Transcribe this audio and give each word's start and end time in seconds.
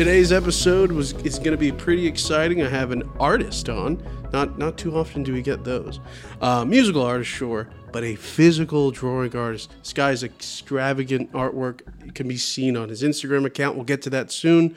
Today's 0.00 0.32
episode 0.32 0.92
was 0.92 1.12
is 1.24 1.38
going 1.38 1.50
to 1.50 1.58
be 1.58 1.70
pretty 1.70 2.06
exciting. 2.06 2.62
I 2.62 2.70
have 2.70 2.90
an 2.90 3.02
artist 3.20 3.68
on. 3.68 4.02
Not 4.32 4.56
not 4.56 4.78
too 4.78 4.96
often 4.96 5.22
do 5.22 5.34
we 5.34 5.42
get 5.42 5.62
those. 5.62 6.00
Uh, 6.40 6.64
musical 6.64 7.02
artist, 7.02 7.28
sure, 7.28 7.68
but 7.92 8.02
a 8.02 8.14
physical 8.14 8.90
drawing 8.92 9.36
artist. 9.36 9.74
This 9.80 9.92
guy's 9.92 10.22
extravagant 10.22 11.30
artwork 11.32 12.14
can 12.14 12.26
be 12.26 12.38
seen 12.38 12.78
on 12.78 12.88
his 12.88 13.02
Instagram 13.02 13.44
account. 13.44 13.76
We'll 13.76 13.84
get 13.84 14.00
to 14.00 14.08
that 14.08 14.32
soon. 14.32 14.74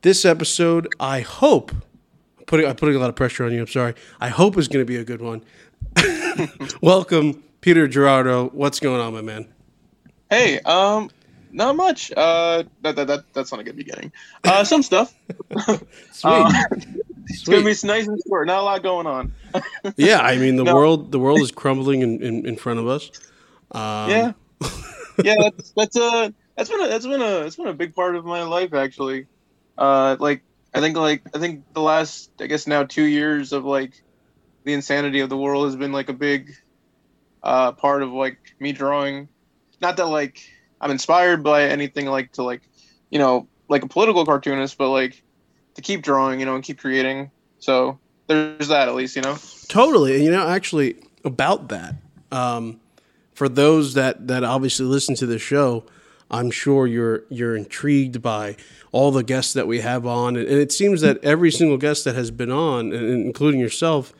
This 0.00 0.24
episode, 0.24 0.88
I 0.98 1.20
hope, 1.20 1.70
putting 2.46 2.66
I'm 2.66 2.76
putting 2.76 2.96
a 2.96 2.98
lot 2.98 3.10
of 3.10 3.16
pressure 3.16 3.44
on 3.44 3.52
you. 3.52 3.60
I'm 3.60 3.66
sorry. 3.66 3.92
I 4.18 4.28
hope 4.28 4.56
is 4.56 4.66
going 4.66 4.80
to 4.80 4.88
be 4.88 4.96
a 4.96 5.04
good 5.04 5.20
one. 5.20 5.44
Welcome, 6.80 7.42
Peter 7.60 7.86
Gerardo. 7.86 8.48
What's 8.48 8.80
going 8.80 9.02
on, 9.02 9.12
my 9.12 9.20
man? 9.20 9.46
Hey, 10.30 10.60
um, 10.60 11.10
not 11.56 11.74
much. 11.74 12.12
Uh, 12.12 12.64
that, 12.82 12.96
that, 12.96 13.06
that 13.06 13.24
that's 13.32 13.50
not 13.50 13.60
a 13.60 13.64
good 13.64 13.76
beginning. 13.76 14.12
Uh, 14.44 14.62
some 14.62 14.82
stuff. 14.82 15.12
Sweet. 16.12 16.24
Uh, 16.24 16.50
it's 17.28 17.44
gonna 17.44 17.64
be 17.64 17.74
nice 17.88 18.06
and 18.06 18.20
short. 18.28 18.46
Not 18.46 18.60
a 18.60 18.62
lot 18.62 18.82
going 18.82 19.06
on. 19.06 19.32
Yeah, 19.96 20.20
I 20.20 20.36
mean 20.36 20.56
the 20.56 20.64
No. 20.64 20.74
world 20.74 21.10
the 21.10 21.18
world 21.18 21.40
is 21.40 21.50
crumbling 21.50 22.02
in, 22.02 22.22
in, 22.22 22.46
in 22.46 22.56
front 22.56 22.78
of 22.78 22.86
us. 22.86 23.10
Um, 23.72 24.10
yeah, 24.10 24.32
yeah. 25.24 25.34
That's 25.38 25.72
that's 25.74 25.96
a 25.96 26.34
that's 26.56 26.68
been 26.68 26.80
a 26.82 26.88
that's 26.88 27.06
been 27.06 27.22
a 27.22 27.38
it's 27.46 27.56
been 27.56 27.68
a 27.68 27.74
big 27.74 27.94
part 27.94 28.16
of 28.16 28.24
my 28.24 28.42
life 28.42 28.74
actually. 28.74 29.26
Uh, 29.78 30.16
like 30.20 30.42
I 30.74 30.80
think 30.80 30.96
like 30.96 31.22
I 31.34 31.38
think 31.38 31.64
the 31.72 31.80
last 31.80 32.30
I 32.38 32.46
guess 32.46 32.66
now 32.66 32.84
two 32.84 33.04
years 33.04 33.52
of 33.52 33.64
like 33.64 33.94
the 34.64 34.74
insanity 34.74 35.20
of 35.20 35.30
the 35.30 35.36
world 35.38 35.64
has 35.66 35.76
been 35.76 35.92
like 35.92 36.10
a 36.10 36.12
big 36.14 36.52
uh 37.42 37.72
part 37.72 38.02
of 38.02 38.12
like 38.12 38.38
me 38.60 38.72
drawing. 38.72 39.28
Not 39.80 39.96
that 39.96 40.06
like 40.06 40.40
I'm 40.80 40.90
inspired 40.90 41.42
by 41.42 41.64
anything 41.64 42.06
like 42.06 42.32
to 42.32 42.42
like 42.42 42.62
you 43.10 43.18
know 43.18 43.48
like 43.68 43.82
a 43.82 43.88
political 43.88 44.24
cartoonist, 44.24 44.78
but 44.78 44.90
like 44.90 45.22
to 45.74 45.82
keep 45.82 46.02
drawing, 46.02 46.40
you 46.40 46.46
know, 46.46 46.54
and 46.54 46.64
keep 46.64 46.78
creating. 46.78 47.30
So 47.58 47.98
there's 48.26 48.68
that 48.68 48.88
at 48.88 48.94
least, 48.94 49.16
you 49.16 49.22
know. 49.22 49.36
Totally. 49.68 50.16
And 50.16 50.24
you 50.24 50.30
know, 50.30 50.46
actually, 50.46 50.96
about 51.24 51.68
that, 51.68 51.94
um, 52.32 52.80
for 53.34 53.48
those 53.48 53.94
that 53.94 54.28
that 54.28 54.44
obviously 54.44 54.86
listen 54.86 55.14
to 55.16 55.26
the 55.26 55.38
show, 55.38 55.84
I'm 56.30 56.50
sure 56.50 56.86
you're 56.86 57.24
you're 57.28 57.56
intrigued 57.56 58.22
by 58.22 58.56
all 58.92 59.10
the 59.10 59.22
guests 59.22 59.52
that 59.52 59.66
we 59.66 59.80
have 59.80 60.06
on, 60.06 60.36
and, 60.36 60.48
and 60.48 60.58
it 60.58 60.72
seems 60.72 61.00
that 61.02 61.22
every 61.22 61.50
single 61.50 61.76
guest 61.76 62.04
that 62.04 62.14
has 62.14 62.30
been 62.30 62.50
on, 62.50 62.92
including 62.92 63.60
yourself, 63.60 64.12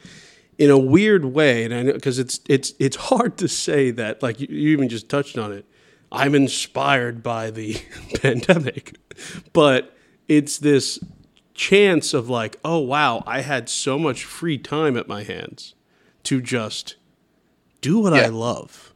in 0.59 0.71
a 0.71 0.79
weird 0.79 1.25
way, 1.25 1.65
and 1.65 1.73
I 1.73 1.83
know 1.83 1.93
because 1.93 2.19
it's 2.19 2.41
it's 2.49 2.75
it's 2.79 2.97
hard 2.97 3.39
to 3.39 3.49
say 3.49 3.91
that, 3.93 4.23
like 4.23 4.41
you, 4.41 4.49
you 4.51 4.69
even 4.71 4.89
just 4.89 5.09
touched 5.09 5.39
on 5.39 5.53
it. 5.53 5.65
I'm 6.11 6.35
inspired 6.35 7.23
by 7.23 7.51
the 7.51 7.81
pandemic, 8.21 8.97
but 9.53 9.97
it's 10.29 10.59
this 10.59 10.99
chance 11.55 12.15
of 12.15 12.29
like, 12.29 12.59
oh 12.65 12.79
wow, 12.79 13.23
I 13.27 13.41
had 13.41 13.69
so 13.69 13.99
much 13.99 14.25
free 14.25 14.59
time 14.59 14.97
at 14.97 15.09
my 15.09 15.23
hands 15.23 15.75
to 16.25 16.41
just 16.41 16.97
do 17.81 17.99
what 17.99 18.13
I 18.13 18.27
love. 18.27 18.93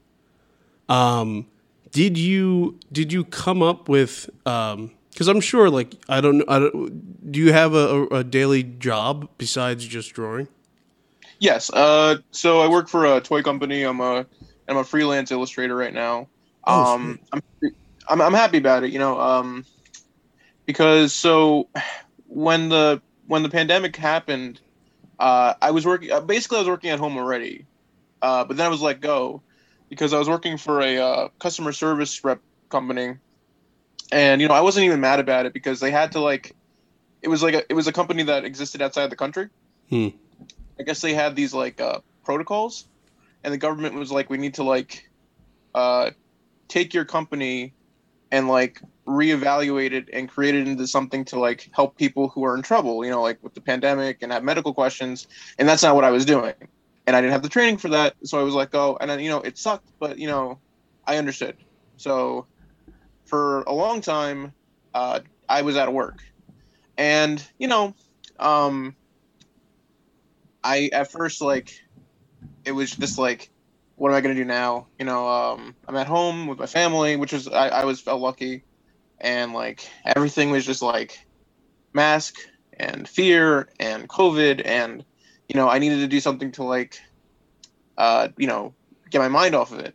Um, 0.89 1.47
did 1.93 2.19
you 2.19 2.79
did 2.93 3.13
you 3.13 3.25
come 3.25 3.63
up 3.63 3.89
with? 3.89 4.29
Um, 4.47 4.93
because 5.11 5.27
I'm 5.29 5.41
sure, 5.41 5.69
like, 5.69 5.95
I 6.09 6.21
don't, 6.21 6.39
know 6.39 6.45
I 6.49 6.59
don't. 6.61 7.31
Do 7.33 7.41
you 7.41 7.53
have 7.53 7.75
a, 7.75 7.77
a, 7.77 8.07
a 8.19 8.25
daily 8.25 8.63
job 8.63 9.29
besides 9.39 9.85
just 9.87 10.15
drawing? 10.15 10.49
Yes. 11.41 11.71
Uh, 11.73 12.19
so 12.31 12.61
I 12.61 12.69
work 12.69 12.89
for 12.89 13.05
a 13.05 13.21
toy 13.21 13.43
company. 13.43 13.83
I'm 13.83 14.01
a 14.01 14.25
I'm 14.69 14.77
a 14.77 14.85
freelance 14.85 15.33
illustrator 15.33 15.75
right 15.77 15.93
now. 15.93 16.29
Oh, 16.65 16.95
um, 16.95 17.19
I'm, 17.33 17.43
I'm 18.09 18.21
I'm 18.21 18.35
happy 18.35 18.59
about 18.59 18.85
it. 18.85 18.93
You 18.93 18.99
know, 18.99 19.21
um, 19.21 19.65
because 20.67 21.13
so 21.13 21.69
when 22.27 22.69
the 22.69 23.01
when 23.27 23.43
the 23.43 23.49
pandemic 23.49 23.97
happened, 23.97 24.61
uh, 25.19 25.55
I 25.61 25.71
was 25.71 25.87
working. 25.87 26.11
Uh, 26.11 26.21
basically, 26.21 26.59
I 26.59 26.61
was 26.61 26.69
working 26.69 26.91
at 26.91 26.99
home 26.99 27.17
already, 27.17 27.67
uh, 28.23 28.45
but 28.45 28.57
then 28.57 28.67
I 28.67 28.69
was 28.69 28.83
let 28.83 29.01
go 29.01 29.43
because 29.89 30.13
I 30.13 30.19
was 30.19 30.29
working 30.29 30.57
for 30.57 30.81
a 30.81 30.99
uh, 30.99 31.29
customer 31.39 31.73
service 31.73 32.23
rep 32.25 32.41
company, 32.69 33.17
and 34.13 34.41
you 34.41 34.49
know 34.49 34.55
I 34.55 34.61
wasn't 34.61 34.87
even 34.87 35.01
mad 35.01 35.21
about 35.21 35.47
it 35.47 35.53
because 35.53 35.81
they 35.81 35.91
had 35.91 36.13
to 36.13 36.21
like, 36.21 36.55
it 37.23 37.29
was 37.29 37.43
like 37.43 37.55
a, 37.55 37.63
it 37.69 37.75
was 37.75 37.87
a 37.87 37.93
company 37.93 38.23
that 38.25 38.45
existed 38.45 38.83
outside 38.83 39.11
the 39.11 39.17
country. 39.17 39.49
Hmm. 39.89 40.09
I 40.79 40.85
guess 40.85 41.01
they 41.01 41.15
had 41.15 41.37
these 41.37 41.53
like 41.53 41.81
uh, 41.81 42.01
protocols, 42.25 42.87
and 43.45 43.53
the 43.53 43.59
government 43.59 43.95
was 43.95 44.11
like, 44.11 44.31
we 44.31 44.39
need 44.39 44.55
to 44.55 44.63
like 44.63 45.11
uh, 45.75 46.11
take 46.71 46.95
your 46.95 47.05
company 47.05 47.75
and 48.31 48.49
like 48.49 48.81
reevaluate 49.07 49.93
it 49.93 50.09
and 50.13 50.29
create 50.29 50.55
it 50.55 50.69
into 50.69 50.87
something 50.87 51.25
to 51.27 51.39
like 51.39 51.69
help 51.73 51.97
people 51.97 52.29
who 52.29 52.45
are 52.45 52.55
in 52.55 52.63
trouble, 52.63 53.05
you 53.05 53.11
know, 53.11 53.21
like 53.21 53.43
with 53.43 53.55
the 53.55 53.61
pandemic 53.61 54.19
and 54.23 54.33
have 54.33 54.45
medical 54.45 54.73
questions. 54.73 55.27
And 55.59 55.69
that's 55.69 55.83
not 55.83 55.95
what 55.95 56.05
I 56.05 56.11
was 56.11 56.25
doing. 56.25 56.55
And 57.07 57.17
I 57.17 57.21
didn't 57.21 57.33
have 57.33 57.43
the 57.43 57.49
training 57.49 57.77
for 57.79 57.89
that. 57.89 58.15
So 58.23 58.39
I 58.39 58.45
was 58.45 58.55
like, 58.55 58.75
oh, 58.75 58.97
and 59.01 59.11
then, 59.11 59.21
you 59.21 59.29
know, 59.29 59.41
it 59.41 59.59
sucked, 59.59 59.91
but 59.99 60.19
you 60.19 60.29
know, 60.29 60.59
I 61.07 61.17
understood. 61.17 61.57
So 61.97 62.47
for 63.25 63.63
a 63.63 63.73
long 63.73 64.01
time, 64.01 64.53
uh, 64.95 65.21
I 65.49 65.63
was 65.63 65.77
out 65.77 65.89
of 65.89 65.95
work. 65.95 66.23
And, 66.97 67.45
you 67.59 67.67
know, 67.67 67.95
um, 68.39 68.95
I 70.63 70.91
at 70.93 71.11
first 71.11 71.41
like 71.41 71.83
it 72.65 72.73
was 72.73 72.91
just 72.91 73.19
like 73.19 73.51
what 74.01 74.11
am 74.11 74.17
I 74.17 74.23
gonna 74.23 74.35
do 74.35 74.47
now? 74.47 74.89
You 74.99 75.05
know, 75.05 75.29
um, 75.29 75.77
I'm 75.87 75.97
at 75.97 76.07
home 76.07 76.47
with 76.47 76.59
my 76.59 76.65
family, 76.65 77.17
which 77.17 77.35
was 77.35 77.47
I, 77.47 77.69
I 77.69 77.85
was 77.85 78.01
felt 78.01 78.23
lucky, 78.23 78.65
and 79.21 79.53
like 79.53 79.87
everything 80.07 80.51
was 80.51 80.65
just 80.65 80.81
like 80.81 81.19
mask 81.93 82.37
and 82.79 83.07
fear 83.07 83.69
and 83.79 84.09
COVID, 84.09 84.63
and 84.65 85.05
you 85.49 85.61
know 85.61 85.69
I 85.69 85.81
needed 85.81 85.99
to 85.99 86.07
do 86.07 86.19
something 86.19 86.51
to 86.53 86.65
like, 86.65 86.97
uh, 87.99 88.29
you 88.39 88.47
know, 88.47 88.75
get 89.11 89.19
my 89.19 89.29
mind 89.29 89.55
off 89.55 89.71
of 89.71 89.81
it. 89.81 89.95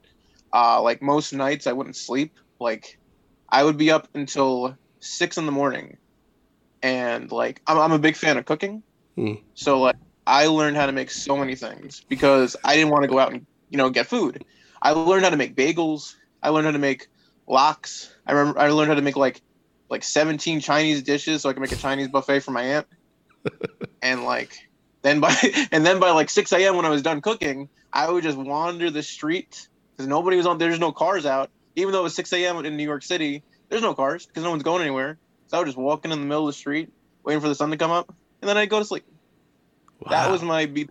Uh, 0.53 0.83
like 0.83 1.01
most 1.01 1.33
nights, 1.33 1.65
I 1.65 1.73
wouldn't 1.73 1.95
sleep. 1.95 2.33
Like 2.59 2.85
I 3.51 3.63
would 3.63 3.77
be 3.77 3.89
up 3.89 4.07
until 4.13 4.77
six 4.99 5.39
in 5.39 5.47
the 5.47 5.51
morning, 5.51 5.97
and 6.83 7.31
like 7.31 7.59
I'm, 7.65 7.79
I'm 7.79 7.91
a 7.91 7.97
big 7.97 8.17
fan 8.17 8.37
of 8.37 8.45
cooking, 8.45 8.83
Hmm. 9.17 9.33
so 9.55 9.79
like 9.79 9.95
I 10.27 10.45
learned 10.45 10.77
how 10.77 10.85
to 10.85 10.91
make 10.91 11.09
so 11.09 11.35
many 11.35 11.55
things 11.55 12.03
because 12.07 12.55
I 12.63 12.75
didn't 12.75 12.91
want 12.91 13.01
to 13.01 13.09
go 13.09 13.17
out 13.17 13.33
and 13.33 13.47
you 13.75 13.77
know 13.77 13.89
get 13.89 14.07
food. 14.07 14.41
I 14.81 14.91
learned 14.91 15.25
how 15.25 15.31
to 15.31 15.37
make 15.37 15.53
bagels. 15.53 16.13
I 16.41 16.49
learned 16.49 16.65
how 16.65 16.71
to 16.71 16.79
make 16.79 17.07
lox. 17.45 18.09
I 18.25 18.31
remember 18.31 18.57
I 18.57 18.69
learned 18.69 18.87
how 18.87 18.95
to 18.95 19.01
make 19.01 19.17
like 19.17 19.41
like 19.89 20.01
17 20.05 20.61
Chinese 20.61 21.03
dishes 21.03 21.41
so 21.41 21.49
I 21.49 21.53
could 21.53 21.61
make 21.61 21.73
a 21.73 21.77
Chinese 21.77 22.07
buffet 22.07 22.39
for 22.39 22.51
my 22.51 22.63
aunt. 22.63 22.87
and 24.01 24.23
like 24.23 24.53
then 25.03 25.19
by 25.19 25.35
and 25.73 25.85
then 25.85 25.99
by 25.99 26.11
like 26.11 26.29
6 26.29 26.53
a.m. 26.53 26.77
when 26.77 26.85
I 26.85 26.89
was 26.89 27.01
done 27.01 27.19
cooking, 27.19 27.67
I 27.91 28.09
would 28.09 28.23
just 28.23 28.37
wander 28.37 28.89
the 28.89 29.03
street 29.03 29.67
because 29.97 30.07
nobody 30.07 30.37
was 30.37 30.45
on. 30.45 30.57
There's 30.57 30.79
no 30.79 30.93
cars 30.93 31.25
out, 31.25 31.49
even 31.75 31.91
though 31.91 31.99
it 31.99 32.03
was 32.03 32.15
6 32.15 32.31
a.m. 32.31 32.63
in 32.63 32.77
New 32.77 32.83
York 32.85 33.03
City. 33.03 33.43
There's 33.69 33.83
no 33.83 33.93
cars 33.93 34.25
because 34.25 34.43
no 34.45 34.51
one's 34.51 34.63
going 34.63 34.83
anywhere. 34.83 35.19
So 35.47 35.57
I 35.57 35.59
was 35.59 35.67
just 35.67 35.77
walking 35.77 36.13
in 36.13 36.21
the 36.21 36.25
middle 36.25 36.47
of 36.47 36.53
the 36.53 36.57
street, 36.57 36.93
waiting 37.25 37.41
for 37.41 37.49
the 37.49 37.55
sun 37.55 37.71
to 37.71 37.77
come 37.77 37.91
up, 37.91 38.07
and 38.41 38.47
then 38.47 38.57
I'd 38.57 38.69
go 38.69 38.79
to 38.79 38.85
sleep. 38.85 39.03
That 40.09 40.31
was 40.31 40.41
my 40.43 40.65
be- 40.65 40.87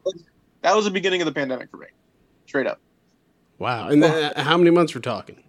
that 0.63 0.77
was 0.77 0.85
the 0.85 0.91
beginning 0.91 1.23
of 1.23 1.27
the 1.27 1.33
pandemic 1.33 1.71
for 1.71 1.79
me, 1.79 1.87
straight 2.47 2.67
up. 2.67 2.81
wow. 3.59 3.89
And 3.89 4.03
then, 4.03 4.33
uh, 4.37 4.43
how 4.43 4.57
many 4.57 4.71
months 4.71 4.95
we're 4.95 5.01
talking? 5.01 5.43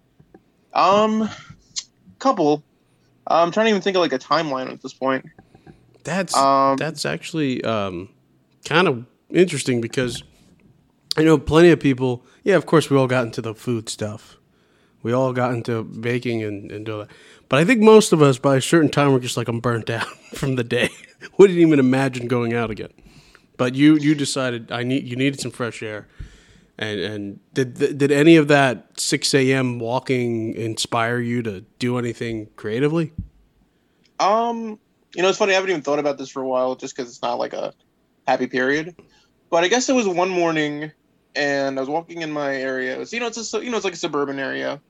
Um, 0.72 1.28
couple. 2.18 2.62
I'm 3.26 3.50
trying 3.50 3.66
to 3.66 3.70
even 3.70 3.82
think 3.82 3.96
of 3.96 4.00
like 4.00 4.12
a 4.12 4.18
timeline 4.18 4.70
at 4.70 4.82
this 4.82 4.92
point. 4.92 5.26
That's 6.04 6.36
Um, 6.36 6.76
that's 6.76 7.04
actually 7.04 7.64
um, 7.64 8.10
kind 8.64 8.86
of 8.86 9.04
interesting 9.30 9.80
because 9.80 10.22
I 11.16 11.24
know 11.24 11.38
plenty 11.38 11.70
of 11.70 11.80
people. 11.80 12.24
Yeah, 12.44 12.56
of 12.56 12.66
course, 12.66 12.88
we 12.90 12.96
all 12.96 13.08
got 13.08 13.24
into 13.24 13.42
the 13.42 13.54
food 13.54 13.88
stuff. 13.88 14.36
We 15.02 15.12
all 15.12 15.32
got 15.32 15.52
into 15.52 15.84
baking 15.84 16.42
and, 16.42 16.70
and 16.70 16.86
do 16.86 16.98
that. 16.98 17.08
But 17.48 17.60
I 17.60 17.64
think 17.64 17.80
most 17.80 18.12
of 18.12 18.22
us, 18.22 18.38
by 18.38 18.56
a 18.56 18.60
certain 18.60 18.90
time, 18.90 19.12
we're 19.12 19.20
just 19.20 19.36
like, 19.36 19.48
I'm 19.48 19.60
burnt 19.60 19.88
out 19.90 20.06
from 20.34 20.56
the 20.56 20.64
day. 20.64 20.90
Wouldn't 21.38 21.58
even 21.58 21.78
imagine 21.78 22.28
going 22.28 22.54
out 22.54 22.70
again. 22.70 22.92
But 23.56 23.74
you 23.74 23.96
you 23.96 24.14
decided 24.14 24.70
I 24.70 24.82
need 24.82 25.04
you 25.04 25.16
needed 25.16 25.40
some 25.40 25.50
fresh 25.50 25.82
air. 25.82 26.06
And 26.78 27.00
and 27.00 27.40
did 27.54 27.74
did 27.74 28.12
any 28.12 28.36
of 28.36 28.48
that 28.48 29.00
6 29.00 29.34
a.m. 29.34 29.78
walking 29.78 30.54
inspire 30.54 31.18
you 31.18 31.42
to 31.42 31.62
do 31.78 31.98
anything 31.98 32.48
creatively? 32.56 33.12
Um, 34.18 34.78
you 35.14 35.22
know, 35.22 35.28
it's 35.28 35.38
funny. 35.38 35.52
I 35.52 35.54
haven't 35.54 35.70
even 35.70 35.82
thought 35.82 35.98
about 35.98 36.18
this 36.18 36.28
for 36.28 36.42
a 36.42 36.46
while, 36.46 36.74
just 36.76 36.94
because 36.94 37.10
it's 37.10 37.22
not 37.22 37.38
like 37.38 37.54
a 37.54 37.72
happy 38.26 38.46
period. 38.46 38.94
But 39.48 39.64
I 39.64 39.68
guess 39.68 39.88
it 39.88 39.94
was 39.94 40.06
one 40.06 40.28
morning, 40.28 40.92
and 41.34 41.78
I 41.78 41.80
was 41.80 41.88
walking 41.88 42.20
in 42.22 42.30
my 42.30 42.56
area. 42.56 43.00
It's, 43.00 43.12
you 43.12 43.20
know, 43.20 43.28
it's 43.28 43.54
a, 43.54 43.64
you 43.64 43.70
know, 43.70 43.76
it's 43.76 43.84
like 43.84 43.94
a 43.94 43.98
suburban 43.98 44.38
area, 44.38 44.80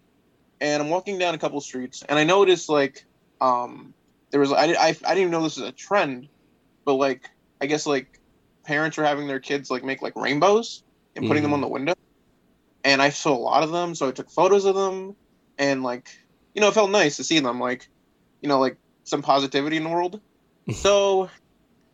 and 0.60 0.82
I'm 0.82 0.90
walking 0.90 1.18
down 1.18 1.34
a 1.34 1.38
couple 1.38 1.60
streets, 1.60 2.02
and 2.08 2.18
I 2.18 2.24
noticed 2.24 2.68
like, 2.68 3.04
um, 3.40 3.94
there 4.30 4.40
was 4.40 4.52
I, 4.52 4.64
I, 4.64 4.88
I 4.88 4.92
didn't 4.92 5.18
even 5.18 5.30
know 5.30 5.42
this 5.42 5.56
was 5.56 5.68
a 5.68 5.72
trend, 5.72 6.28
but 6.84 6.94
like 6.94 7.30
I 7.60 7.66
guess 7.66 7.86
like 7.86 8.20
parents 8.64 8.98
are 8.98 9.04
having 9.04 9.28
their 9.28 9.38
kids 9.38 9.70
like 9.70 9.84
make 9.84 10.02
like 10.02 10.16
rainbows 10.16 10.82
and 11.16 11.26
putting 11.26 11.42
them 11.42 11.52
Mhm. 11.52 11.54
on 11.54 11.60
the 11.62 11.68
window, 11.68 11.94
and 12.84 13.02
I 13.02 13.10
saw 13.10 13.34
a 13.34 13.38
lot 13.38 13.62
of 13.62 13.72
them, 13.72 13.94
so 13.94 14.08
I 14.08 14.12
took 14.12 14.30
photos 14.30 14.64
of 14.64 14.74
them, 14.74 15.16
and 15.58 15.82
like 15.82 16.08
you 16.54 16.60
know, 16.60 16.68
it 16.68 16.74
felt 16.74 16.90
nice 16.90 17.16
to 17.16 17.24
see 17.24 17.38
them 17.38 17.60
like, 17.60 17.86
you 18.40 18.48
know, 18.48 18.58
like 18.58 18.78
some 19.04 19.20
positivity 19.20 19.76
in 19.76 19.84
the 19.84 19.90
world. 19.90 20.20
so 20.70 21.28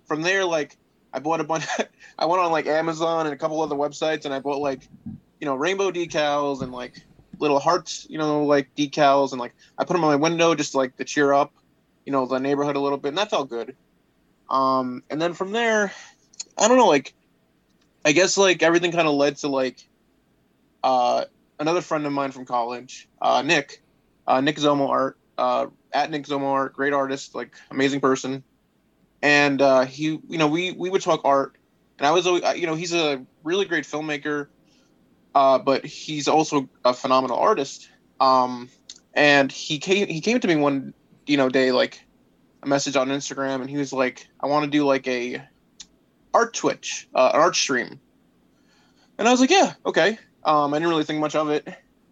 from 0.06 0.22
there, 0.22 0.44
like 0.44 0.76
I 1.12 1.18
bought 1.18 1.40
a 1.40 1.44
bunch. 1.44 1.66
I 2.18 2.26
went 2.26 2.42
on 2.42 2.52
like 2.52 2.66
Amazon 2.66 3.26
and 3.26 3.34
a 3.34 3.38
couple 3.38 3.60
other 3.60 3.76
websites, 3.76 4.24
and 4.24 4.32
I 4.32 4.40
bought 4.40 4.60
like 4.60 4.88
you 5.40 5.46
know 5.46 5.54
rainbow 5.54 5.90
decals 5.90 6.62
and 6.62 6.72
like 6.72 6.94
little 7.40 7.58
hearts, 7.58 8.06
you 8.08 8.18
know, 8.18 8.44
like 8.44 8.70
decals, 8.78 9.32
and 9.32 9.40
like 9.40 9.54
I 9.78 9.84
put 9.84 9.94
them 9.94 10.04
on 10.04 10.10
my 10.10 10.16
window 10.16 10.54
just 10.54 10.72
to, 10.72 10.78
like 10.78 10.94
to 10.96 11.04
cheer 11.04 11.32
up, 11.32 11.52
you 12.04 12.12
know, 12.12 12.26
the 12.26 12.38
neighborhood 12.38 12.76
a 12.76 12.80
little 12.80 12.98
bit, 12.98 13.08
and 13.08 13.18
that 13.18 13.30
felt 13.30 13.50
good. 13.50 13.74
Um, 14.50 15.02
and 15.10 15.20
then 15.20 15.34
from 15.34 15.52
there, 15.52 15.92
I 16.58 16.68
don't 16.68 16.76
know, 16.76 16.88
like 16.88 17.14
I 18.04 18.12
guess 18.12 18.36
like 18.36 18.62
everything 18.62 18.92
kind 18.92 19.08
of 19.08 19.14
led 19.14 19.36
to 19.38 19.48
like 19.48 19.86
uh, 20.82 21.24
another 21.58 21.80
friend 21.80 22.06
of 22.06 22.12
mine 22.12 22.32
from 22.32 22.44
college, 22.44 23.08
uh, 23.20 23.42
Nick, 23.42 23.82
uh, 24.26 24.40
Nick 24.40 24.56
Zomo 24.56 24.88
Art, 24.88 25.18
uh, 25.38 25.66
at 25.92 26.10
Nick 26.10 26.26
Zomo 26.26 26.52
Art, 26.52 26.74
great 26.74 26.92
artist, 26.92 27.34
like 27.34 27.54
amazing 27.70 28.00
person, 28.00 28.42
and 29.22 29.62
uh, 29.62 29.84
he, 29.84 30.20
you 30.28 30.38
know, 30.38 30.48
we 30.48 30.72
we 30.72 30.90
would 30.90 31.02
talk 31.02 31.20
art, 31.24 31.56
and 31.98 32.06
I 32.06 32.10
was, 32.10 32.26
you 32.26 32.66
know, 32.66 32.74
he's 32.74 32.92
a 32.92 33.24
really 33.44 33.66
great 33.66 33.84
filmmaker, 33.84 34.48
uh, 35.34 35.58
but 35.58 35.84
he's 35.84 36.28
also 36.28 36.68
a 36.84 36.92
phenomenal 36.94 37.38
artist. 37.38 37.88
Um, 38.20 38.68
and 39.14 39.52
he 39.52 39.78
came 39.78 40.08
he 40.08 40.20
came 40.20 40.40
to 40.40 40.48
me 40.48 40.56
one 40.56 40.94
you 41.26 41.36
know 41.36 41.48
day 41.48 41.72
like 41.72 42.02
a 42.62 42.66
message 42.66 42.96
on 42.96 43.08
Instagram, 43.08 43.60
and 43.60 43.68
he 43.68 43.76
was 43.76 43.92
like, 43.92 44.28
I 44.40 44.46
want 44.46 44.64
to 44.64 44.70
do 44.70 44.84
like 44.84 45.06
a 45.08 45.42
art 46.34 46.54
Twitch, 46.54 47.08
uh, 47.14 47.30
an 47.34 47.40
art 47.40 47.56
stream. 47.56 48.00
And 49.18 49.28
I 49.28 49.30
was 49.30 49.40
like, 49.40 49.50
yeah, 49.50 49.74
okay. 49.86 50.18
Um, 50.44 50.74
I 50.74 50.78
didn't 50.78 50.88
really 50.88 51.04
think 51.04 51.20
much 51.20 51.34
of 51.34 51.50
it. 51.50 51.68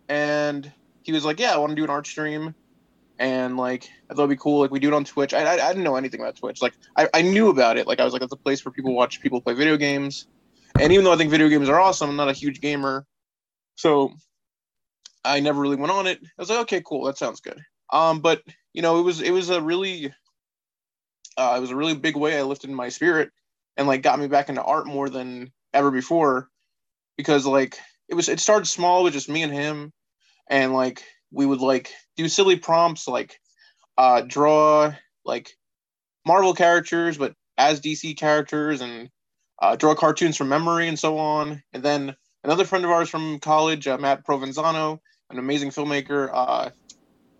And 0.08 0.70
he 1.02 1.12
was 1.12 1.24
like, 1.24 1.40
yeah, 1.40 1.52
I 1.52 1.58
want 1.58 1.70
to 1.70 1.76
do 1.76 1.84
an 1.84 1.90
art 1.90 2.06
stream. 2.06 2.54
And 3.18 3.56
like, 3.56 3.90
I 4.08 4.14
thought 4.14 4.22
it'd 4.22 4.30
be 4.30 4.36
cool. 4.36 4.60
Like, 4.60 4.70
we 4.70 4.80
do 4.80 4.88
it 4.88 4.94
on 4.94 5.04
Twitch. 5.04 5.34
I, 5.34 5.42
I, 5.42 5.66
I 5.66 5.68
didn't 5.68 5.84
know 5.84 5.96
anything 5.96 6.20
about 6.20 6.36
Twitch. 6.36 6.62
Like, 6.62 6.74
I, 6.96 7.08
I 7.12 7.22
knew 7.22 7.48
about 7.48 7.76
it. 7.76 7.86
Like, 7.86 8.00
I 8.00 8.04
was 8.04 8.12
like, 8.12 8.22
it's 8.22 8.32
a 8.32 8.36
place 8.36 8.64
where 8.64 8.72
people 8.72 8.94
watch 8.94 9.20
people 9.20 9.40
play 9.40 9.54
video 9.54 9.76
games. 9.76 10.26
And 10.78 10.92
even 10.92 11.04
though 11.04 11.12
I 11.12 11.16
think 11.16 11.30
video 11.30 11.48
games 11.48 11.68
are 11.68 11.80
awesome, 11.80 12.10
I'm 12.10 12.16
not 12.16 12.28
a 12.28 12.32
huge 12.32 12.60
gamer. 12.60 13.06
So 13.74 14.12
I 15.24 15.40
never 15.40 15.60
really 15.60 15.76
went 15.76 15.92
on 15.92 16.06
it. 16.06 16.18
I 16.22 16.28
was 16.38 16.50
like, 16.50 16.60
okay, 16.60 16.82
cool. 16.84 17.04
That 17.04 17.18
sounds 17.18 17.40
good. 17.40 17.60
Um, 17.92 18.20
but 18.20 18.42
you 18.72 18.82
know, 18.82 19.00
it 19.00 19.02
was, 19.02 19.20
it 19.20 19.32
was 19.32 19.50
a 19.50 19.60
really, 19.60 20.12
uh, 21.36 21.54
it 21.56 21.60
was 21.60 21.70
a 21.70 21.76
really 21.76 21.94
big 21.94 22.16
way 22.16 22.38
I 22.38 22.42
lifted 22.42 22.70
my 22.70 22.88
spirit 22.88 23.30
and 23.76 23.86
like 23.86 24.02
got 24.02 24.18
me 24.18 24.28
back 24.28 24.48
into 24.48 24.62
art 24.62 24.86
more 24.86 25.08
than 25.08 25.52
ever 25.72 25.90
before 25.90 26.48
because 27.16 27.46
like 27.46 27.78
it 28.08 28.14
was 28.14 28.28
it 28.28 28.40
started 28.40 28.66
small 28.66 29.02
with 29.04 29.12
just 29.12 29.28
me 29.28 29.42
and 29.42 29.52
him 29.52 29.92
and 30.48 30.72
like 30.72 31.02
we 31.30 31.46
would 31.46 31.60
like 31.60 31.92
do 32.16 32.28
silly 32.28 32.56
prompts 32.56 33.06
like 33.06 33.38
uh 33.98 34.22
draw 34.22 34.92
like 35.24 35.50
marvel 36.26 36.54
characters 36.54 37.16
but 37.16 37.34
as 37.56 37.80
dc 37.80 38.16
characters 38.16 38.80
and 38.80 39.10
uh, 39.60 39.76
draw 39.76 39.94
cartoons 39.94 40.36
from 40.36 40.48
memory 40.48 40.88
and 40.88 40.98
so 40.98 41.18
on. 41.18 41.62
And 41.72 41.82
then 41.82 42.16
another 42.44 42.64
friend 42.64 42.84
of 42.84 42.90
ours 42.90 43.08
from 43.08 43.38
college 43.38 43.86
uh, 43.86 43.98
matt 43.98 44.24
provenzano 44.24 44.98
an 45.28 45.38
amazing 45.38 45.70
filmmaker 45.70 46.30
uh 46.32 46.70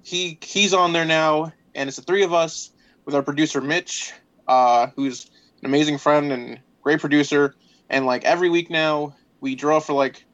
he 0.03 0.39
he's 0.43 0.75
on 0.75 0.93
there 0.93 1.05
now 1.05 1.53
and 1.75 1.89
it's 1.89 1.97
the 1.97 2.03
three 2.03 2.23
of 2.23 2.33
us 2.33 2.71
with 3.07 3.15
our 3.15 3.23
producer 3.23 3.61
mitch 3.61 4.13
uh 4.47 4.89
who's 4.97 5.31
an 5.61 5.67
amazing 5.67 5.99
friend 5.99 6.33
and 6.33 6.61
great 6.83 7.01
producer. 7.01 7.55
And 7.89 8.07
like 8.07 8.25
every 8.25 8.51
week 8.51 8.71
now, 8.71 9.17
we 9.41 9.55
draw 9.55 9.81
for 9.81 9.93
like 9.93 10.25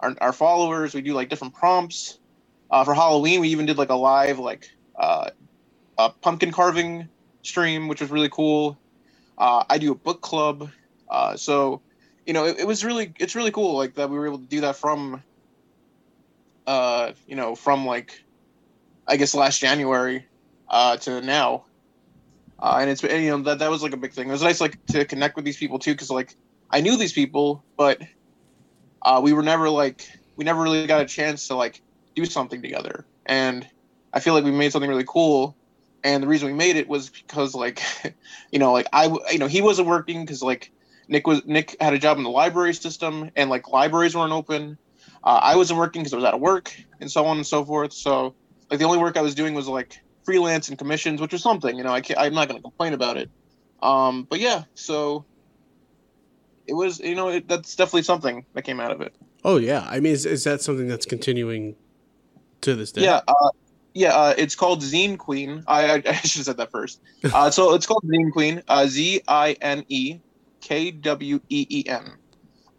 our, 0.00 0.14
our 0.20 0.32
followers. 0.32 0.94
We 0.94 1.02
do 1.02 1.14
like 1.14 1.28
different 1.28 1.54
prompts. 1.54 2.18
Uh, 2.70 2.84
for 2.84 2.94
Halloween, 2.94 3.40
we 3.40 3.48
even 3.48 3.66
did 3.66 3.78
like 3.78 3.90
a 3.90 3.94
live 3.94 4.38
like 4.38 4.70
uh, 4.96 5.30
a 5.98 6.10
pumpkin 6.10 6.50
carving 6.50 7.08
stream, 7.42 7.88
which 7.88 8.00
was 8.00 8.10
really 8.10 8.30
cool. 8.30 8.78
Uh, 9.36 9.64
I 9.68 9.78
do 9.78 9.92
a 9.92 9.94
book 9.94 10.20
club, 10.20 10.70
uh, 11.08 11.36
so 11.36 11.82
you 12.26 12.32
know 12.32 12.46
it, 12.46 12.60
it, 12.60 12.66
was 12.66 12.84
really 12.84 13.12
it's 13.18 13.34
really 13.34 13.50
cool 13.50 13.76
like 13.76 13.94
that 13.94 14.08
we 14.08 14.16
were 14.16 14.26
able 14.26 14.38
to 14.38 14.46
do 14.46 14.62
that 14.62 14.76
from 14.76 15.22
uh 16.66 17.12
you 17.26 17.36
know 17.36 17.54
from 17.54 17.84
like 17.84 18.24
I 19.06 19.16
guess 19.16 19.34
last 19.34 19.60
January 19.60 20.26
uh, 20.68 20.96
to 20.98 21.20
now. 21.20 21.64
Uh, 22.58 22.78
and 22.80 22.90
it's 22.90 23.02
and, 23.04 23.22
you 23.22 23.30
know 23.30 23.42
that 23.42 23.58
that 23.58 23.70
was 23.70 23.82
like 23.82 23.92
a 23.92 23.96
big 23.96 24.12
thing. 24.12 24.28
It 24.28 24.32
was 24.32 24.42
nice 24.42 24.60
like 24.60 24.78
to 24.86 25.04
connect 25.04 25.36
with 25.36 25.44
these 25.44 25.56
people 25.56 25.78
too, 25.78 25.92
because 25.92 26.10
like 26.10 26.34
I 26.70 26.80
knew 26.80 26.96
these 26.96 27.12
people, 27.12 27.64
but 27.76 28.00
uh, 29.02 29.20
we 29.22 29.32
were 29.32 29.42
never 29.42 29.68
like 29.68 30.06
we 30.36 30.44
never 30.44 30.62
really 30.62 30.86
got 30.86 31.00
a 31.00 31.06
chance 31.06 31.48
to 31.48 31.56
like 31.56 31.82
do 32.14 32.24
something 32.24 32.62
together. 32.62 33.04
And 33.26 33.66
I 34.12 34.20
feel 34.20 34.34
like 34.34 34.44
we 34.44 34.50
made 34.50 34.72
something 34.72 34.90
really 34.90 35.04
cool. 35.06 35.56
And 36.02 36.22
the 36.22 36.28
reason 36.28 36.48
we 36.48 36.54
made 36.54 36.76
it 36.76 36.88
was 36.88 37.10
because 37.10 37.54
like, 37.54 37.82
you 38.52 38.58
know, 38.58 38.72
like 38.72 38.86
I 38.92 39.06
you 39.30 39.38
know 39.38 39.46
he 39.46 39.62
wasn't 39.62 39.88
working 39.88 40.22
because 40.22 40.42
like 40.42 40.70
Nick 41.08 41.26
was 41.26 41.44
Nick 41.46 41.76
had 41.80 41.94
a 41.94 41.98
job 41.98 42.18
in 42.18 42.24
the 42.24 42.30
library 42.30 42.74
system 42.74 43.30
and 43.36 43.50
like 43.50 43.68
libraries 43.68 44.14
weren't 44.14 44.32
open. 44.32 44.78
Uh, 45.22 45.40
I 45.42 45.56
wasn't 45.56 45.78
working 45.78 46.02
because 46.02 46.12
I 46.12 46.16
was 46.16 46.24
out 46.24 46.34
of 46.34 46.40
work 46.40 46.74
and 47.00 47.10
so 47.10 47.24
on 47.26 47.36
and 47.36 47.46
so 47.46 47.64
forth. 47.64 47.92
So 47.92 48.34
like 48.70 48.78
the 48.78 48.84
only 48.84 48.98
work 48.98 49.16
I 49.16 49.22
was 49.22 49.34
doing 49.34 49.54
was 49.54 49.68
like 49.68 49.98
freelance 50.24 50.68
and 50.68 50.78
commissions, 50.78 51.20
which 51.20 51.32
was 51.32 51.42
something. 51.42 51.76
You 51.76 51.84
know, 51.84 51.92
I 51.92 52.02
am 52.16 52.34
not 52.34 52.48
going 52.48 52.58
to 52.58 52.62
complain 52.62 52.92
about 52.92 53.16
it. 53.16 53.30
Um, 53.82 54.26
but 54.28 54.40
yeah, 54.40 54.64
so 54.74 55.24
it 56.66 56.74
was. 56.74 57.00
You 57.00 57.14
know, 57.14 57.28
it, 57.28 57.48
that's 57.48 57.76
definitely 57.76 58.02
something 58.02 58.46
that 58.54 58.62
came 58.62 58.80
out 58.80 58.90
of 58.90 59.00
it. 59.00 59.14
Oh 59.44 59.58
yeah, 59.58 59.86
I 59.88 60.00
mean, 60.00 60.12
is, 60.12 60.24
is 60.24 60.44
that 60.44 60.62
something 60.62 60.88
that's 60.88 61.06
continuing 61.06 61.76
to 62.62 62.74
this 62.74 62.92
day? 62.92 63.02
Yeah, 63.02 63.20
uh, 63.28 63.50
yeah. 63.92 64.14
Uh, 64.14 64.34
it's 64.38 64.54
called 64.54 64.80
Zine 64.80 65.16
Kween. 65.16 65.64
I, 65.66 65.84
I, 65.84 65.94
I 66.06 66.12
should 66.14 66.38
have 66.38 66.46
said 66.46 66.56
that 66.56 66.70
first. 66.70 67.00
Uh, 67.22 67.50
so 67.50 67.74
it's 67.74 67.86
called 67.86 68.04
Zine 68.04 68.30
Kween. 68.30 68.62
Uh, 68.66 68.86
Z 68.86 69.22
I 69.28 69.52
N 69.60 69.84
E 69.88 70.18
K 70.60 70.90
W 70.90 71.40
E 71.50 71.66
E 71.68 71.84
N. 71.86 72.12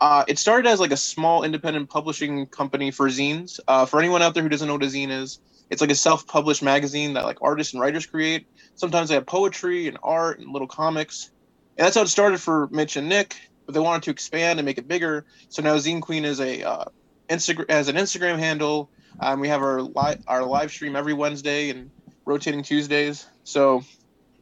Uh, 0.01 0.25
it 0.27 0.37
started 0.37 0.67
as 0.67 0.79
like 0.79 0.91
a 0.91 0.97
small 0.97 1.43
independent 1.43 1.89
publishing 1.89 2.47
company 2.47 2.91
for 2.91 3.07
zines. 3.07 3.59
Uh, 3.67 3.85
for 3.85 3.99
anyone 3.99 4.21
out 4.21 4.33
there 4.33 4.43
who 4.43 4.49
doesn't 4.49 4.67
know 4.67 4.73
what 4.73 4.83
a 4.83 4.87
zine 4.87 5.09
is, 5.09 5.39
it's 5.69 5.81
like 5.81 5.91
a 5.91 5.95
self-published 5.95 6.61
magazine 6.61 7.13
that 7.13 7.25
like 7.25 7.41
artists 7.41 7.73
and 7.73 7.81
writers 7.81 8.05
create. 8.05 8.47
Sometimes 8.75 9.09
they 9.09 9.15
have 9.15 9.25
poetry 9.25 9.87
and 9.87 9.97
art 10.03 10.39
and 10.39 10.51
little 10.51 10.67
comics, 10.67 11.31
and 11.77 11.85
that's 11.85 11.95
how 11.95 12.03
it 12.03 12.07
started 12.07 12.39
for 12.39 12.67
Mitch 12.71 12.95
and 12.95 13.09
Nick. 13.09 13.35
But 13.65 13.73
they 13.73 13.79
wanted 13.79 14.03
to 14.03 14.11
expand 14.11 14.59
and 14.59 14.65
make 14.65 14.77
it 14.77 14.87
bigger. 14.87 15.25
So 15.49 15.63
now 15.63 15.75
Zine 15.75 15.99
Kween 15.99 16.23
is 16.23 16.39
a 16.39 16.63
uh, 16.63 16.85
Instagram 17.29 17.65
as 17.69 17.87
an 17.87 17.95
Instagram 17.95 18.37
handle. 18.37 18.89
Um, 19.19 19.39
we 19.39 19.47
have 19.47 19.61
our 19.61 19.81
live 19.81 20.21
our 20.27 20.43
live 20.43 20.71
stream 20.71 20.95
every 20.95 21.13
Wednesday 21.13 21.69
and 21.71 21.89
rotating 22.25 22.63
Tuesdays. 22.63 23.25
So, 23.43 23.83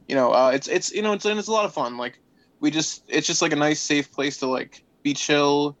you 0.08 0.14
know, 0.14 0.32
uh, 0.32 0.50
it's 0.54 0.68
it's 0.68 0.92
you 0.92 1.02
know 1.02 1.12
it's 1.12 1.24
it's 1.24 1.48
a 1.48 1.52
lot 1.52 1.64
of 1.64 1.72
fun. 1.72 1.96
Like 1.96 2.18
we 2.60 2.70
just 2.70 3.02
it's 3.08 3.26
just 3.26 3.40
like 3.40 3.52
a 3.52 3.56
nice 3.56 3.80
safe 3.80 4.12
place 4.12 4.38
to 4.38 4.46
like 4.46 4.84
be 5.02 5.14
chill, 5.14 5.76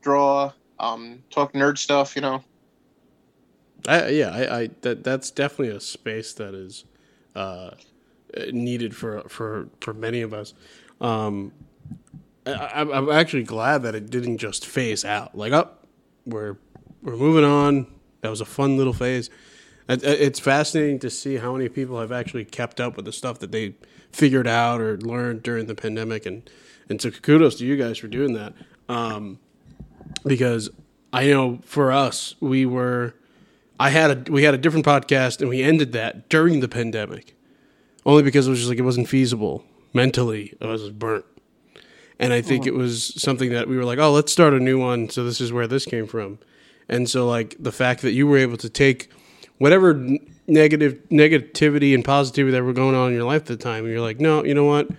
draw, 0.00 0.52
um, 0.78 1.22
talk 1.30 1.52
nerd 1.52 1.76
stuff. 1.76 2.16
You 2.16 2.22
know. 2.22 2.44
I, 3.86 4.08
yeah, 4.08 4.30
I, 4.30 4.58
I, 4.60 4.70
that 4.82 5.04
that's 5.04 5.30
definitely 5.30 5.74
a 5.76 5.80
space 5.80 6.32
that 6.34 6.54
is 6.54 6.84
uh, 7.34 7.70
needed 8.52 8.94
for 8.96 9.22
for 9.28 9.68
for 9.80 9.94
many 9.94 10.20
of 10.22 10.32
us. 10.32 10.54
Um, 11.00 11.52
I, 12.46 12.80
am 12.80 13.10
actually 13.10 13.44
glad 13.44 13.82
that 13.82 13.94
it 13.94 14.10
didn't 14.10 14.38
just 14.38 14.66
phase 14.66 15.04
out. 15.04 15.36
Like, 15.36 15.52
up, 15.52 15.84
oh, 15.84 15.88
we're 16.26 16.56
we're 17.02 17.16
moving 17.16 17.44
on. 17.44 17.86
That 18.22 18.30
was 18.30 18.40
a 18.40 18.46
fun 18.46 18.76
little 18.76 18.92
phase. 18.92 19.30
it's 19.88 20.40
fascinating 20.40 20.98
to 20.98 21.10
see 21.10 21.36
how 21.36 21.52
many 21.52 21.68
people 21.68 22.00
have 22.00 22.12
actually 22.12 22.44
kept 22.44 22.80
up 22.80 22.96
with 22.96 23.04
the 23.04 23.12
stuff 23.12 23.38
that 23.38 23.52
they 23.52 23.74
figured 24.10 24.46
out 24.46 24.80
or 24.80 24.98
learned 24.98 25.42
during 25.42 25.66
the 25.66 25.74
pandemic, 25.74 26.26
and 26.26 26.50
and 26.88 27.00
so 27.00 27.10
kudos 27.10 27.56
to 27.56 27.66
you 27.66 27.76
guys 27.76 27.98
for 27.98 28.08
doing 28.08 28.32
that. 28.34 28.54
Um, 28.88 29.38
because 30.24 30.70
I 31.12 31.26
know 31.26 31.60
for 31.62 31.92
us, 31.92 32.34
we 32.40 32.66
were 32.66 33.14
I 33.78 33.90
had 33.90 34.28
a 34.28 34.32
we 34.32 34.42
had 34.42 34.54
a 34.54 34.58
different 34.58 34.84
podcast 34.84 35.40
and 35.40 35.48
we 35.48 35.62
ended 35.62 35.92
that 35.92 36.28
during 36.28 36.60
the 36.60 36.68
pandemic, 36.68 37.36
only 38.04 38.22
because 38.22 38.46
it 38.46 38.50
was 38.50 38.58
just 38.58 38.68
like 38.68 38.78
it 38.78 38.82
wasn't 38.82 39.08
feasible 39.08 39.64
mentally. 39.92 40.54
I 40.60 40.66
was 40.66 40.90
burnt, 40.90 41.24
and 42.18 42.32
I 42.32 42.40
think 42.42 42.64
oh. 42.64 42.68
it 42.68 42.74
was 42.74 43.14
something 43.20 43.50
that 43.50 43.68
we 43.68 43.76
were 43.76 43.84
like, 43.84 43.98
oh, 43.98 44.12
let's 44.12 44.32
start 44.32 44.52
a 44.52 44.60
new 44.60 44.78
one. 44.78 45.08
So 45.10 45.24
this 45.24 45.40
is 45.40 45.52
where 45.52 45.66
this 45.66 45.84
came 45.84 46.06
from, 46.06 46.38
and 46.88 47.08
so 47.08 47.28
like 47.28 47.56
the 47.58 47.72
fact 47.72 48.02
that 48.02 48.12
you 48.12 48.26
were 48.26 48.38
able 48.38 48.56
to 48.56 48.68
take 48.68 49.10
whatever 49.58 49.94
negative 50.46 51.00
negativity 51.10 51.94
and 51.94 52.04
positivity 52.04 52.52
that 52.52 52.64
were 52.64 52.72
going 52.72 52.94
on 52.94 53.08
in 53.08 53.14
your 53.14 53.24
life 53.24 53.42
at 53.42 53.46
the 53.46 53.56
time, 53.56 53.84
and 53.84 53.92
you're 53.92 54.02
like, 54.02 54.18
no, 54.18 54.44
you 54.44 54.54
know 54.54 54.64
what, 54.64 54.90
I'm 54.90 54.96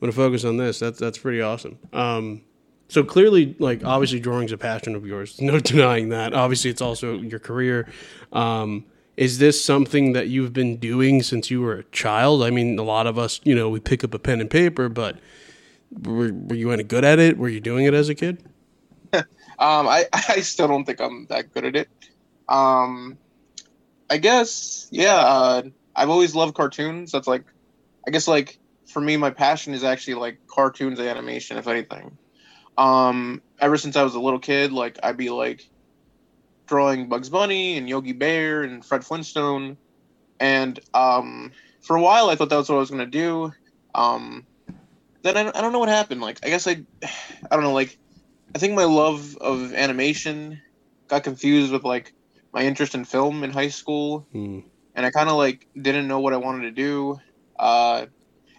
gonna 0.00 0.12
focus 0.12 0.44
on 0.44 0.58
this. 0.58 0.78
That's 0.78 0.98
that's 0.98 1.18
pretty 1.18 1.40
awesome. 1.40 1.78
Um, 1.92 2.42
so 2.90 3.04
clearly, 3.04 3.54
like 3.60 3.84
obviously, 3.84 4.18
drawing's 4.18 4.50
a 4.50 4.58
passion 4.58 4.96
of 4.96 5.06
yours. 5.06 5.40
No 5.40 5.60
denying 5.60 6.08
that. 6.08 6.34
Obviously, 6.34 6.70
it's 6.70 6.82
also 6.82 7.14
your 7.14 7.38
career. 7.38 7.88
Um, 8.32 8.84
is 9.16 9.38
this 9.38 9.62
something 9.64 10.12
that 10.12 10.28
you've 10.28 10.52
been 10.52 10.76
doing 10.76 11.22
since 11.22 11.50
you 11.50 11.60
were 11.60 11.74
a 11.74 11.84
child? 11.84 12.42
I 12.42 12.50
mean, 12.50 12.78
a 12.78 12.82
lot 12.82 13.06
of 13.06 13.16
us, 13.18 13.40
you 13.44 13.54
know, 13.54 13.68
we 13.68 13.78
pick 13.78 14.02
up 14.02 14.12
a 14.12 14.18
pen 14.18 14.40
and 14.40 14.50
paper, 14.50 14.88
but 14.88 15.18
were, 16.02 16.32
were 16.32 16.56
you 16.56 16.72
any 16.72 16.82
good 16.82 17.04
at 17.04 17.18
it? 17.18 17.38
Were 17.38 17.48
you 17.48 17.60
doing 17.60 17.84
it 17.84 17.94
as 17.94 18.08
a 18.08 18.14
kid? 18.14 18.42
um, 19.12 19.24
I 19.58 20.06
I 20.12 20.40
still 20.40 20.68
don't 20.68 20.84
think 20.84 21.00
I'm 21.00 21.26
that 21.26 21.54
good 21.54 21.64
at 21.64 21.76
it. 21.76 21.88
Um, 22.48 23.16
I 24.10 24.16
guess 24.16 24.88
yeah. 24.90 25.16
Uh, 25.16 25.62
I've 25.94 26.10
always 26.10 26.34
loved 26.34 26.54
cartoons. 26.54 27.12
That's 27.12 27.28
like, 27.28 27.44
I 28.06 28.10
guess 28.10 28.26
like 28.26 28.58
for 28.86 29.00
me, 29.00 29.16
my 29.16 29.30
passion 29.30 29.74
is 29.74 29.84
actually 29.84 30.14
like 30.14 30.38
cartoons 30.48 30.98
animation, 30.98 31.56
if 31.56 31.68
anything. 31.68 32.16
Um, 32.76 33.42
ever 33.60 33.76
since 33.76 33.96
I 33.96 34.02
was 34.02 34.14
a 34.14 34.20
little 34.20 34.38
kid, 34.38 34.72
like 34.72 34.98
I'd 35.02 35.16
be 35.16 35.30
like 35.30 35.62
drawing 36.66 37.08
Bugs 37.08 37.28
Bunny 37.28 37.76
and 37.76 37.88
Yogi 37.88 38.12
Bear 38.12 38.62
and 38.62 38.84
Fred 38.84 39.04
Flintstone, 39.04 39.76
and 40.38 40.78
um, 40.94 41.52
for 41.82 41.96
a 41.96 42.02
while 42.02 42.30
I 42.30 42.36
thought 42.36 42.48
that 42.50 42.56
was 42.56 42.68
what 42.68 42.76
I 42.76 42.80
was 42.80 42.90
gonna 42.90 43.06
do. 43.06 43.52
Um, 43.94 44.46
then 45.22 45.36
I, 45.36 45.48
I 45.54 45.60
don't 45.60 45.72
know 45.72 45.78
what 45.80 45.88
happened. 45.88 46.20
Like 46.20 46.38
I 46.44 46.48
guess 46.48 46.66
I, 46.66 46.84
I 47.02 47.56
don't 47.56 47.62
know. 47.64 47.72
Like 47.72 47.98
I 48.54 48.58
think 48.58 48.74
my 48.74 48.84
love 48.84 49.36
of 49.40 49.74
animation 49.74 50.60
got 51.08 51.24
confused 51.24 51.72
with 51.72 51.84
like 51.84 52.12
my 52.52 52.62
interest 52.62 52.94
in 52.94 53.04
film 53.04 53.44
in 53.44 53.50
high 53.50 53.68
school, 53.68 54.26
Mm. 54.34 54.64
and 54.94 55.06
I 55.06 55.10
kind 55.10 55.28
of 55.28 55.36
like 55.36 55.66
didn't 55.80 56.08
know 56.08 56.20
what 56.20 56.32
I 56.32 56.38
wanted 56.38 56.62
to 56.62 56.70
do. 56.70 57.18
Uh, 57.58 58.06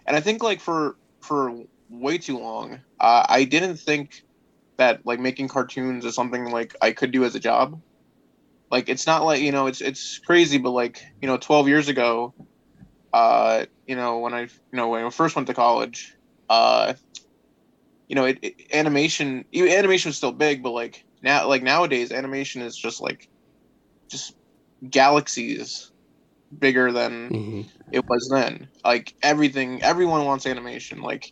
and 0.06 0.16
I 0.16 0.20
think 0.20 0.42
like 0.42 0.60
for 0.60 0.96
for 1.22 1.64
way 1.90 2.18
too 2.18 2.38
long, 2.38 2.80
uh, 3.02 3.26
I 3.28 3.44
didn't 3.44 3.78
think 3.78 4.12
that 4.78 5.00
like 5.04 5.20
making 5.20 5.48
cartoons 5.48 6.06
is 6.06 6.14
something 6.14 6.50
like 6.50 6.74
I 6.82 6.92
could 6.92 7.12
do 7.12 7.24
as 7.24 7.36
a 7.36 7.40
job. 7.40 7.80
Like 8.70 8.88
it's 8.88 9.06
not 9.06 9.24
like 9.24 9.42
you 9.42 9.52
know 9.52 9.66
it's 9.66 9.82
it's 9.82 10.20
crazy, 10.26 10.58
but 10.58 10.70
like 10.72 11.00
you 11.22 11.28
know, 11.28 11.38
twelve 11.38 11.68
years 11.68 11.88
ago, 11.88 12.34
uh, 13.12 13.66
you 13.86 13.96
know 13.96 14.18
when 14.20 14.34
I 14.34 14.42
you 14.42 14.48
know 14.74 14.88
when 14.88 15.04
I 15.04 15.10
first 15.10 15.36
went 15.36 15.48
to 15.48 15.54
college, 15.54 16.14
uh, 16.48 16.94
you 18.08 18.16
know, 18.16 18.24
it, 18.26 18.38
it 18.42 18.54
animation 18.72 19.44
animation 19.54 20.10
was 20.10 20.16
still 20.16 20.32
big, 20.32 20.62
but 20.62 20.72
like 20.72 21.02
now 21.22 21.48
like 21.48 21.62
nowadays 21.62 22.12
animation 22.12 22.62
is 22.62 22.76
just 22.76 23.00
like 23.00 23.28
just 24.10 24.34
galaxies 24.88 25.92
bigger 26.56 26.92
than 26.92 27.30
hmm 27.30 27.62
it 27.92 28.04
was 28.08 28.28
then. 28.32 28.68
Like 28.84 29.14
everything, 29.22 29.82
everyone 29.82 30.24
wants 30.26 30.46
animation. 30.46 31.02
Like 31.02 31.26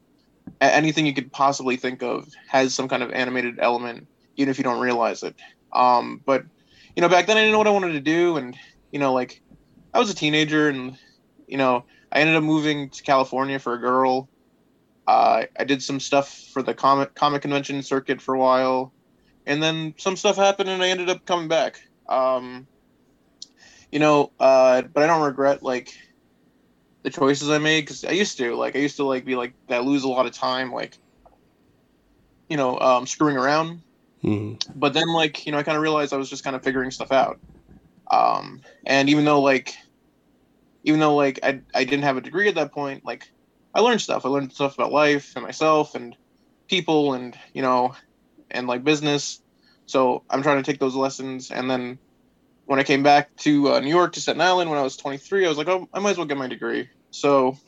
anything 0.60 1.06
you 1.06 1.14
could 1.14 1.32
possibly 1.32 1.76
think 1.76 2.02
of 2.02 2.26
has 2.48 2.74
some 2.74 2.88
kind 2.88 3.02
of 3.02 3.12
animated 3.12 3.58
element, 3.60 4.06
even 4.36 4.50
if 4.50 4.58
you 4.58 4.64
don't 4.64 4.80
realize 4.80 5.22
it. 5.22 5.34
Um, 5.72 6.20
but 6.24 6.44
you 6.96 7.02
know, 7.02 7.08
back 7.08 7.26
then 7.26 7.36
I 7.36 7.40
didn't 7.40 7.52
know 7.52 7.58
what 7.58 7.66
I 7.66 7.72
wanted 7.72 7.92
to 7.92 8.00
do, 8.00 8.36
and 8.36 8.56
you 8.90 8.98
know, 8.98 9.12
like 9.12 9.40
I 9.94 9.98
was 9.98 10.10
a 10.10 10.14
teenager, 10.14 10.68
and 10.68 10.96
you 11.46 11.56
know, 11.56 11.84
I 12.12 12.20
ended 12.20 12.36
up 12.36 12.42
moving 12.42 12.90
to 12.90 13.02
California 13.02 13.58
for 13.58 13.74
a 13.74 13.80
girl. 13.80 14.28
Uh, 15.06 15.44
I 15.58 15.64
did 15.64 15.82
some 15.82 16.00
stuff 16.00 16.48
for 16.52 16.62
the 16.62 16.74
comic 16.74 17.14
comic 17.14 17.42
convention 17.42 17.82
circuit 17.82 18.20
for 18.20 18.34
a 18.34 18.38
while, 18.38 18.92
and 19.46 19.62
then 19.62 19.94
some 19.98 20.16
stuff 20.16 20.36
happened, 20.36 20.68
and 20.68 20.82
I 20.82 20.88
ended 20.88 21.08
up 21.08 21.24
coming 21.24 21.48
back. 21.48 21.78
Um, 22.08 22.66
you 23.90 23.98
know, 23.98 24.32
uh, 24.38 24.82
but 24.82 25.02
I 25.02 25.06
don't 25.06 25.22
regret 25.22 25.62
like 25.62 25.90
the 27.02 27.10
choices 27.10 27.50
I 27.50 27.58
made 27.58 27.82
because 27.82 28.04
I 28.04 28.12
used 28.12 28.36
to 28.38 28.54
like 28.56 28.76
I 28.76 28.80
used 28.80 28.96
to 28.96 29.04
like 29.04 29.24
be 29.24 29.36
like 29.36 29.54
I 29.68 29.78
lose 29.78 30.04
a 30.04 30.08
lot 30.08 30.26
of 30.26 30.32
time 30.32 30.72
like 30.72 30.98
you 32.48 32.56
know 32.56 32.78
um, 32.78 33.06
screwing 33.06 33.36
around. 33.36 33.82
Hmm 34.22 34.54
but 34.74 34.92
then 34.94 35.08
like 35.08 35.46
you 35.46 35.52
know 35.52 35.58
I 35.58 35.62
kind 35.62 35.76
of 35.76 35.82
realized 35.82 36.12
I 36.12 36.16
was 36.16 36.30
just 36.30 36.44
kind 36.44 36.56
of 36.56 36.62
figuring 36.62 36.90
stuff 36.90 37.12
out. 37.12 37.38
Um, 38.10 38.62
and 38.86 39.08
even 39.08 39.24
though 39.24 39.40
like 39.40 39.74
even 40.84 41.00
though 41.00 41.14
like 41.14 41.40
I, 41.42 41.62
I 41.74 41.84
didn't 41.84 42.04
have 42.04 42.16
a 42.16 42.22
degree 42.22 42.48
at 42.48 42.54
that 42.56 42.72
point 42.72 43.04
like 43.04 43.24
I 43.74 43.80
learned 43.80 44.00
stuff. 44.00 44.26
I 44.26 44.28
learned 44.28 44.52
stuff 44.52 44.74
about 44.74 44.92
life 44.92 45.32
and 45.36 45.44
myself 45.44 45.94
and 45.94 46.16
people 46.68 47.14
and 47.14 47.36
you 47.54 47.62
know 47.62 47.94
and 48.50 48.66
like 48.66 48.84
business. 48.84 49.40
So 49.86 50.24
I'm 50.30 50.42
trying 50.42 50.62
to 50.62 50.70
take 50.70 50.80
those 50.80 50.94
lessons 50.94 51.50
and 51.50 51.70
then 51.70 51.98
when 52.70 52.78
I 52.78 52.84
came 52.84 53.02
back 53.02 53.34
to 53.38 53.72
uh, 53.72 53.80
New 53.80 53.88
York 53.88 54.12
to 54.12 54.20
Staten 54.20 54.40
Island 54.40 54.70
when 54.70 54.78
I 54.78 54.82
was 54.82 54.96
23, 54.96 55.44
I 55.44 55.48
was 55.48 55.58
like, 55.58 55.66
oh, 55.66 55.88
I 55.92 55.98
might 55.98 56.12
as 56.12 56.18
well 56.18 56.26
get 56.26 56.36
my 56.36 56.46
degree. 56.46 56.88
So, 57.10 57.58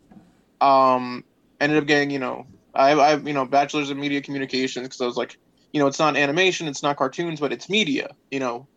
um, 0.60 1.24
ended 1.58 1.78
up 1.78 1.86
getting, 1.86 2.10
you 2.10 2.18
know, 2.18 2.44
I 2.74 2.90
have, 2.90 2.98
I 2.98 3.14
you 3.14 3.32
know, 3.32 3.46
bachelor's 3.46 3.88
in 3.88 3.98
media 3.98 4.20
communications 4.20 4.86
because 4.86 5.00
I 5.00 5.06
was 5.06 5.16
like, 5.16 5.38
you 5.72 5.80
know, 5.80 5.86
it's 5.86 5.98
not 5.98 6.18
animation, 6.18 6.68
it's 6.68 6.82
not 6.82 6.98
cartoons, 6.98 7.40
but 7.40 7.50
it's 7.50 7.70
media, 7.70 8.10
you 8.30 8.40
know, 8.40 8.68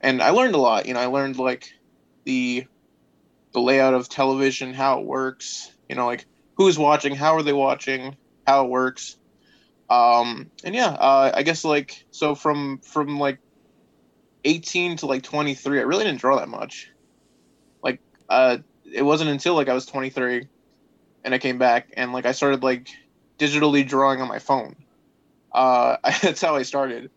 and 0.00 0.22
I 0.22 0.30
learned 0.30 0.54
a 0.54 0.58
lot. 0.58 0.86
You 0.86 0.94
know, 0.94 1.00
I 1.00 1.06
learned 1.06 1.36
like 1.36 1.66
the 2.24 2.64
the 3.54 3.60
layout 3.60 3.94
of 3.94 4.08
television, 4.08 4.72
how 4.72 5.00
it 5.00 5.04
works, 5.04 5.68
you 5.88 5.96
know, 5.96 6.06
like 6.06 6.26
who's 6.58 6.78
watching, 6.78 7.16
how 7.16 7.34
are 7.34 7.42
they 7.42 7.52
watching, 7.52 8.16
how 8.46 8.66
it 8.66 8.70
works. 8.70 9.16
Um, 9.90 10.52
and 10.62 10.76
yeah, 10.76 10.90
uh, 10.90 11.32
I 11.34 11.42
guess 11.42 11.64
like 11.64 12.06
so 12.12 12.36
from 12.36 12.78
from 12.84 13.18
like 13.18 13.40
18 14.44 14.96
to 14.98 15.06
like 15.06 15.22
23 15.22 15.78
i 15.78 15.82
really 15.82 16.04
didn't 16.04 16.20
draw 16.20 16.36
that 16.38 16.48
much. 16.48 16.88
Like 17.82 18.00
uh 18.28 18.58
it 18.92 19.02
wasn't 19.02 19.30
until 19.30 19.54
like 19.54 19.68
i 19.68 19.74
was 19.74 19.86
23 19.86 20.48
and 21.24 21.34
i 21.34 21.38
came 21.38 21.58
back 21.58 21.88
and 21.96 22.12
like 22.12 22.26
i 22.26 22.32
started 22.32 22.62
like 22.62 22.88
digitally 23.38 23.86
drawing 23.86 24.20
on 24.20 24.28
my 24.28 24.38
phone. 24.38 24.76
Uh 25.52 25.96
that's 26.22 26.40
how 26.40 26.56
i 26.56 26.62
started. 26.62 27.10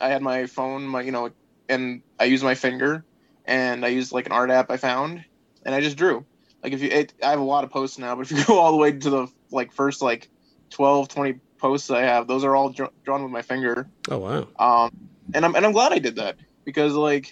I 0.00 0.08
had 0.08 0.22
my 0.22 0.46
phone 0.46 0.86
my 0.86 1.02
you 1.02 1.12
know 1.12 1.30
and 1.68 2.02
i 2.18 2.24
used 2.24 2.42
my 2.44 2.54
finger 2.54 3.04
and 3.44 3.84
i 3.84 3.88
used 3.88 4.12
like 4.12 4.26
an 4.26 4.32
art 4.32 4.50
app 4.50 4.70
i 4.70 4.76
found 4.76 5.24
and 5.64 5.74
i 5.74 5.80
just 5.80 5.96
drew. 5.96 6.26
Like 6.62 6.72
if 6.72 6.82
you 6.82 6.88
it, 6.88 7.12
i 7.22 7.30
have 7.30 7.40
a 7.40 7.44
lot 7.44 7.64
of 7.64 7.70
posts 7.70 7.98
now 7.98 8.14
but 8.16 8.22
if 8.22 8.30
you 8.30 8.44
go 8.44 8.58
all 8.58 8.72
the 8.72 8.78
way 8.78 8.92
to 8.92 9.10
the 9.10 9.28
like 9.50 9.72
first 9.72 10.02
like 10.02 10.28
12 10.70 11.08
20 11.08 11.40
posts 11.60 11.90
i 11.90 12.00
have 12.00 12.26
those 12.26 12.44
are 12.44 12.56
all 12.56 12.70
dr- 12.70 12.90
drawn 13.04 13.22
with 13.22 13.32
my 13.32 13.42
finger. 13.42 13.88
Oh 14.10 14.18
wow. 14.18 14.48
um 14.58 14.90
and 15.34 15.44
i'm 15.44 15.54
and 15.54 15.64
i'm 15.64 15.72
glad 15.72 15.92
i 15.92 15.98
did 15.98 16.16
that 16.16 16.36
because 16.64 16.94
like 16.94 17.28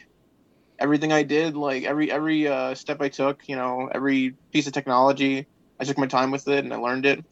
everything 0.78 1.12
i 1.12 1.22
did 1.22 1.56
like 1.56 1.84
every 1.84 2.10
every 2.10 2.48
uh, 2.48 2.74
step 2.74 3.00
i 3.00 3.08
took 3.08 3.40
you 3.46 3.56
know 3.56 3.88
every 3.92 4.34
piece 4.52 4.66
of 4.66 4.72
technology 4.72 5.46
i 5.78 5.84
took 5.84 5.98
my 5.98 6.06
time 6.06 6.30
with 6.30 6.48
it 6.48 6.64
and 6.64 6.72
i 6.72 6.76
learned 6.76 7.06
it. 7.06 7.24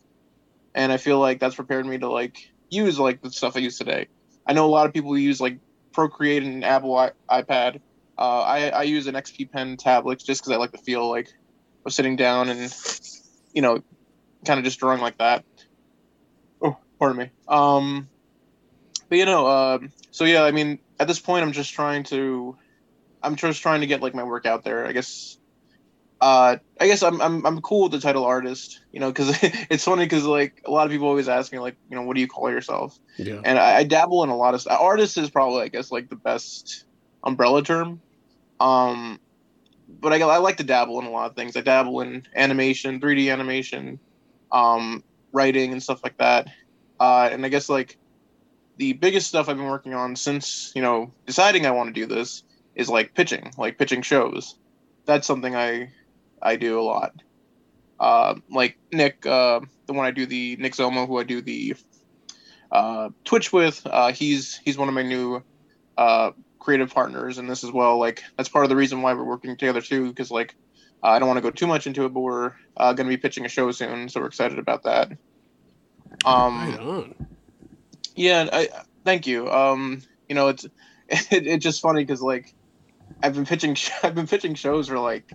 And 0.75 0.93
i 0.93 0.97
feel 0.99 1.19
like 1.19 1.40
that's 1.40 1.57
prepared 1.57 1.87
me 1.87 1.99
to 1.99 2.09
like 2.11 2.37
use 2.71 2.99
like 2.99 3.23
the 3.23 3.31
stuff 3.31 3.57
i 3.57 3.61
use 3.61 3.78
today. 3.78 4.07
I 4.47 4.52
know 4.52 4.67
a 4.67 4.71
lot 4.71 4.87
of 4.87 4.93
people 4.93 5.17
use 5.19 5.40
like 5.40 5.59
procreate 5.93 6.43
and 6.43 6.64
apple 6.64 6.97
I- 6.97 7.12
ipad. 7.31 7.81
Uh, 8.19 8.40
I, 8.40 8.69
I 8.69 8.83
use 8.83 9.07
an 9.07 9.14
xp 9.14 9.50
pen 9.50 9.76
tablet 9.76 10.23
just 10.25 10.43
because 10.43 10.52
i 10.52 10.57
like 10.57 10.73
the 10.73 10.78
feel 10.78 11.09
like 11.09 11.28
of 11.87 11.93
sitting 11.93 12.17
down 12.17 12.49
and 12.49 12.73
you 13.55 13.62
know 13.62 13.81
kind 14.45 14.59
of 14.59 14.64
just 14.64 14.78
drawing 14.78 15.00
like 15.00 15.19
that. 15.19 15.45
Oh 16.62 16.76
pardon 16.99 17.19
me. 17.19 17.31
Um 17.49 18.09
but 19.09 19.17
you 19.19 19.25
know 19.25 19.47
um 19.49 19.90
so 20.11 20.25
yeah 20.25 20.45
i 20.45 20.50
mean 20.50 20.78
at 20.99 21.09
this 21.09 21.19
point 21.19 21.45
i'm 21.45 21.52
just 21.52 21.73
trying 21.73 22.02
to 22.02 22.57
i'm 23.23 23.37
just 23.37 23.62
trying 23.62 23.81
to 23.81 23.87
get 23.87 24.02
like 24.02 24.14
my 24.14 24.25
work 24.25 24.47
out 24.47 24.64
there 24.64 24.87
i 24.87 24.93
guess. 24.93 25.37
Uh 26.21 26.57
i 26.81 26.87
guess 26.87 27.02
i'm 27.02 27.21
i'm, 27.21 27.47
I'm 27.47 27.61
cool 27.61 27.85
with 27.85 27.93
the 27.93 28.00
title 28.00 28.25
artist 28.25 28.81
you 28.90 28.99
know 28.99 29.11
because 29.12 29.38
it's 29.43 29.85
funny 29.85 30.05
because 30.05 30.25
like 30.25 30.61
a 30.67 30.71
lot 30.71 30.87
of 30.87 30.90
people 30.90 31.07
always 31.07 31.28
ask 31.28 31.52
me 31.52 31.61
like 31.61 31.76
you 31.88 31.97
know 31.97 32.02
what 32.02 32.14
do 32.17 32.21
you 32.21 32.26
call 32.26 32.50
yourself? 32.50 32.99
Yeah. 33.19 33.40
and 33.45 33.59
I, 33.59 33.78
I 33.78 33.85
dabble 33.85 34.25
in 34.25 34.31
a 34.31 34.37
lot 34.37 34.55
of 34.55 34.61
stuff 34.61 34.81
artist 34.81 35.17
is 35.17 35.31
probably 35.31 35.62
i 35.62 35.69
guess 35.69 35.93
like 35.93 36.09
the 36.09 36.17
best 36.17 36.85
umbrella 37.23 37.62
term. 37.62 38.00
Um 38.59 39.21
but 39.88 40.12
I, 40.12 40.21
I 40.21 40.38
like 40.38 40.57
to 40.59 40.64
dabble 40.64 41.00
in 41.00 41.07
a 41.07 41.11
lot 41.11 41.31
of 41.31 41.37
things. 41.37 41.57
I 41.57 41.61
dabble 41.61 42.00
in 42.00 42.25
animation 42.35 43.00
3d 43.00 43.33
animation 43.33 44.00
um 44.50 45.05
writing 45.33 45.73
and 45.73 45.83
stuff 45.83 46.00
like 46.02 46.17
that. 46.19 46.49
Uh 46.99 47.28
and 47.31 47.47
i 47.47 47.49
guess 47.49 47.69
like 47.69 47.97
the 48.78 48.94
biggest 48.94 49.26
stuff 49.26 49.49
I've 49.49 49.56
been 49.56 49.66
working 49.66 49.94
on 49.94 50.16
since 50.16 50.73
you 50.75 50.82
know 50.82 51.12
deciding 51.26 51.66
I 51.66 51.73
want 51.73 51.94
to 51.94 52.00
do 52.00 52.06
this 52.06 52.42
is 52.75 52.88
like 52.88 53.14
pitching, 53.14 53.52
like 53.58 53.76
pitching 53.76 54.02
shows. 54.02 54.56
That's 55.04 55.26
something 55.26 55.54
I 55.54 55.90
I 56.40 56.56
do 56.56 56.80
a 56.80 56.82
lot. 56.82 57.14
Uh, 58.00 58.37
like 58.49 58.78
Nick, 58.92 59.26
uh, 59.26 59.61
the 59.87 59.92
one 59.92 60.06
I 60.06 60.12
do 60.12 60.25
the 60.25 60.56
Nick 60.56 60.75
Zomo, 60.75 61.06
who 61.06 61.18
I 61.18 61.25
do 61.25 61.42
the 61.42 61.75
uh, 62.70 63.11
Twitch 63.25 63.52
with. 63.52 63.85
Uh, 63.85 64.12
he's 64.12 64.56
he's 64.64 64.78
one 64.78 64.88
of 64.88 64.94
my 64.94 65.02
new 65.02 65.42
uh, 65.97 66.30
creative 66.61 66.94
partners 66.94 67.38
in 67.38 67.49
this 67.49 67.64
as 67.64 67.73
well. 67.73 67.99
Like 67.99 68.23
that's 68.37 68.49
part 68.49 68.64
of 68.64 68.68
the 68.68 68.76
reason 68.76 69.02
why 69.02 69.12
we're 69.14 69.25
working 69.25 69.56
together 69.56 69.80
too, 69.80 70.08
because 70.08 70.30
like 70.30 70.54
I 71.02 71.18
don't 71.18 71.28
want 71.28 71.38
to 71.38 71.42
go 71.42 71.50
too 71.50 71.66
much 71.66 71.87
into 71.87 72.04
it, 72.04 72.11
but 72.11 72.20
we're 72.20 72.52
uh, 72.76 72.92
going 72.92 73.08
to 73.08 73.16
be 73.16 73.20
pitching 73.20 73.44
a 73.44 73.49
show 73.49 73.70
soon, 73.73 74.08
so 74.08 74.20
we're 74.20 74.26
excited 74.26 74.58
about 74.58 74.85
that. 74.85 75.11
Um, 76.25 76.70
right 76.70 76.80
on. 76.80 77.26
Yeah, 78.18 78.48
I 78.52 78.68
thank 79.04 79.28
you. 79.28 79.48
Um, 79.48 80.02
you 80.28 80.34
know, 80.34 80.48
it's 80.48 80.64
it, 81.08 81.46
it's 81.46 81.62
just 81.62 81.80
funny 81.80 82.02
because 82.02 82.20
like 82.20 82.52
I've 83.22 83.34
been 83.34 83.46
pitching 83.46 83.76
I've 84.02 84.16
been 84.16 84.26
pitching 84.26 84.56
shows 84.56 84.88
for 84.88 84.98
like 84.98 85.30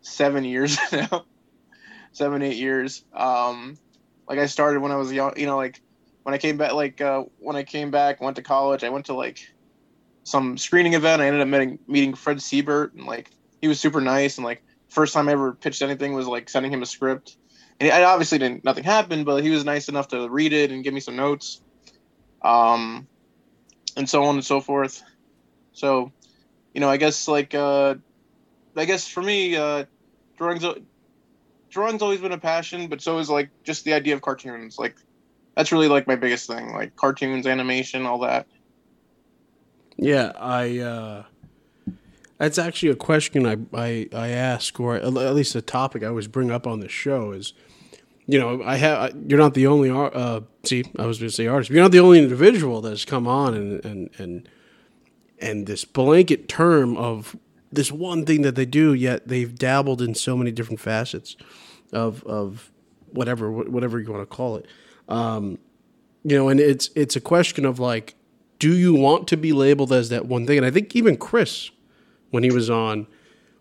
seven 0.00 0.42
years 0.42 0.76
now, 0.92 1.26
seven 2.10 2.42
eight 2.42 2.56
years. 2.56 3.04
Um, 3.14 3.78
like 4.28 4.40
I 4.40 4.46
started 4.46 4.80
when 4.80 4.90
I 4.90 4.96
was 4.96 5.12
young. 5.12 5.38
You 5.38 5.46
know, 5.46 5.56
like 5.56 5.80
when 6.24 6.34
I 6.34 6.38
came 6.38 6.56
back, 6.56 6.72
like 6.72 7.00
uh, 7.00 7.22
when 7.38 7.54
I 7.54 7.62
came 7.62 7.92
back, 7.92 8.20
went 8.20 8.34
to 8.34 8.42
college. 8.42 8.82
I 8.82 8.88
went 8.88 9.06
to 9.06 9.14
like 9.14 9.38
some 10.24 10.58
screening 10.58 10.94
event. 10.94 11.22
I 11.22 11.28
ended 11.28 11.40
up 11.40 11.46
meeting 11.46 11.78
meeting 11.86 12.14
Fred 12.14 12.38
Seibert, 12.38 12.94
and 12.94 13.06
like 13.06 13.30
he 13.62 13.68
was 13.68 13.78
super 13.78 14.00
nice. 14.00 14.38
And 14.38 14.44
like 14.44 14.64
first 14.88 15.14
time 15.14 15.28
I 15.28 15.32
ever 15.32 15.52
pitched 15.52 15.82
anything 15.82 16.14
was 16.14 16.26
like 16.26 16.50
sending 16.50 16.72
him 16.72 16.82
a 16.82 16.86
script. 16.86 17.36
And 17.78 17.92
I 17.92 18.02
obviously 18.02 18.38
didn't 18.38 18.64
nothing 18.64 18.82
happened, 18.82 19.24
but 19.24 19.44
he 19.44 19.50
was 19.50 19.64
nice 19.64 19.88
enough 19.88 20.08
to 20.08 20.28
read 20.28 20.52
it 20.52 20.72
and 20.72 20.82
give 20.82 20.92
me 20.92 20.98
some 20.98 21.14
notes 21.14 21.60
um, 22.42 23.06
and 23.96 24.08
so 24.08 24.24
on 24.24 24.36
and 24.36 24.44
so 24.44 24.60
forth. 24.60 25.02
So, 25.72 26.12
you 26.74 26.80
know, 26.80 26.88
I 26.88 26.96
guess 26.96 27.28
like 27.28 27.54
uh, 27.54 27.96
I 28.76 28.84
guess 28.84 29.08
for 29.08 29.22
me, 29.22 29.56
uh, 29.56 29.84
drawing's 30.36 30.64
drawing's 31.70 32.02
always 32.02 32.20
been 32.20 32.32
a 32.32 32.38
passion, 32.38 32.88
but 32.88 33.00
so 33.00 33.18
is 33.18 33.30
like 33.30 33.50
just 33.64 33.84
the 33.84 33.92
idea 33.92 34.14
of 34.14 34.22
cartoons. 34.22 34.78
Like 34.78 34.96
that's 35.56 35.72
really 35.72 35.88
like 35.88 36.06
my 36.06 36.16
biggest 36.16 36.46
thing, 36.46 36.72
like 36.72 36.96
cartoons, 36.96 37.46
animation, 37.46 38.06
all 38.06 38.20
that. 38.20 38.46
Yeah, 39.96 40.32
I. 40.38 40.78
uh 40.78 41.24
That's 42.38 42.56
actually 42.56 42.90
a 42.90 42.96
question 42.96 43.44
I 43.44 43.56
I, 43.74 44.08
I 44.12 44.28
ask, 44.28 44.78
or 44.78 44.94
at 44.94 45.34
least 45.34 45.56
a 45.56 45.60
topic 45.60 46.04
I 46.04 46.06
always 46.06 46.28
bring 46.28 46.52
up 46.52 46.68
on 46.68 46.78
the 46.78 46.88
show 46.88 47.32
is, 47.32 47.52
you 48.30 48.38
know, 48.38 48.62
I 48.62 48.76
have 48.76 49.16
you're 49.26 49.38
not 49.38 49.54
the 49.54 49.66
only. 49.66 49.90
Uh, 49.90 50.42
see, 50.62 50.84
I 50.98 51.06
was 51.06 51.18
going 51.18 51.30
to 51.30 51.34
say 51.34 51.46
artist. 51.46 51.70
You're 51.70 51.82
not 51.82 51.92
the 51.92 52.00
only 52.00 52.18
individual 52.18 52.82
that's 52.82 53.06
come 53.06 53.26
on 53.26 53.54
and 53.54 53.84
and 53.84 54.10
and 54.18 54.48
and 55.40 55.66
this 55.66 55.86
blanket 55.86 56.46
term 56.46 56.94
of 56.98 57.34
this 57.72 57.90
one 57.90 58.26
thing 58.26 58.42
that 58.42 58.54
they 58.54 58.66
do, 58.66 58.92
yet 58.92 59.26
they've 59.26 59.54
dabbled 59.54 60.02
in 60.02 60.14
so 60.14 60.36
many 60.36 60.52
different 60.52 60.78
facets 60.78 61.36
of 61.90 62.22
of 62.24 62.70
whatever 63.12 63.50
whatever 63.50 63.98
you 63.98 64.12
want 64.12 64.28
to 64.28 64.36
call 64.36 64.56
it. 64.56 64.66
Um, 65.08 65.58
you 66.22 66.36
know, 66.36 66.50
and 66.50 66.60
it's 66.60 66.90
it's 66.94 67.16
a 67.16 67.22
question 67.22 67.64
of 67.64 67.78
like, 67.78 68.14
do 68.58 68.76
you 68.76 68.94
want 68.94 69.26
to 69.28 69.38
be 69.38 69.54
labeled 69.54 69.90
as 69.90 70.10
that 70.10 70.26
one 70.26 70.46
thing? 70.46 70.58
And 70.58 70.66
I 70.66 70.70
think 70.70 70.94
even 70.94 71.16
Chris, 71.16 71.70
when 72.28 72.42
he 72.42 72.50
was 72.50 72.68
on, 72.68 73.06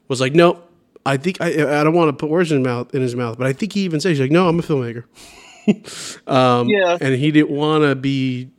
was 0.09 0.19
like, 0.19 0.36
no, 0.36 0.62
I 1.07 1.15
think 1.17 1.39
I 1.39 1.79
I 1.79 1.83
don't 1.83 1.93
want 1.93 2.09
to 2.09 2.13
put 2.13 2.29
words 2.29 2.51
in 2.51 2.59
his 2.59 2.65
mouth 2.65 2.93
in 2.93 3.01
his 3.01 3.15
mouth, 3.15 3.37
but 3.37 3.47
I 3.47 3.53
think 3.53 3.73
he 3.73 3.81
even 3.81 4.01
says 4.01 4.11
he's 4.11 4.19
like, 4.19 4.31
no, 4.31 4.49
I'm 4.49 4.59
a 4.59 4.61
filmmaker. 4.61 5.05
um, 6.27 6.67
yeah, 6.67 6.97
and 6.99 7.15
he 7.15 7.31
didn't 7.31 7.49
want 7.49 7.83
to 7.83 7.95
be, 7.95 8.49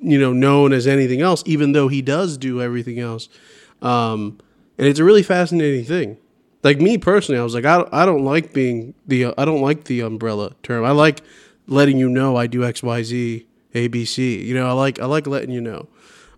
you 0.00 0.18
know, 0.18 0.32
known 0.32 0.72
as 0.72 0.86
anything 0.86 1.20
else, 1.20 1.42
even 1.44 1.72
though 1.72 1.88
he 1.88 2.00
does 2.00 2.38
do 2.38 2.62
everything 2.62 2.98
else. 2.98 3.28
Um, 3.82 4.38
and 4.78 4.86
it's 4.86 4.98
a 4.98 5.04
really 5.04 5.22
fascinating 5.22 5.84
thing. 5.84 6.16
Like 6.62 6.80
me 6.80 6.98
personally, 6.98 7.38
I 7.38 7.44
was 7.44 7.54
like, 7.54 7.64
I 7.64 7.78
don't, 7.78 7.88
I 7.92 8.06
don't 8.06 8.24
like 8.24 8.52
being 8.52 8.94
the, 9.06 9.34
I 9.36 9.44
don't 9.44 9.60
like 9.60 9.84
the 9.84 10.00
umbrella 10.00 10.54
term. 10.62 10.84
I 10.84 10.90
like 10.92 11.20
letting 11.66 11.98
you 11.98 12.08
know 12.08 12.36
I 12.36 12.46
do 12.46 12.64
X, 12.64 12.82
Y, 12.82 13.02
Z, 13.02 13.46
A, 13.74 13.88
B, 13.88 14.04
C. 14.04 14.42
You 14.42 14.54
know, 14.54 14.68
I 14.68 14.72
like, 14.72 14.98
I 14.98 15.04
like 15.06 15.26
letting 15.26 15.50
you 15.50 15.60
know. 15.60 15.88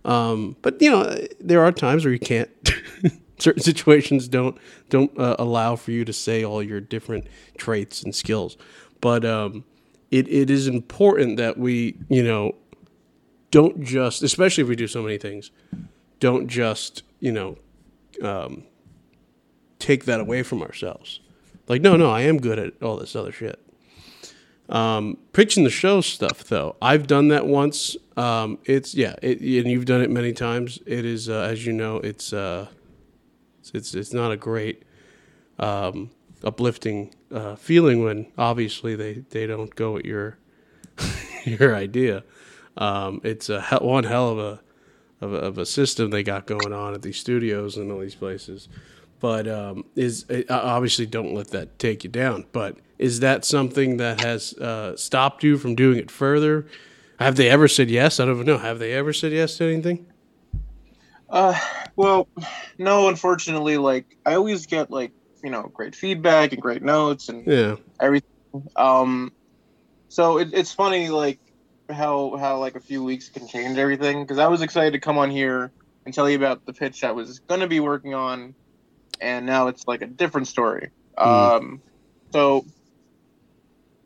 Um, 0.03 0.55
but 0.61 0.81
you 0.81 0.91
know, 0.91 1.17
there 1.39 1.63
are 1.63 1.71
times 1.71 2.03
where 2.03 2.13
you 2.13 2.19
can't. 2.19 2.49
certain 3.41 3.63
situations 3.71 4.27
don't 4.27 4.57
don't 4.89 5.17
uh, 5.17 5.35
allow 5.39 5.75
for 5.75 5.91
you 5.91 6.05
to 6.05 6.13
say 6.13 6.43
all 6.43 6.61
your 6.61 6.79
different 6.79 7.27
traits 7.57 8.03
and 8.03 8.15
skills. 8.15 8.57
But 9.01 9.25
um, 9.25 9.65
it 10.09 10.27
it 10.27 10.49
is 10.49 10.67
important 10.67 11.37
that 11.37 11.57
we 11.57 11.97
you 12.09 12.23
know 12.23 12.55
don't 13.51 13.83
just, 13.83 14.23
especially 14.23 14.63
if 14.63 14.69
we 14.69 14.75
do 14.75 14.87
so 14.87 15.03
many 15.03 15.17
things, 15.17 15.51
don't 16.19 16.47
just 16.47 17.03
you 17.19 17.31
know 17.31 17.57
um, 18.21 18.63
take 19.79 20.05
that 20.05 20.19
away 20.19 20.43
from 20.43 20.61
ourselves. 20.61 21.19
Like, 21.67 21.81
no, 21.81 21.95
no, 21.95 22.09
I 22.09 22.21
am 22.21 22.39
good 22.39 22.59
at 22.59 22.81
all 22.81 22.97
this 22.97 23.15
other 23.15 23.31
shit. 23.31 23.59
Um, 24.69 25.17
pitching 25.33 25.63
the 25.63 25.69
show 25.69 26.01
stuff, 26.01 26.45
though, 26.45 26.75
I've 26.81 27.07
done 27.07 27.27
that 27.27 27.45
once. 27.45 27.97
Um, 28.15 28.57
it's 28.65 28.95
yeah, 28.95 29.15
it, 29.21 29.39
and 29.39 29.69
you've 29.69 29.85
done 29.85 30.01
it 30.01 30.09
many 30.09 30.31
times. 30.33 30.79
It 30.85 31.05
is, 31.05 31.29
uh, 31.29 31.41
as 31.41 31.65
you 31.65 31.73
know, 31.73 31.97
it's 31.97 32.31
uh, 32.31 32.67
it's 33.73 33.93
it's 33.93 34.13
not 34.13 34.31
a 34.31 34.37
great 34.37 34.83
um, 35.59 36.09
uplifting 36.43 37.13
uh, 37.31 37.55
feeling 37.55 38.03
when 38.03 38.27
obviously 38.37 38.95
they, 38.95 39.23
they 39.29 39.45
don't 39.45 39.73
go 39.75 39.97
at 39.97 40.05
your 40.05 40.37
your 41.45 41.75
idea. 41.75 42.23
Um, 42.77 43.21
it's 43.23 43.49
a 43.49 43.61
he- 43.61 43.85
one 43.85 44.05
hell 44.05 44.29
of 44.29 44.39
a 44.39 44.61
of 45.21 45.33
a, 45.33 45.37
of 45.37 45.57
a 45.57 45.65
system 45.65 46.09
they 46.09 46.23
got 46.23 46.47
going 46.47 46.73
on 46.73 46.93
at 46.93 47.01
these 47.03 47.17
studios 47.17 47.77
and 47.77 47.91
all 47.91 47.99
these 47.99 48.15
places. 48.15 48.67
But 49.19 49.47
um, 49.47 49.85
is 49.95 50.25
obviously 50.49 51.05
don't 51.05 51.33
let 51.33 51.49
that 51.49 51.77
take 51.77 52.03
you 52.03 52.09
down. 52.09 52.45
But 52.51 52.77
is 52.97 53.19
that 53.19 53.45
something 53.45 53.97
that 53.97 54.21
has 54.21 54.53
uh, 54.53 54.95
stopped 54.97 55.43
you 55.43 55.59
from 55.59 55.75
doing 55.75 55.99
it 55.99 56.09
further? 56.09 56.65
Have 57.19 57.35
they 57.35 57.47
ever 57.49 57.67
said 57.67 57.91
yes? 57.91 58.19
I 58.19 58.25
don't 58.25 58.43
know. 58.45 58.57
Have 58.57 58.79
they 58.79 58.93
ever 58.93 59.13
said 59.13 59.31
yes 59.31 59.57
to 59.57 59.65
anything? 59.65 60.10
Uh, 61.31 61.57
well, 61.95 62.27
no. 62.77 63.07
Unfortunately, 63.07 63.77
like 63.77 64.05
I 64.25 64.35
always 64.35 64.65
get 64.65 64.91
like 64.91 65.13
you 65.43 65.49
know 65.49 65.63
great 65.63 65.95
feedback 65.95 66.51
and 66.51 66.61
great 66.61 66.83
notes 66.83 67.29
and 67.29 67.47
yeah 67.47 67.77
everything. 67.99 68.27
Um, 68.75 69.31
so 70.09 70.39
it, 70.39 70.49
it's 70.53 70.73
funny 70.73 71.07
like 71.09 71.39
how 71.89 72.35
how 72.37 72.59
like 72.59 72.75
a 72.75 72.81
few 72.81 73.01
weeks 73.03 73.29
can 73.29 73.47
change 73.47 73.77
everything 73.77 74.23
because 74.23 74.39
I 74.39 74.47
was 74.47 74.61
excited 74.61 74.91
to 74.91 74.99
come 74.99 75.17
on 75.17 75.31
here 75.31 75.71
and 76.05 76.13
tell 76.13 76.29
you 76.29 76.35
about 76.35 76.65
the 76.65 76.73
pitch 76.73 77.03
I 77.03 77.11
was 77.11 77.39
gonna 77.47 77.67
be 77.67 77.79
working 77.79 78.13
on, 78.13 78.53
and 79.21 79.45
now 79.45 79.67
it's 79.67 79.83
like 79.87 80.01
a 80.01 80.07
different 80.07 80.47
story. 80.47 80.89
Mm. 81.17 81.25
Um, 81.25 81.81
so, 82.33 82.65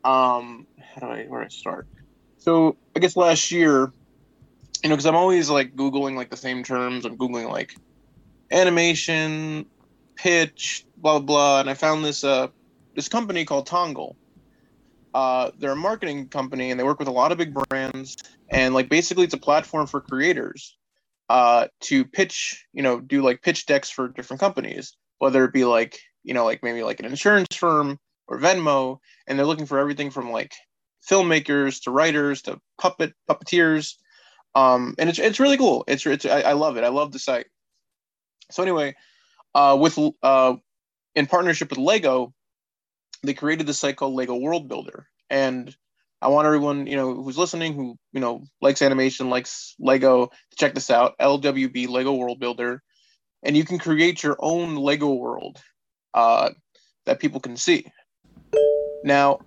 um, 0.04 0.66
how 0.94 1.00
do 1.00 1.06
I 1.06 1.24
where 1.24 1.40
do 1.40 1.46
I 1.46 1.48
start? 1.48 1.88
So 2.38 2.76
I 2.94 3.00
guess 3.00 3.16
last 3.16 3.50
year, 3.50 3.90
you 4.82 4.88
know, 4.88 4.96
because 4.96 5.06
I'm 5.06 5.16
always 5.16 5.50
like 5.50 5.74
googling 5.74 6.16
like 6.16 6.30
the 6.30 6.36
same 6.36 6.62
terms. 6.62 7.04
I'm 7.04 7.16
googling 7.16 7.50
like 7.50 7.74
animation, 8.50 9.66
pitch, 10.16 10.84
blah 10.96 11.18
blah, 11.18 11.60
and 11.60 11.70
I 11.70 11.74
found 11.74 12.04
this 12.04 12.24
uh 12.24 12.48
this 12.94 13.08
company 13.08 13.44
called 13.44 13.66
Tongal. 13.66 14.16
Uh, 15.14 15.50
they're 15.58 15.72
a 15.72 15.76
marketing 15.76 16.28
company 16.28 16.70
and 16.70 16.78
they 16.78 16.84
work 16.84 16.98
with 16.98 17.08
a 17.08 17.12
lot 17.12 17.32
of 17.32 17.38
big 17.38 17.54
brands. 17.54 18.16
And 18.50 18.74
like 18.74 18.90
basically 18.90 19.24
it's 19.24 19.32
a 19.32 19.38
platform 19.38 19.86
for 19.86 20.02
creators 20.02 20.76
uh, 21.30 21.68
to 21.80 22.04
pitch 22.04 22.66
you 22.72 22.82
know 22.82 23.00
do 23.00 23.22
like 23.22 23.42
pitch 23.42 23.66
decks 23.66 23.90
for 23.90 24.08
different 24.08 24.40
companies 24.40 24.96
whether 25.18 25.44
it 25.44 25.52
be 25.52 25.64
like 25.64 25.98
you 26.22 26.34
know 26.34 26.44
like 26.44 26.62
maybe 26.62 26.82
like 26.82 27.00
an 27.00 27.06
insurance 27.06 27.54
firm 27.56 27.98
or 28.28 28.38
venmo. 28.38 28.98
And 29.26 29.38
they're 29.38 29.46
looking 29.46 29.66
for 29.66 29.78
everything 29.78 30.10
from 30.10 30.30
like 30.30 30.52
filmmakers 31.08 31.82
to 31.82 31.90
writers 31.90 32.42
to 32.42 32.60
puppet 32.78 33.12
puppeteers 33.28 33.94
um, 34.56 34.96
and 34.98 35.08
it's, 35.08 35.20
it's 35.20 35.38
really 35.38 35.56
cool 35.56 35.84
it's, 35.86 36.04
it's 36.04 36.26
I, 36.26 36.40
I 36.40 36.52
love 36.54 36.76
it 36.76 36.82
i 36.82 36.88
love 36.88 37.12
the 37.12 37.20
site 37.20 37.46
so 38.50 38.62
anyway 38.62 38.96
uh, 39.54 39.76
with 39.80 39.98
uh, 40.22 40.56
in 41.14 41.26
partnership 41.26 41.70
with 41.70 41.78
lego 41.78 42.34
they 43.22 43.34
created 43.34 43.66
this 43.66 43.78
site 43.78 43.96
called 43.96 44.14
Lego 44.14 44.36
World 44.36 44.68
Builder, 44.68 45.08
and 45.30 45.74
I 46.22 46.28
want 46.28 46.46
everyone 46.46 46.86
you 46.86 46.96
know 46.96 47.14
who's 47.14 47.38
listening 47.38 47.74
who 47.74 47.98
you 48.12 48.20
know 48.20 48.44
likes 48.60 48.82
animation, 48.82 49.30
likes 49.30 49.74
Lego, 49.78 50.26
to 50.26 50.56
check 50.56 50.74
this 50.74 50.90
out. 50.90 51.18
LWB 51.18 51.88
Lego 51.88 52.14
World 52.14 52.40
Builder, 52.40 52.82
and 53.42 53.56
you 53.56 53.64
can 53.64 53.78
create 53.78 54.22
your 54.22 54.36
own 54.38 54.76
Lego 54.76 55.12
world 55.12 55.60
uh, 56.14 56.50
that 57.04 57.20
people 57.20 57.40
can 57.40 57.56
see. 57.56 57.86
Now, 59.04 59.40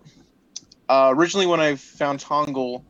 uh, 0.88 1.12
originally 1.16 1.48
when 1.48 1.60
I 1.60 1.76
found 1.76 2.20
Tongal, 2.20 2.86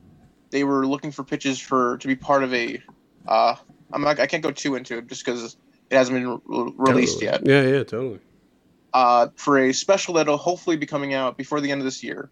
they 0.52 0.64
were 0.64 0.86
looking 0.88 1.12
for 1.12 1.24
pitches 1.24 1.60
for 1.60 1.98
to 1.98 2.08
be 2.08 2.16
part 2.16 2.44
of 2.44 2.54
a. 2.54 2.82
Uh, 3.28 3.56
I'm 3.92 4.02
not. 4.02 4.20
I 4.20 4.28
can't 4.28 4.44
go 4.44 4.52
too 4.52 4.76
into 4.76 4.98
it 4.98 5.08
just 5.08 5.26
because 5.26 5.58
it 5.90 5.96
hasn't 5.96 6.18
been 6.18 6.42
re- 6.46 6.74
released 6.78 7.22
totally. 7.22 7.48
yet. 7.52 7.66
Yeah, 7.66 7.78
yeah, 7.78 7.84
totally 7.84 8.20
uh, 8.94 9.28
for 9.36 9.58
a 9.58 9.74
special 9.74 10.16
that'll 10.16 10.38
hopefully 10.38 10.78
be 10.78 10.86
coming 10.86 11.14
out 11.14 11.38
before 11.38 11.62
the 11.62 11.72
end 11.72 11.82
of 11.82 11.86
this 11.86 12.04
year. 12.04 12.30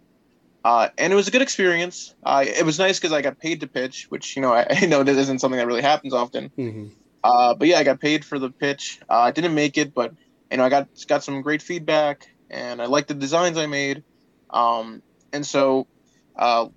Uh, 0.63 0.89
and 0.97 1.13
it 1.13 1.15
was 1.15 1.27
a 1.27 1.31
good 1.31 1.41
experience. 1.41 2.13
Uh, 2.23 2.43
it 2.45 2.65
was 2.65 2.79
nice 2.79 2.99
because 2.99 3.13
I 3.13 3.21
got 3.21 3.39
paid 3.39 3.61
to 3.61 3.67
pitch, 3.67 4.07
which 4.09 4.35
you 4.35 4.41
know 4.41 4.53
I, 4.53 4.65
I 4.81 4.85
know 4.85 5.03
this 5.03 5.17
isn't 5.17 5.39
something 5.39 5.57
that 5.57 5.67
really 5.67 5.81
happens 5.81 6.13
often. 6.13 6.51
Mm-hmm. 6.57 6.87
Uh, 7.23 7.53
but 7.55 7.67
yeah, 7.67 7.77
I 7.77 7.83
got 7.83 7.99
paid 7.99 8.25
for 8.25 8.39
the 8.39 8.49
pitch. 8.49 8.99
Uh, 9.09 9.19
I 9.19 9.31
didn't 9.31 9.55
make 9.55 9.77
it, 9.77 9.93
but 9.93 10.13
you 10.51 10.57
know 10.57 10.63
I 10.63 10.69
got 10.69 10.87
got 11.07 11.23
some 11.23 11.41
great 11.41 11.61
feedback, 11.61 12.27
and 12.49 12.81
I 12.81 12.85
liked 12.85 13.07
the 13.07 13.13
designs 13.13 13.57
I 13.57 13.65
made. 13.65 14.03
Um, 14.49 15.01
and 15.31 15.45
so 15.45 15.87
uh, 16.35 16.67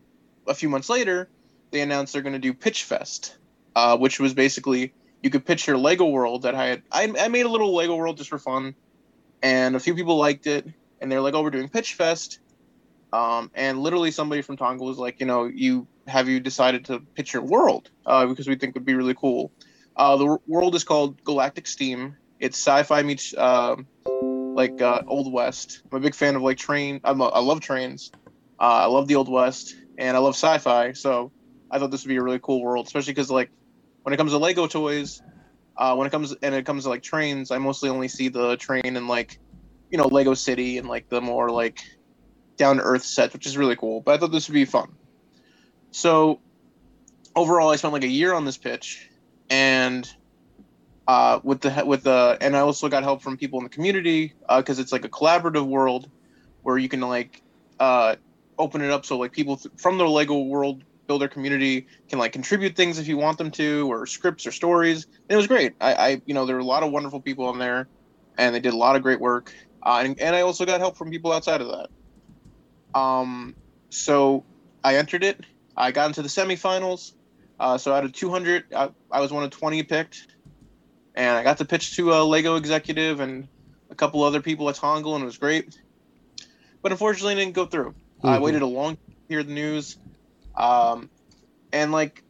a 0.51 0.55
few 0.55 0.69
months 0.69 0.91
later, 0.91 1.31
they 1.73 1.81
announced 1.81 2.13
they're 2.13 2.23
going 2.23 2.35
to 2.35 2.39
do 2.39 2.55
Pitch 2.55 2.85
Fest, 2.85 3.39
uh, 3.77 3.97
which 3.97 4.21
was 4.21 4.35
basically 4.35 4.95
you 5.23 5.31
could 5.31 5.47
pitch 5.47 5.67
your 5.67 5.79
Lego 5.79 6.07
world 6.07 6.43
that 6.43 6.55
I 6.55 6.67
had. 6.67 6.83
I, 6.93 7.13
I 7.19 7.29
made 7.29 7.47
a 7.47 7.51
little 7.51 7.75
Lego 7.75 7.97
world 7.97 8.19
just 8.19 8.31
for 8.31 8.39
fun 8.39 8.75
and 9.43 9.77
a 9.77 9.81
few 9.81 9.95
people 9.95 10.17
liked 10.17 10.47
it, 10.47 10.67
and 11.01 11.11
they're 11.11 11.21
like, 11.21 11.35
"Oh, 11.35 11.43
we're 11.43 11.51
doing 11.51 11.69
Pitch 11.69 11.95
Fest," 11.95 12.41
um, 13.13 13.51
and 13.55 13.81
literally 13.81 14.11
somebody 14.11 14.43
from 14.43 14.57
Tongal 14.57 14.87
was 14.87 14.99
like, 14.99 15.21
"You 15.21 15.27
know, 15.27 15.45
you 15.45 15.87
have 16.07 16.29
you 16.29 16.41
decided 16.41 16.87
to 16.87 17.01
pitch 17.15 17.33
your 17.33 17.43
world 17.43 17.91
uh, 18.07 18.27
because 18.27 18.49
we 18.49 18.57
think 18.57 18.75
would 18.75 18.85
be 18.85 18.95
really 18.95 19.15
cool." 19.15 19.53
Uh, 19.97 20.17
the 20.17 20.39
world 20.47 20.75
is 20.75 20.85
called 20.85 21.23
Galactic 21.25 21.67
Steam. 21.67 22.17
It's 22.39 22.59
sci-fi 22.59 23.03
meets 23.03 23.35
uh, 23.37 23.77
like 24.55 24.81
uh, 24.81 25.03
Old 25.07 25.33
West. 25.33 25.83
I'm 25.91 25.99
a 25.99 26.01
big 26.01 26.15
fan 26.15 26.37
of 26.37 26.43
like 26.43 26.59
train. 26.59 27.01
I'm 27.05 27.21
a, 27.21 27.27
I 27.27 27.41
love 27.41 27.61
trains. 27.61 28.11
Uh, 28.59 28.85
I 28.85 28.87
love 28.87 29.09
the 29.09 29.17
Old 29.17 29.31
West, 29.31 29.75
and 30.01 30.17
I 30.17 30.21
love 30.21 30.35
sci-fi. 30.35 30.95
So 30.95 31.31
I 31.71 31.79
thought 31.79 31.91
this 31.91 32.03
would 32.03 32.09
be 32.09 32.17
a 32.17 32.23
really 32.23 32.41
cool 32.41 32.61
world, 32.63 32.87
especially 32.87 33.13
because 33.13 33.31
like 33.31 33.51
when 34.03 34.13
it 34.13 34.17
comes 34.17 34.33
to 34.33 34.39
Lego 34.39 34.67
toys, 34.67 35.23
uh, 35.77 35.95
when 35.95 36.07
it 36.07 36.11
comes 36.11 36.35
and 36.43 36.55
it 36.55 36.67
comes 36.67 36.85
to 36.85 36.89
like 36.89 37.03
trains, 37.03 37.51
I 37.51 37.59
mostly 37.59 37.91
only 37.91 38.09
see 38.09 38.29
the 38.29 38.57
train 38.57 38.83
in 38.97 39.07
like, 39.07 39.39
you 39.91 39.99
know, 39.99 40.09
Lego 40.09 40.35
City 40.35 40.79
and 40.79 40.89
like 40.89 41.09
the 41.09 41.21
more 41.21 41.51
like 41.51 41.79
down 42.57 42.79
to 42.79 42.83
earth 42.83 43.05
sets, 43.05 43.35
which 43.35 43.47
is 43.47 43.57
really 43.57 43.77
cool. 43.77 44.01
But 44.01 44.15
I 44.15 44.19
thought 44.19 44.33
this 44.33 44.49
would 44.49 44.55
be 44.55 44.65
fun. 44.65 44.97
So 45.93 46.41
overall, 47.37 47.71
I 47.71 47.77
spent 47.77 47.93
like 47.93 48.05
a 48.05 48.09
year 48.09 48.33
on 48.33 48.45
this 48.45 48.57
pitch, 48.57 49.09
and 49.49 50.09
uh, 51.07 51.41
with 51.43 51.61
the 51.61 51.85
with 51.85 52.05
the 52.05 52.39
and 52.41 52.57
I 52.57 52.61
also 52.61 52.89
got 52.89 53.03
help 53.03 53.23
from 53.23 53.37
people 53.37 53.59
in 53.59 53.65
the 53.65 53.71
community 53.71 54.35
because 54.57 54.79
uh, 54.79 54.83
it's 54.83 54.93
like 54.93 55.05
a 55.05 55.09
collaborative 55.09 55.67
world 55.67 56.11
where 56.63 56.79
you 56.79 56.89
can 56.89 57.01
like 57.01 57.43
uh, 57.79 58.17
open 58.61 58.83
it 58.83 58.91
up 58.91 59.05
so 59.05 59.19
like 59.19 59.33
people 59.33 59.57
th- 59.57 59.73
from 59.77 59.99
the 59.99 60.07
Lego 60.07 60.39
world 60.39 60.83
builder 61.09 61.29
community 61.29 61.87
can 62.09 62.19
like 62.19 62.33
contribute 62.33 62.77
things 62.77 62.99
if 62.99 63.09
you 63.09 63.17
want 63.17 63.37
them 63.39 63.51
to 63.51 63.91
or 63.91 64.07
scripts 64.07 64.47
or 64.47 64.53
stories. 64.53 65.07
And 65.29 65.35
it 65.35 65.37
was 65.37 65.47
great. 65.47 65.75
I, 65.81 65.95
I 65.95 66.23
you 66.27 66.35
know 66.35 66.47
there 66.47 66.57
were 66.57 66.63
a 66.63 66.65
lot 66.65 66.83
of 66.83 66.93
wonderful 66.93 67.21
people 67.21 67.47
on 67.47 67.59
there, 67.59 67.89
and 68.39 68.55
they 68.55 68.61
did 68.61 68.73
a 68.73 68.77
lot 68.77 68.97
of 68.97 69.03
great 69.03 69.21
work. 69.21 69.53
Uh, 69.83 70.03
and, 70.05 70.21
and 70.21 70.37
I 70.37 70.43
also 70.43 70.65
got 70.67 70.81
help 70.81 70.97
from 70.97 71.11
people 71.11 71.33
outside 71.33 71.61
of 71.61 71.69
that. 71.69 72.99
Um, 72.99 73.55
so 73.89 74.45
I 74.85 74.97
entered 74.97 75.25
it. 75.25 75.45
I 75.77 75.91
got 75.91 76.09
into 76.09 76.23
the 76.23 76.29
semifinals. 76.29 77.13
Uh, 77.59 77.77
so 77.79 77.93
out 77.93 78.05
of 78.05 78.13
200, 78.13 78.65
I, 78.75 78.91
I 79.11 79.21
was 79.21 79.33
one 79.33 79.43
of 79.43 79.51
20 79.51 79.83
picked 79.85 80.27
and 81.15 81.37
I 81.37 81.43
got 81.43 81.59
to 81.59 81.65
pitch 81.65 81.97
to 81.97 82.13
a 82.13 82.23
Lego 82.23 82.57
executive 82.57 83.21
and 83.21 83.49
a 83.91 83.95
couple 83.95 84.23
other 84.23 84.41
people 84.41 84.69
at 84.69 84.77
Tongal, 84.77 85.17
and 85.17 85.23
it 85.23 85.27
was 85.27 85.39
great. 85.39 85.77
But 86.83 86.93
unfortunately, 86.93 87.35
it 87.35 87.37
didn't 87.37 87.55
go 87.55 87.67
through. 87.67 87.95
Mm-hmm. 88.23 88.29
I 88.29 88.39
waited 88.39 88.63
a 88.63 88.67
long 88.67 88.97
time 88.97 89.17
to 89.29 89.35
hear 89.35 89.43
the 89.43 89.53
news, 89.53 89.97
um, 90.57 91.11
and 91.73 91.93
like, 91.93 92.23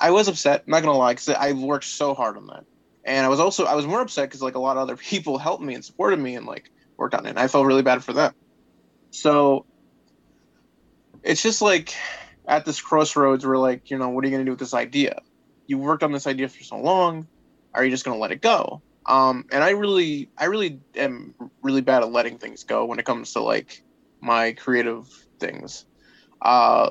I 0.00 0.10
was 0.10 0.28
upset. 0.28 0.66
Not 0.66 0.82
gonna 0.82 0.98
lie, 0.98 1.12
because 1.12 1.28
I 1.28 1.52
worked 1.52 1.84
so 1.84 2.14
hard 2.14 2.36
on 2.36 2.46
that, 2.46 2.64
and 3.04 3.24
I 3.24 3.28
was 3.28 3.40
also 3.40 3.64
I 3.64 3.74
was 3.74 3.86
more 3.86 4.00
upset 4.00 4.28
because 4.28 4.42
like 4.42 4.54
a 4.54 4.60
lot 4.60 4.76
of 4.76 4.82
other 4.82 4.96
people 5.10 5.38
helped 5.38 5.62
me 5.62 5.74
and 5.74 5.84
supported 5.84 6.18
me 6.18 6.34
and 6.36 6.46
like 6.46 6.70
worked 6.96 7.14
on 7.14 7.26
it. 7.26 7.30
And 7.30 7.38
I 7.38 7.48
felt 7.48 7.66
really 7.66 7.82
bad 7.82 8.02
for 8.04 8.12
them. 8.12 8.32
So 9.10 9.66
it's 11.22 11.42
just 11.42 11.62
like 11.62 11.94
at 12.48 12.64
this 12.64 12.80
crossroads 12.80 13.46
where 13.46 13.58
like 13.58 13.90
you 13.90 13.98
know 13.98 14.08
what 14.08 14.24
are 14.24 14.28
you 14.28 14.32
gonna 14.32 14.44
do 14.44 14.52
with 14.52 14.60
this 14.60 14.74
idea? 14.74 15.20
you 15.66 15.78
worked 15.78 16.02
on 16.02 16.12
this 16.12 16.26
idea 16.26 16.48
for 16.48 16.62
so 16.62 16.76
long 16.76 17.26
are 17.74 17.84
you 17.84 17.90
just 17.90 18.04
going 18.04 18.16
to 18.16 18.20
let 18.20 18.32
it 18.32 18.40
go 18.40 18.82
um, 19.06 19.44
and 19.50 19.64
i 19.64 19.70
really 19.70 20.30
i 20.38 20.44
really 20.46 20.80
am 20.96 21.34
really 21.62 21.80
bad 21.80 22.02
at 22.02 22.12
letting 22.12 22.38
things 22.38 22.64
go 22.64 22.84
when 22.84 22.98
it 22.98 23.04
comes 23.04 23.32
to 23.32 23.40
like 23.40 23.82
my 24.22 24.52
creative 24.52 25.08
things. 25.38 25.84
Uh, 26.40 26.90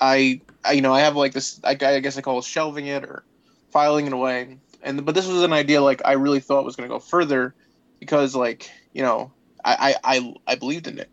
I, 0.00 0.40
I 0.64 0.72
you 0.72 0.80
know 0.80 0.94
i 0.94 1.00
have 1.00 1.16
like 1.16 1.32
this 1.32 1.60
I, 1.64 1.70
I 1.70 2.00
guess 2.00 2.16
i 2.16 2.20
call 2.20 2.38
it 2.38 2.44
shelving 2.44 2.86
it 2.86 3.04
or 3.04 3.24
filing 3.70 4.06
it 4.06 4.12
away. 4.12 4.58
And 4.82 5.04
but 5.04 5.14
this 5.14 5.26
was 5.26 5.42
an 5.42 5.52
idea 5.52 5.82
like 5.82 6.00
i 6.04 6.12
really 6.12 6.40
thought 6.40 6.64
was 6.64 6.76
going 6.76 6.88
to 6.88 6.94
go 6.94 7.00
further 7.00 7.54
because 7.98 8.34
like 8.34 8.70
you 8.92 9.02
know 9.02 9.32
I, 9.64 9.96
I 10.04 10.16
i 10.16 10.34
i 10.46 10.54
believed 10.54 10.86
in 10.86 10.98
it. 10.98 11.10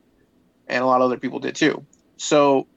And 0.67 0.83
a 0.83 0.87
lot 0.87 1.01
of 1.01 1.05
other 1.05 1.17
people 1.17 1.39
did 1.39 1.55
too. 1.55 1.85
So 2.17 2.67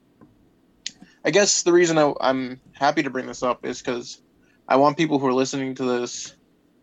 I 1.24 1.30
guess 1.30 1.62
the 1.62 1.72
reason 1.72 1.98
I, 1.98 2.12
am 2.20 2.60
happy 2.72 3.02
to 3.02 3.10
bring 3.10 3.26
this 3.26 3.42
up 3.42 3.64
is 3.64 3.80
because 3.80 4.20
I 4.66 4.76
want 4.76 4.96
people 4.96 5.18
who 5.18 5.26
are 5.26 5.32
listening 5.32 5.74
to 5.76 5.84
this 5.84 6.34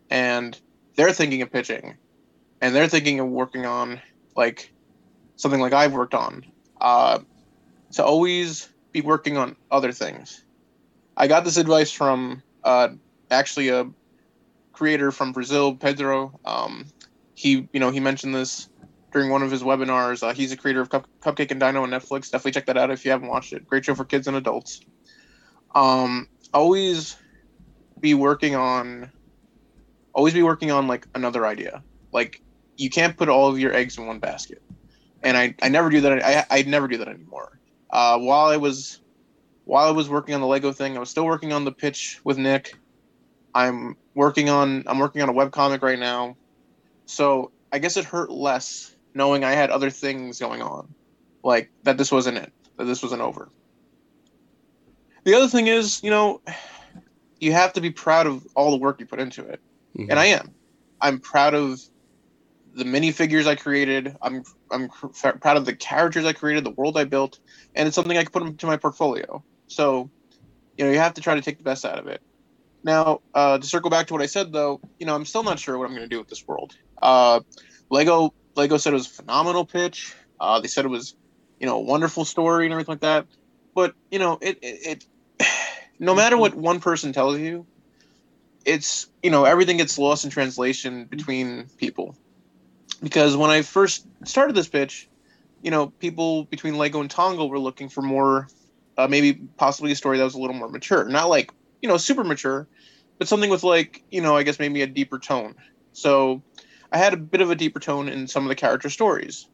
and 0.09 0.59
they're 0.95 1.13
thinking 1.13 1.41
of 1.41 1.51
pitching 1.51 1.97
and 2.61 2.75
they're 2.75 2.87
thinking 2.87 3.19
of 3.19 3.27
working 3.27 3.65
on 3.65 4.01
like 4.35 4.71
something 5.35 5.59
like 5.59 5.73
I've 5.73 5.93
worked 5.93 6.13
on 6.13 6.45
uh, 6.79 7.19
to 7.93 8.03
always 8.03 8.69
be 8.93 9.01
working 9.01 9.37
on 9.37 9.55
other 9.71 9.91
things. 9.91 10.43
I 11.17 11.27
got 11.27 11.43
this 11.43 11.57
advice 11.57 11.91
from 11.91 12.43
uh, 12.63 12.89
actually 13.29 13.69
a 13.69 13.85
creator 14.73 15.11
from 15.11 15.31
Brazil, 15.31 15.75
Pedro. 15.75 16.39
Um, 16.45 16.85
he, 17.33 17.67
you 17.71 17.79
know, 17.79 17.91
he 17.91 17.99
mentioned 17.99 18.35
this 18.35 18.67
during 19.11 19.29
one 19.29 19.43
of 19.43 19.51
his 19.51 19.63
webinars. 19.63 20.23
Uh, 20.23 20.33
he's 20.33 20.51
a 20.51 20.57
creator 20.57 20.81
of 20.81 20.89
Cup- 20.89 21.07
Cupcake 21.23 21.51
and 21.51 21.59
Dino 21.59 21.83
on 21.83 21.89
Netflix. 21.89 22.29
Definitely 22.29 22.51
check 22.51 22.65
that 22.65 22.77
out 22.77 22.91
if 22.91 23.05
you 23.05 23.11
haven't 23.11 23.29
watched 23.29 23.53
it. 23.53 23.65
Great 23.65 23.85
show 23.85 23.95
for 23.95 24.05
kids 24.05 24.27
and 24.27 24.35
adults. 24.35 24.79
Um, 25.73 26.27
always 26.53 27.15
be 27.99 28.13
working 28.13 28.55
on 28.55 29.11
always 30.13 30.33
be 30.33 30.43
working 30.43 30.71
on 30.71 30.87
like 30.87 31.05
another 31.13 31.45
idea. 31.45 31.83
Like 32.11 32.41
you 32.77 32.89
can't 32.89 33.17
put 33.17 33.29
all 33.29 33.49
of 33.49 33.59
your 33.59 33.73
eggs 33.73 33.97
in 33.97 34.07
one 34.07 34.19
basket. 34.19 34.61
And 35.25 35.35
I, 35.35 35.55
I 35.61 35.69
never 35.69 35.89
do 35.89 36.01
that. 36.01 36.23
I, 36.23 36.45
I 36.49 36.61
never 36.61 36.87
do 36.87 36.97
that 36.97 37.07
anymore. 37.07 37.59
Uh, 37.89 38.19
while 38.19 38.45
I 38.45 38.57
was 38.57 39.01
while 39.65 39.87
I 39.87 39.91
was 39.91 40.07
working 40.07 40.35
on 40.35 40.41
the 40.41 40.47
Lego 40.47 40.71
thing, 40.71 40.95
I 40.95 40.99
was 40.99 41.09
still 41.09 41.25
working 41.25 41.51
on 41.51 41.65
the 41.65 41.71
pitch 41.71 42.21
with 42.23 42.37
Nick. 42.37 42.75
I'm 43.53 43.97
working 44.13 44.49
on 44.49 44.83
I'm 44.85 44.99
working 44.99 45.21
on 45.21 45.29
a 45.29 45.33
web 45.33 45.51
comic 45.51 45.81
right 45.81 45.99
now. 45.99 46.37
So 47.05 47.51
I 47.71 47.79
guess 47.79 47.97
it 47.97 48.05
hurt 48.05 48.29
less 48.29 48.95
knowing 49.15 49.43
I 49.43 49.51
had 49.51 49.71
other 49.71 49.89
things 49.89 50.39
going 50.39 50.61
on. 50.61 50.93
Like 51.43 51.71
that 51.83 51.97
this 51.97 52.11
wasn't 52.11 52.37
it. 52.37 52.53
That 52.77 52.85
this 52.85 53.01
wasn't 53.01 53.21
over. 53.21 53.49
The 55.23 55.33
other 55.33 55.47
thing 55.47 55.67
is, 55.67 56.03
you 56.03 56.11
know, 56.11 56.41
you 57.39 57.51
have 57.51 57.73
to 57.73 57.81
be 57.81 57.89
proud 57.89 58.27
of 58.27 58.45
all 58.55 58.71
the 58.71 58.77
work 58.77 58.99
you 58.99 59.07
put 59.07 59.19
into 59.19 59.43
it, 59.43 59.59
mm-hmm. 59.97 60.11
and 60.11 60.19
I 60.19 60.25
am. 60.25 60.53
I'm 61.01 61.19
proud 61.19 61.55
of 61.55 61.81
the 62.75 62.83
minifigures 62.83 63.47
I 63.47 63.55
created. 63.55 64.15
I'm 64.21 64.43
I'm 64.69 64.89
proud 64.89 65.57
of 65.57 65.65
the 65.65 65.75
characters 65.75 66.25
I 66.25 66.33
created, 66.33 66.65
the 66.65 66.71
world 66.71 66.97
I 66.97 67.05
built, 67.05 67.39
and 67.73 67.87
it's 67.87 67.95
something 67.95 68.17
I 68.17 68.23
can 68.23 68.31
put 68.31 68.43
into 68.43 68.67
my 68.67 68.77
portfolio. 68.77 69.43
So, 69.67 70.09
you 70.77 70.85
know, 70.85 70.91
you 70.91 70.99
have 70.99 71.13
to 71.15 71.21
try 71.21 71.35
to 71.35 71.41
take 71.41 71.57
the 71.57 71.63
best 71.63 71.85
out 71.85 71.97
of 71.97 72.07
it. 72.07 72.21
Now, 72.83 73.21
uh, 73.33 73.57
to 73.57 73.65
circle 73.65 73.89
back 73.89 74.07
to 74.07 74.13
what 74.13 74.21
I 74.21 74.27
said, 74.27 74.51
though, 74.51 74.81
you 74.99 75.05
know, 75.05 75.15
I'm 75.15 75.25
still 75.25 75.41
not 75.41 75.57
sure 75.57 75.77
what 75.77 75.85
I'm 75.85 75.95
going 75.95 76.07
to 76.07 76.13
do 76.13 76.19
with 76.19 76.27
this 76.27 76.45
world. 76.45 76.75
Uh, 77.01 77.39
Lego 77.89 78.33
Lego 78.55 78.77
said 78.77 78.91
it 78.91 78.97
was 78.97 79.07
a 79.07 79.11
phenomenal 79.11 79.65
pitch. 79.65 80.13
Uh, 80.39 80.59
they 80.59 80.67
said 80.67 80.83
it 80.83 80.89
was, 80.89 81.15
you 81.59 81.65
know, 81.65 81.77
a 81.77 81.81
wonderful 81.81 82.25
story 82.25 82.65
and 82.65 82.73
everything 82.73 82.93
like 82.93 83.01
that. 83.01 83.25
But 83.73 83.95
you 84.11 84.19
know, 84.19 84.37
it 84.41 84.59
it, 84.61 85.05
it 85.39 85.47
no 85.99 86.13
matter 86.13 86.37
what 86.37 86.55
one 86.55 86.81
person 86.81 87.13
tells 87.13 87.39
you, 87.39 87.65
it's 88.65 89.07
you 89.23 89.29
know 89.29 89.45
everything 89.45 89.77
gets 89.77 89.97
lost 89.97 90.25
in 90.25 90.29
translation 90.29 91.05
between 91.05 91.67
people. 91.77 92.17
Because 93.01 93.35
when 93.35 93.49
I 93.49 93.61
first 93.61 94.07
started 94.25 94.55
this 94.55 94.67
pitch, 94.67 95.07
you 95.61 95.71
know, 95.71 95.87
people 95.87 96.45
between 96.45 96.77
Lego 96.77 97.01
and 97.01 97.09
Tongal 97.09 97.49
were 97.49 97.59
looking 97.59 97.89
for 97.89 98.01
more, 98.01 98.47
uh, 98.97 99.07
maybe 99.07 99.33
possibly 99.57 99.91
a 99.91 99.95
story 99.95 100.17
that 100.17 100.23
was 100.23 100.35
a 100.35 100.39
little 100.39 100.55
more 100.55 100.69
mature, 100.69 101.05
not 101.05 101.29
like 101.29 101.51
you 101.81 101.89
know 101.89 101.97
super 101.97 102.23
mature, 102.23 102.67
but 103.17 103.27
something 103.27 103.49
with 103.49 103.63
like 103.63 104.03
you 104.11 104.21
know 104.21 104.35
I 104.35 104.43
guess 104.43 104.59
maybe 104.59 104.81
a 104.81 104.87
deeper 104.87 105.19
tone. 105.19 105.55
So 105.93 106.41
I 106.91 106.97
had 106.97 107.13
a 107.13 107.17
bit 107.17 107.41
of 107.41 107.51
a 107.51 107.55
deeper 107.55 107.79
tone 107.79 108.07
in 108.07 108.27
some 108.27 108.43
of 108.43 108.49
the 108.49 108.55
character 108.55 108.89
stories. 108.89 109.47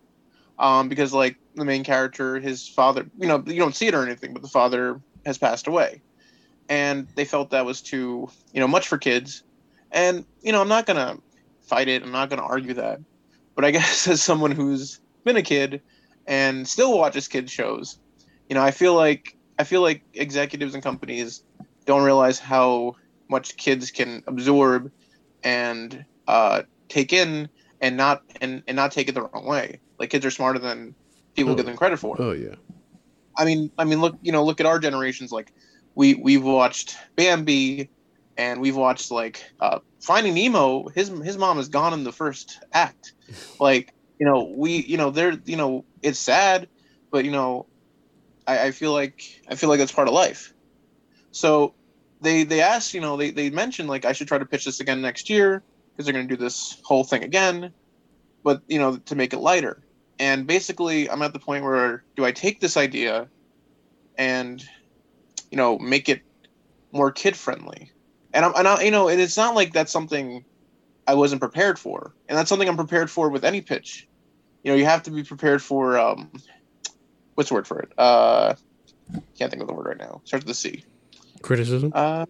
Um, 0.60 0.90
because 0.90 1.12
like 1.12 1.38
the 1.56 1.66
main 1.66 1.84
character, 1.84 2.40
his 2.40 2.68
father, 2.68 3.10
you 3.18 3.28
know, 3.28 3.44
you 3.48 3.58
don't 3.58 3.76
see 3.76 3.88
it 3.88 3.96
or 3.96 4.06
anything, 4.06 4.32
but 4.32 4.44
the 4.44 4.48
father 4.48 5.02
has 5.26 5.40
passed 5.40 5.66
away 5.66 6.02
and 6.72 7.06
they 7.16 7.26
felt 7.26 7.50
that 7.50 7.66
was 7.66 7.82
too 7.82 8.30
you 8.54 8.60
know 8.62 8.68
much 8.68 8.88
for 8.88 8.98
kids 8.98 9.44
and 9.92 10.26
you 10.42 10.52
know 10.52 10.62
i'm 10.62 10.70
not 10.70 10.86
gonna 10.86 11.18
fight 11.62 11.90
it 11.90 12.02
i'm 12.02 12.12
not 12.12 12.30
gonna 12.30 12.42
argue 12.42 12.74
that 12.74 13.00
but 13.56 13.66
i 13.66 13.72
guess 13.72 14.08
as 14.08 14.22
someone 14.22 14.52
who's 14.52 15.00
been 15.24 15.38
a 15.38 15.42
kid 15.42 15.82
and 16.28 16.68
still 16.68 16.98
watches 16.98 17.28
kids 17.28 17.52
shows 17.52 18.00
you 18.50 18.56
know 18.56 18.62
i 18.62 18.72
feel 18.72 18.96
like 18.96 19.36
i 19.60 19.64
feel 19.64 19.82
like 19.82 20.04
executives 20.14 20.74
and 20.74 20.84
companies 20.84 21.44
don't 21.86 22.04
realize 22.04 22.40
how 22.40 22.96
much 23.30 23.56
kids 23.58 23.92
can 23.92 24.24
absorb 24.28 24.92
and 25.44 26.06
uh, 26.28 26.62
take 26.90 27.14
in 27.14 27.50
and 27.82 27.98
not 27.98 28.22
and, 28.42 28.62
and 28.68 28.76
not 28.76 28.92
take 28.92 29.10
it 29.10 29.14
the 29.14 29.22
wrong 29.22 29.46
way 29.46 29.80
like 30.00 30.10
kids 30.10 30.26
are 30.26 30.32
smarter 30.32 30.60
than 30.60 30.94
people 31.36 31.54
oh. 31.54 31.56
give 31.56 31.66
them 31.66 31.76
credit 31.76 31.98
for 31.98 32.22
oh 32.22 32.32
yeah 32.32 32.56
i 33.38 33.46
mean 33.46 33.72
i 33.78 33.84
mean 33.84 34.02
look 34.02 34.18
you 34.22 34.32
know 34.32 34.44
look 34.44 34.60
at 34.60 34.66
our 34.66 34.78
generations 34.78 35.32
like 35.32 35.52
we 35.96 36.16
we've 36.16 36.44
watched 36.44 36.98
Bambi, 37.16 37.90
and 38.38 38.62
we've 38.62 38.76
watched 38.76 39.12
like 39.12 39.44
uh, 39.60 39.80
Finding 40.00 40.34
Nemo. 40.34 40.88
His 40.90 41.10
his 41.10 41.38
mom 41.38 41.60
is 41.60 41.70
gone 41.70 41.94
in 41.94 42.04
the 42.04 42.12
first 42.12 42.64
act. 42.74 43.14
Like 43.60 43.94
you 44.20 44.26
know 44.26 44.54
we 44.56 44.84
you 44.86 44.98
know 44.98 45.12
they're 45.12 45.38
you 45.46 45.58
know 45.58 45.86
it's 46.02 46.20
sad, 46.20 46.68
but 47.12 47.26
you 47.26 47.32
know 47.32 47.68
I, 48.48 48.68
I 48.68 48.72
feel 48.72 48.94
like 48.94 49.24
I 49.50 49.56
feel 49.56 49.70
like 49.70 49.80
that's 49.80 49.92
part 49.92 50.08
of 50.08 50.14
life. 50.14 50.54
So 51.32 51.74
they 52.22 52.44
they 52.44 52.62
asked 52.62 52.94
you 52.94 53.02
know 53.02 53.18
they 53.18 53.32
they 53.32 53.50
mentioned 53.50 53.90
like 53.90 54.06
I 54.06 54.14
should 54.14 54.28
try 54.28 54.38
to 54.38 54.46
pitch 54.46 54.66
this 54.66 54.80
again 54.80 55.02
next 55.02 55.30
year 55.30 55.64
because 55.92 56.06
they're 56.06 56.14
going 56.14 56.28
to 56.28 56.36
do 56.36 56.42
this 56.42 56.80
whole 56.84 57.04
thing 57.04 57.24
again, 57.24 57.74
but 58.44 58.62
you 58.68 58.80
know 58.80 58.98
to 58.98 59.16
make 59.16 59.34
it 59.34 59.40
lighter. 59.40 59.82
And 60.20 60.46
basically, 60.46 61.10
I'm 61.10 61.24
at 61.24 61.34
the 61.34 61.40
point 61.40 61.64
where 61.64 62.04
do 62.16 62.26
I 62.26 62.32
take 62.32 62.60
this 62.60 62.78
idea 62.78 63.28
and 64.18 64.64
you 65.50 65.58
know 65.58 65.80
make 65.80 66.10
it 66.10 66.22
more 66.92 67.12
kid 67.12 67.36
friendly 67.36 67.92
and 68.34 68.46
I'm 68.46 68.54
and 68.56 68.68
I, 68.68 68.84
you 68.84 68.92
know 68.92 69.08
and 69.08 69.20
it's 69.20 69.38
not 69.38 69.56
like 69.56 69.74
that's 69.74 69.92
something 69.92 70.44
I 71.12 71.16
wasn't 71.16 71.42
prepared 71.42 71.78
for. 71.78 72.14
And 72.30 72.38
that's 72.38 72.48
something 72.48 72.70
I'm 72.70 72.78
prepared 72.78 73.12
for 73.12 73.30
with 73.30 73.44
any 73.44 73.60
pitch. 73.60 74.08
You 74.64 74.72
know 74.72 74.78
you 74.78 74.86
have 74.86 75.04
to 75.04 75.12
be 75.12 75.24
prepared 75.24 75.62
for 75.62 76.00
um 76.00 76.32
what's 77.36 77.50
the 77.50 77.56
word 77.56 77.68
for 77.68 77.82
it? 77.82 77.90
Uh 77.98 78.56
can't 79.38 79.52
think 79.52 79.62
of 79.62 79.68
the 79.68 79.74
word 79.74 79.88
right 79.88 79.98
now. 79.98 80.22
Starts 80.24 80.46
with 80.46 80.48
the 80.48 80.54
C. 80.54 80.86
Criticism? 81.42 81.92
Uh 81.94 82.26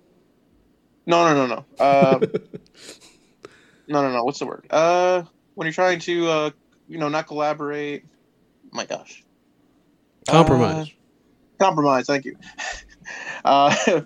no 1.06 1.32
no 1.32 1.46
no 1.46 1.56
no. 1.56 1.66
Uh 1.80 2.20
no 3.88 4.02
no 4.02 4.12
no. 4.12 4.24
What's 4.24 4.40
the 4.40 4.48
word? 4.48 4.66
Uh 4.72 5.24
when 5.54 5.68
you're 5.68 5.74
trying 5.74 6.00
to 6.00 6.28
uh 6.28 6.50
you 6.88 6.98
know 6.98 7.10
not 7.10 7.28
collaborate 7.28 8.06
my 8.72 8.86
gosh. 8.86 9.24
Compromise. 10.28 10.88
Uh, 10.88 11.64
compromise. 11.64 12.08
Thank 12.08 12.26
you. 12.26 12.36
Uh, 13.44 13.76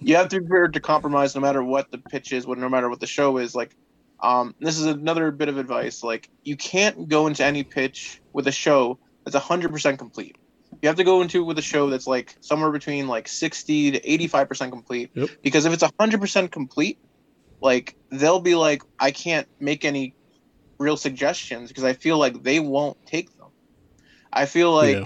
you 0.00 0.16
have 0.16 0.28
to 0.28 0.40
be 0.40 0.46
prepared 0.46 0.74
to 0.74 0.80
compromise 0.80 1.34
no 1.36 1.40
matter 1.40 1.62
what 1.62 1.88
the 1.92 1.98
pitch 1.98 2.32
is, 2.32 2.44
what 2.44 2.58
no 2.58 2.68
matter 2.68 2.90
what 2.90 2.98
the 2.98 3.06
show 3.06 3.38
is. 3.38 3.54
Like, 3.54 3.72
um, 4.22 4.54
this 4.60 4.78
is 4.78 4.86
another 4.86 5.30
bit 5.30 5.48
of 5.48 5.58
advice. 5.58 6.02
Like, 6.02 6.28
you 6.44 6.56
can't 6.56 7.08
go 7.08 7.26
into 7.26 7.44
any 7.44 7.62
pitch 7.62 8.20
with 8.32 8.46
a 8.46 8.52
show 8.52 8.98
that's 9.24 9.36
hundred 9.36 9.70
percent 9.72 9.98
complete. 9.98 10.36
You 10.82 10.88
have 10.88 10.96
to 10.96 11.04
go 11.04 11.20
into 11.20 11.44
with 11.44 11.58
a 11.58 11.62
show 11.62 11.90
that's 11.90 12.06
like 12.06 12.36
somewhere 12.40 12.70
between 12.70 13.08
like 13.08 13.28
sixty 13.28 13.90
to 13.90 14.10
eighty-five 14.10 14.48
percent 14.48 14.72
complete. 14.72 15.10
Yep. 15.14 15.30
Because 15.42 15.66
if 15.66 15.72
it's 15.72 15.84
hundred 15.98 16.20
percent 16.20 16.52
complete, 16.52 16.98
like 17.60 17.96
they'll 18.10 18.40
be 18.40 18.54
like, 18.54 18.82
I 18.98 19.10
can't 19.10 19.48
make 19.58 19.84
any 19.84 20.14
real 20.78 20.96
suggestions 20.96 21.68
because 21.68 21.84
I 21.84 21.92
feel 21.92 22.18
like 22.18 22.42
they 22.42 22.60
won't 22.60 23.04
take 23.04 23.36
them. 23.36 23.48
I 24.32 24.46
feel 24.46 24.72
like 24.72 24.96
Yeah. 24.96 25.04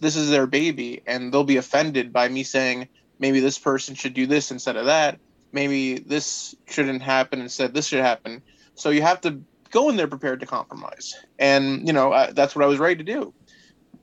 this 0.00 0.16
is 0.16 0.28
their 0.30 0.46
baby 0.46 1.00
and 1.06 1.32
they'll 1.32 1.44
be 1.44 1.56
offended 1.56 2.12
by 2.12 2.28
me 2.28 2.42
saying 2.42 2.88
maybe 3.18 3.40
this 3.40 3.58
person 3.58 3.94
should 3.94 4.14
do 4.14 4.26
this 4.26 4.50
instead 4.50 4.76
of 4.76 4.86
that. 4.86 5.18
Maybe 5.52 5.98
this 5.98 6.54
shouldn't 6.66 7.02
happen 7.02 7.40
instead 7.40 7.74
this 7.74 7.86
should 7.86 8.00
happen. 8.00 8.42
So 8.74 8.90
you 8.90 9.02
have 9.02 9.20
to 9.22 9.40
go 9.70 9.88
in 9.88 9.96
there 9.96 10.06
prepared 10.06 10.40
to 10.40 10.46
compromise. 10.46 11.14
And, 11.38 11.86
you 11.86 11.92
know, 11.92 12.12
I, 12.12 12.32
that's 12.32 12.56
what 12.56 12.64
I 12.64 12.68
was 12.68 12.78
ready 12.78 12.96
to 12.96 13.04
do. 13.04 13.34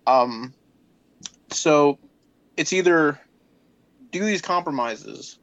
Um, 0.06 0.54
so 1.52 1.98
it's 2.58 2.74
either 2.74 3.20
do 4.12 4.24
these 4.24 4.42
compromises. 4.42 5.40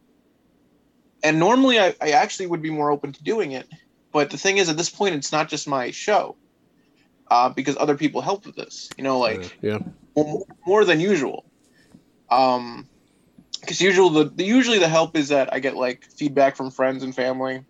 And 1.22 1.38
normally 1.38 1.78
I, 1.80 1.94
I 2.00 2.10
actually 2.10 2.46
would 2.46 2.62
be 2.62 2.70
more 2.70 2.90
open 2.90 3.12
to 3.12 3.22
doing 3.22 3.52
it. 3.52 3.66
But 4.12 4.30
the 4.30 4.38
thing 4.38 4.58
is, 4.58 4.68
at 4.68 4.76
this 4.76 4.88
point, 4.88 5.14
it's 5.14 5.32
not 5.32 5.48
just 5.48 5.68
my 5.68 5.90
show 5.90 6.36
uh, 7.30 7.48
because 7.50 7.76
other 7.78 7.96
people 7.96 8.20
helped 8.20 8.46
with 8.46 8.56
this. 8.56 8.88
You 8.96 9.04
know, 9.04 9.18
like 9.18 9.58
yeah. 9.60 9.78
more 10.16 10.46
more 10.66 10.84
than 10.84 11.00
usual. 11.00 11.44
Um, 12.30 12.88
because 13.66 13.80
usual 13.80 14.10
the, 14.10 14.24
the 14.24 14.44
usually 14.44 14.78
the 14.78 14.88
help 14.88 15.16
is 15.16 15.28
that 15.28 15.52
I 15.52 15.58
get 15.58 15.76
like 15.76 16.04
feedback 16.04 16.56
from 16.56 16.70
friends 16.70 17.02
and 17.02 17.14
family 17.14 17.64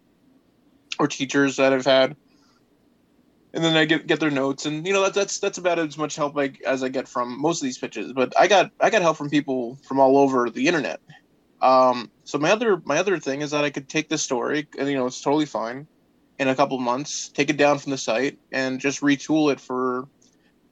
or 0.99 1.09
teachers 1.09 1.57
that 1.57 1.73
I've 1.73 1.87
had, 1.87 2.17
and 3.55 3.65
then 3.65 3.77
I 3.77 3.87
get 3.87 4.07
get 4.07 4.21
their 4.21 4.31
notes, 4.31 4.67
and 4.67 4.87
you 4.87 4.93
know 4.93 5.03
that, 5.05 5.15
that's 5.15 5.39
that's 5.39 5.59
about 5.59 5.79
as 5.79 5.97
much 5.97 6.17
help 6.17 6.37
I, 6.37 6.53
as 6.67 6.83
I 6.83 6.89
get 6.89 7.09
from 7.09 7.41
most 7.41 7.63
of 7.63 7.65
these 7.65 7.79
pitches. 7.79 8.13
But 8.13 8.39
I 8.39 8.47
got 8.47 8.71
I 8.81 8.91
got 8.91 9.03
help 9.03 9.17
from 9.17 9.31
people 9.31 9.79
from 9.83 9.99
all 9.99 10.19
over 10.19 10.51
the 10.51 10.69
internet. 10.69 11.01
Um, 11.63 12.11
so 12.25 12.39
my 12.39 12.51
other 12.51 12.83
my 12.85 12.99
other 12.99 13.19
thing 13.19 13.41
is 13.41 13.53
that 13.53 13.65
I 13.65 13.71
could 13.71 13.89
take 13.89 14.09
this 14.09 14.23
story, 14.23 14.69
and 14.79 14.89
you 14.89 14.97
know 14.97 15.07
it's 15.07 15.23
totally 15.23 15.47
fine, 15.47 15.87
in 16.39 16.49
a 16.49 16.55
couple 16.55 16.79
months, 16.79 17.29
take 17.29 17.49
it 17.51 17.57
down 17.57 17.79
from 17.79 17.91
the 17.91 17.99
site, 17.99 18.39
and 18.53 18.79
just 18.81 19.01
retool 19.01 19.51
it 19.53 19.61
for 19.61 19.86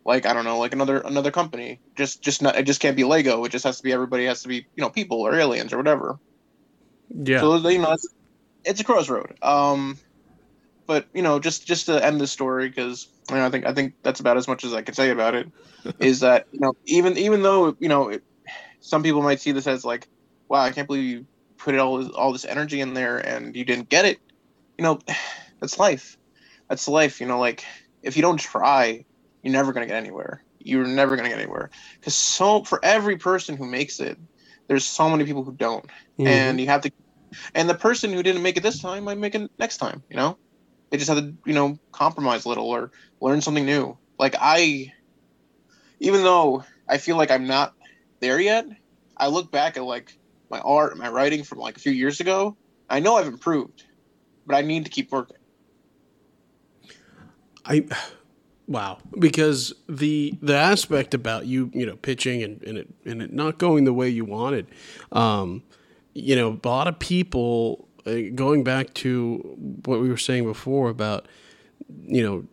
like 0.04 0.26
I 0.26 0.32
don't 0.32 0.44
know, 0.44 0.58
like 0.58 0.72
another 0.72 0.98
another 0.98 1.30
company. 1.30 1.80
Just 1.96 2.22
just 2.22 2.42
not 2.42 2.56
it 2.56 2.64
just 2.64 2.80
can't 2.80 2.96
be 2.96 3.04
Lego. 3.04 3.44
It 3.44 3.52
just 3.52 3.64
has 3.64 3.78
to 3.78 3.82
be 3.82 3.92
everybody 3.92 4.26
has 4.26 4.42
to 4.42 4.48
be 4.48 4.66
you 4.76 4.82
know 4.82 4.90
people 4.90 5.20
or 5.20 5.34
aliens 5.34 5.72
or 5.72 5.78
whatever. 5.78 6.18
Yeah. 7.08 7.40
So 7.40 7.56
you 7.68 7.78
know 7.78 7.92
it's, 7.92 8.06
it's 8.64 8.80
a 8.80 8.84
crossroad. 8.84 9.36
Um, 9.42 9.98
but 10.86 11.06
you 11.14 11.22
know 11.22 11.38
just 11.38 11.66
just 11.66 11.86
to 11.86 12.04
end 12.04 12.20
the 12.20 12.26
story 12.26 12.68
because 12.68 13.08
you 13.30 13.36
know 13.36 13.46
I 13.46 13.50
think 13.50 13.66
I 13.66 13.72
think 13.72 13.94
that's 14.02 14.20
about 14.20 14.36
as 14.36 14.46
much 14.46 14.64
as 14.64 14.74
I 14.74 14.82
can 14.82 14.94
say 14.94 15.10
about 15.10 15.34
it. 15.34 15.50
is 15.98 16.20
that 16.20 16.46
you 16.52 16.60
know 16.60 16.74
even 16.84 17.16
even 17.16 17.42
though 17.42 17.76
you 17.78 17.88
know 17.88 18.08
it, 18.08 18.22
some 18.80 19.02
people 19.02 19.22
might 19.22 19.40
see 19.40 19.52
this 19.52 19.66
as 19.66 19.84
like 19.84 20.08
wow 20.48 20.60
I 20.60 20.70
can't 20.70 20.86
believe 20.86 21.04
you 21.04 21.26
put 21.56 21.78
all 21.78 21.96
this, 21.96 22.08
all 22.10 22.32
this 22.32 22.44
energy 22.44 22.82
in 22.82 22.92
there 22.92 23.18
and 23.18 23.56
you 23.56 23.64
didn't 23.64 23.88
get 23.88 24.04
it. 24.04 24.18
You 24.76 24.84
know 24.84 24.98
that's 25.60 25.78
life. 25.78 26.18
That's 26.68 26.88
life. 26.88 27.22
You 27.22 27.26
know 27.26 27.38
like 27.38 27.64
if 28.02 28.16
you 28.16 28.22
don't 28.22 28.38
try 28.38 29.06
you're 29.44 29.52
never 29.52 29.72
going 29.72 29.86
to 29.86 29.92
get 29.92 30.02
anywhere. 30.02 30.42
You're 30.60 30.86
never 30.86 31.16
going 31.16 31.24
to 31.24 31.30
get 31.30 31.40
anywhere 31.42 31.70
because 32.00 32.16
so 32.16 32.64
for 32.64 32.84
every 32.84 33.18
person 33.18 33.56
who 33.56 33.66
makes 33.66 34.00
it, 34.00 34.18
there's 34.68 34.86
so 34.86 35.10
many 35.10 35.24
people 35.24 35.44
who 35.44 35.54
don't, 35.54 35.86
Mhm. 36.20 36.26
and 36.28 36.60
you 36.60 36.66
have 36.68 36.82
to. 36.82 36.92
And 37.54 37.68
the 37.68 37.74
person 37.74 38.12
who 38.12 38.22
didn't 38.22 38.42
make 38.42 38.56
it 38.56 38.62
this 38.62 38.80
time 38.80 39.04
might 39.04 39.18
make 39.18 39.34
it 39.36 39.50
next 39.58 39.78
time. 39.78 40.04
You 40.10 40.16
know, 40.16 40.38
they 40.90 40.98
just 40.98 41.10
have 41.10 41.18
to 41.18 41.34
you 41.46 41.54
know 41.54 41.78
compromise 41.92 42.46
a 42.46 42.50
little 42.50 42.68
or 42.70 42.90
learn 43.20 43.42
something 43.42 43.66
new. 43.66 43.98
Like 44.18 44.36
I, 44.40 44.92
even 46.00 46.22
though 46.22 46.64
I 46.88 46.98
feel 46.98 47.16
like 47.16 47.30
I'm 47.30 47.46
not 47.46 47.72
there 48.20 48.40
yet, 48.40 48.66
I 49.16 49.28
look 49.28 49.50
back 49.50 49.76
at 49.76 49.84
like 49.84 50.10
my 50.50 50.60
art, 50.60 50.96
my 50.98 51.08
writing 51.10 51.44
from 51.44 51.58
like 51.58 51.76
a 51.76 51.80
few 51.80 51.92
years 51.92 52.20
ago. 52.20 52.56
I 52.88 53.00
know 53.00 53.16
I've 53.16 53.26
improved, 53.28 53.82
but 54.46 54.56
I 54.56 54.62
need 54.62 54.84
to 54.84 54.90
keep 54.90 55.12
working. 55.12 55.36
I 57.64 57.86
wow. 58.66 58.98
Because 59.18 59.72
the 59.88 60.36
the 60.42 60.56
aspect 60.56 61.14
about 61.14 61.46
you 61.46 61.70
you 61.74 61.86
know 61.86 61.96
pitching 61.96 62.42
and, 62.42 62.62
and 62.62 62.78
it 62.78 62.88
and 63.04 63.22
it 63.22 63.32
not 63.32 63.58
going 63.58 63.84
the 63.84 63.92
way 63.92 64.08
you 64.08 64.24
wanted 64.24 64.66
um 65.12 65.62
you 66.14 66.36
know 66.36 66.58
a 66.62 66.68
lot 66.68 66.86
of 66.86 66.98
people 66.98 67.88
uh, 68.06 68.14
going 68.34 68.64
back 68.64 68.94
to 68.94 69.56
what 69.84 70.00
we 70.00 70.08
were 70.08 70.16
saying 70.16 70.44
before 70.44 70.88
about 70.88 71.26
you 72.06 72.22
know 72.22 72.44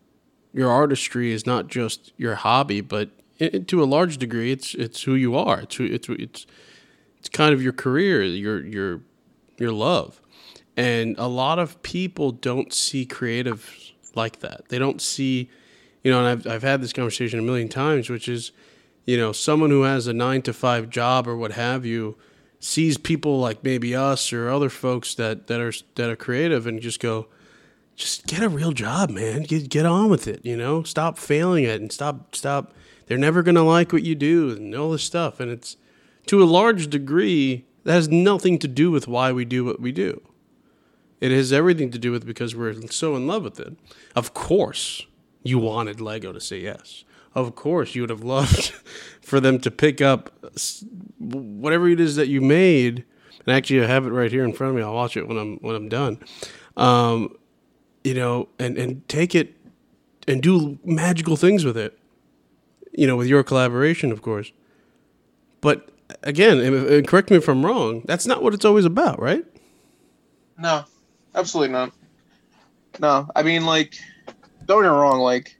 your 0.52 0.70
artistry 0.70 1.32
is 1.32 1.46
not 1.46 1.68
just 1.68 2.12
your 2.16 2.34
hobby 2.34 2.80
but 2.80 3.10
it, 3.42 3.66
to 3.68 3.82
a 3.82 3.84
large 3.84 4.18
degree 4.18 4.52
it's 4.52 4.74
it's 4.74 5.02
who 5.02 5.14
you 5.14 5.36
are. 5.36 5.60
It's 5.60 5.76
who, 5.76 5.84
it's 5.84 6.08
it's 6.08 6.46
it's 7.18 7.28
kind 7.28 7.52
of 7.52 7.62
your 7.62 7.72
career 7.72 8.22
your 8.22 8.64
your 8.64 9.00
your 9.58 9.72
love. 9.72 10.20
And 10.76 11.16
a 11.18 11.28
lot 11.28 11.58
of 11.58 11.82
people 11.82 12.30
don't 12.30 12.72
see 12.72 13.04
creatives 13.04 13.92
like 14.14 14.40
that. 14.40 14.68
They 14.68 14.78
don't 14.78 15.02
see 15.02 15.50
you 16.02 16.10
know 16.10 16.24
and 16.24 16.28
I've, 16.28 16.46
I've 16.46 16.62
had 16.62 16.82
this 16.82 16.92
conversation 16.92 17.38
a 17.38 17.42
million 17.42 17.68
times 17.68 18.10
which 18.10 18.28
is 18.28 18.52
you 19.04 19.16
know 19.16 19.32
someone 19.32 19.70
who 19.70 19.82
has 19.82 20.06
a 20.06 20.12
nine 20.12 20.42
to 20.42 20.52
five 20.52 20.90
job 20.90 21.26
or 21.26 21.36
what 21.36 21.52
have 21.52 21.84
you 21.84 22.16
sees 22.60 22.96
people 22.96 23.40
like 23.40 23.64
maybe 23.64 23.94
us 23.94 24.32
or 24.32 24.48
other 24.48 24.70
folks 24.70 25.16
that 25.16 25.48
that 25.48 25.60
are 25.60 25.72
that 25.96 26.08
are 26.08 26.16
creative 26.16 26.66
and 26.66 26.80
just 26.80 27.00
go 27.00 27.26
just 27.96 28.26
get 28.26 28.42
a 28.42 28.48
real 28.48 28.72
job 28.72 29.10
man. 29.10 29.42
Get 29.42 29.68
get 29.68 29.84
on 29.84 30.08
with 30.08 30.28
it 30.28 30.44
you 30.44 30.56
know? 30.56 30.84
Stop 30.84 31.18
failing 31.18 31.64
it 31.64 31.80
and 31.80 31.90
stop 31.90 32.34
stop 32.34 32.72
they're 33.06 33.18
never 33.18 33.42
going 33.42 33.56
to 33.56 33.62
like 33.62 33.92
what 33.92 34.04
you 34.04 34.14
do 34.14 34.50
and 34.50 34.74
all 34.74 34.92
this 34.92 35.02
stuff. 35.02 35.40
And 35.40 35.50
it's 35.50 35.76
to 36.26 36.40
a 36.40 36.44
large 36.44 36.88
degree 36.88 37.66
that 37.82 37.92
has 37.92 38.08
nothing 38.08 38.60
to 38.60 38.68
do 38.68 38.92
with 38.92 39.08
why 39.08 39.32
we 39.32 39.44
do 39.44 39.64
what 39.64 39.80
we 39.80 39.90
do. 39.90 40.22
It 41.20 41.32
has 41.32 41.52
everything 41.52 41.90
to 41.90 41.98
do 41.98 42.12
with 42.12 42.24
because 42.24 42.54
we're 42.54 42.80
so 42.88 43.16
in 43.16 43.26
love 43.26 43.42
with 43.42 43.58
it. 43.58 43.76
Of 44.14 44.34
course 44.34 45.04
you 45.42 45.58
wanted 45.58 46.00
lego 46.00 46.32
to 46.32 46.40
say 46.40 46.60
yes. 46.60 47.04
Of 47.34 47.54
course 47.54 47.94
you 47.94 48.02
would 48.02 48.10
have 48.10 48.22
loved 48.24 48.66
for 49.22 49.40
them 49.40 49.58
to 49.60 49.70
pick 49.70 50.00
up 50.00 50.30
whatever 51.18 51.88
it 51.88 52.00
is 52.00 52.16
that 52.16 52.28
you 52.28 52.40
made. 52.40 53.04
And 53.46 53.56
actually 53.56 53.82
i 53.82 53.86
have 53.86 54.06
it 54.06 54.10
right 54.10 54.30
here 54.30 54.44
in 54.44 54.52
front 54.52 54.70
of 54.70 54.76
me. 54.76 54.82
I'll 54.82 54.94
watch 54.94 55.16
it 55.16 55.26
when 55.26 55.38
i'm 55.38 55.56
when 55.58 55.74
i'm 55.74 55.88
done. 55.88 56.18
Um, 56.76 57.36
you 58.04 58.14
know 58.14 58.48
and 58.58 58.76
and 58.78 59.08
take 59.08 59.34
it 59.34 59.54
and 60.26 60.42
do 60.42 60.78
magical 60.84 61.36
things 61.36 61.64
with 61.64 61.76
it 61.76 61.98
you 62.92 63.06
know 63.06 63.16
with 63.16 63.26
your 63.28 63.42
collaboration 63.42 64.12
of 64.12 64.22
course. 64.22 64.52
But 65.60 65.88
again 66.22 66.58
and- 66.58 67.08
correct 67.08 67.30
me 67.30 67.36
if 67.38 67.48
i'm 67.48 67.64
wrong 67.64 68.02
that's 68.04 68.26
not 68.26 68.42
what 68.42 68.52
it's 68.54 68.64
always 68.64 68.84
about 68.84 69.20
right? 69.20 69.44
No, 70.58 70.84
absolutely 71.34 71.72
not. 71.72 71.92
No, 73.00 73.26
I 73.34 73.42
mean, 73.42 73.64
like, 73.64 73.98
don't 74.72 74.82
get 74.82 74.90
me 74.90 74.96
wrong. 74.96 75.20
Like, 75.20 75.58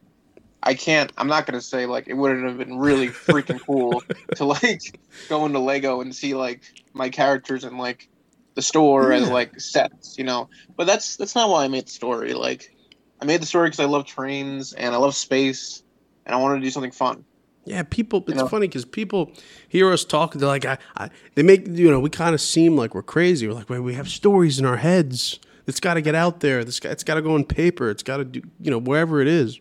I 0.63 0.75
can't. 0.75 1.13
I'm 1.17 1.29
not 1.29 1.47
gonna 1.47 1.61
say 1.61 1.87
like 1.87 2.09
it 2.09 2.15
wouldn't 2.15 2.45
have 2.47 2.59
been 2.59 2.79
really 2.79 3.09
freaking 3.09 3.61
cool 3.61 4.03
to 4.37 4.45
like 4.45 5.01
go 5.29 5.45
into 5.47 5.59
Lego 5.59 6.01
and 6.01 6.15
see 6.15 6.35
like 6.35 6.63
my 6.93 7.09
characters 7.09 7.65
in 7.65 7.79
like 7.79 8.09
the 8.55 8.63
store 8.63 9.13
as 9.13 9.29
like 9.29 9.59
sets, 9.61 10.19
you 10.19 10.25
know. 10.25 10.49
But 10.77 10.87
that's 10.87 11.17
that's 11.17 11.35
not 11.35 11.49
why 11.49 11.65
I 11.65 11.69
made 11.69 11.87
the 11.87 11.91
story. 11.91 12.35
Like, 12.35 12.75
I 13.21 13.25
made 13.25 13.41
the 13.43 13.47
story 13.47 13.69
because 13.69 13.81
I 13.81 13.87
love 13.87 14.07
trains 14.07 14.73
and 14.73 14.95
I 14.95 14.99
love 14.99 15.15
space, 15.15 15.83
and 16.27 16.35
I 16.35 16.39
wanted 16.39 16.57
to 16.57 16.63
do 16.63 16.71
something 16.71 16.93
fun. 16.93 17.25
Yeah, 17.65 17.83
people. 17.85 18.25
It's 18.27 18.37
know? 18.37 18.49
funny 18.49 18.67
because 18.67 18.85
people 18.85 19.33
hear 19.69 19.93
us 19.93 20.05
talk. 20.05 20.35
They're 20.35 20.49
like, 20.49 20.65
I, 20.65 20.79
I, 20.97 21.11
they 21.35 21.43
make 21.43 21.67
you 21.69 21.91
know, 21.91 22.01
we 22.01 22.11
kind 22.11 22.35
of 22.35 22.41
seem 22.41 22.77
like 22.77 22.95
we're 22.95 23.03
crazy. 23.03 23.47
We're 23.47 23.55
like, 23.55 23.71
wait, 23.71 23.81
we 23.81 23.95
have 23.95 24.09
stories 24.09 24.59
in 24.59 24.67
our 24.67 24.79
heads. 24.79 25.39
It's 25.67 25.81
got 25.81 25.95
to 25.95 26.01
get 26.01 26.15
out 26.15 26.41
there. 26.41 26.65
This, 26.65 26.79
it's 26.81 27.05
got 27.05 27.15
to 27.15 27.23
go 27.23 27.35
on 27.35 27.45
paper. 27.45 27.91
It's 27.91 28.03
got 28.03 28.19
to 28.19 28.25
do, 28.25 28.43
you 28.61 28.71
know, 28.71 28.79
wherever 28.79 29.21
it 29.21 29.29
is. 29.29 29.61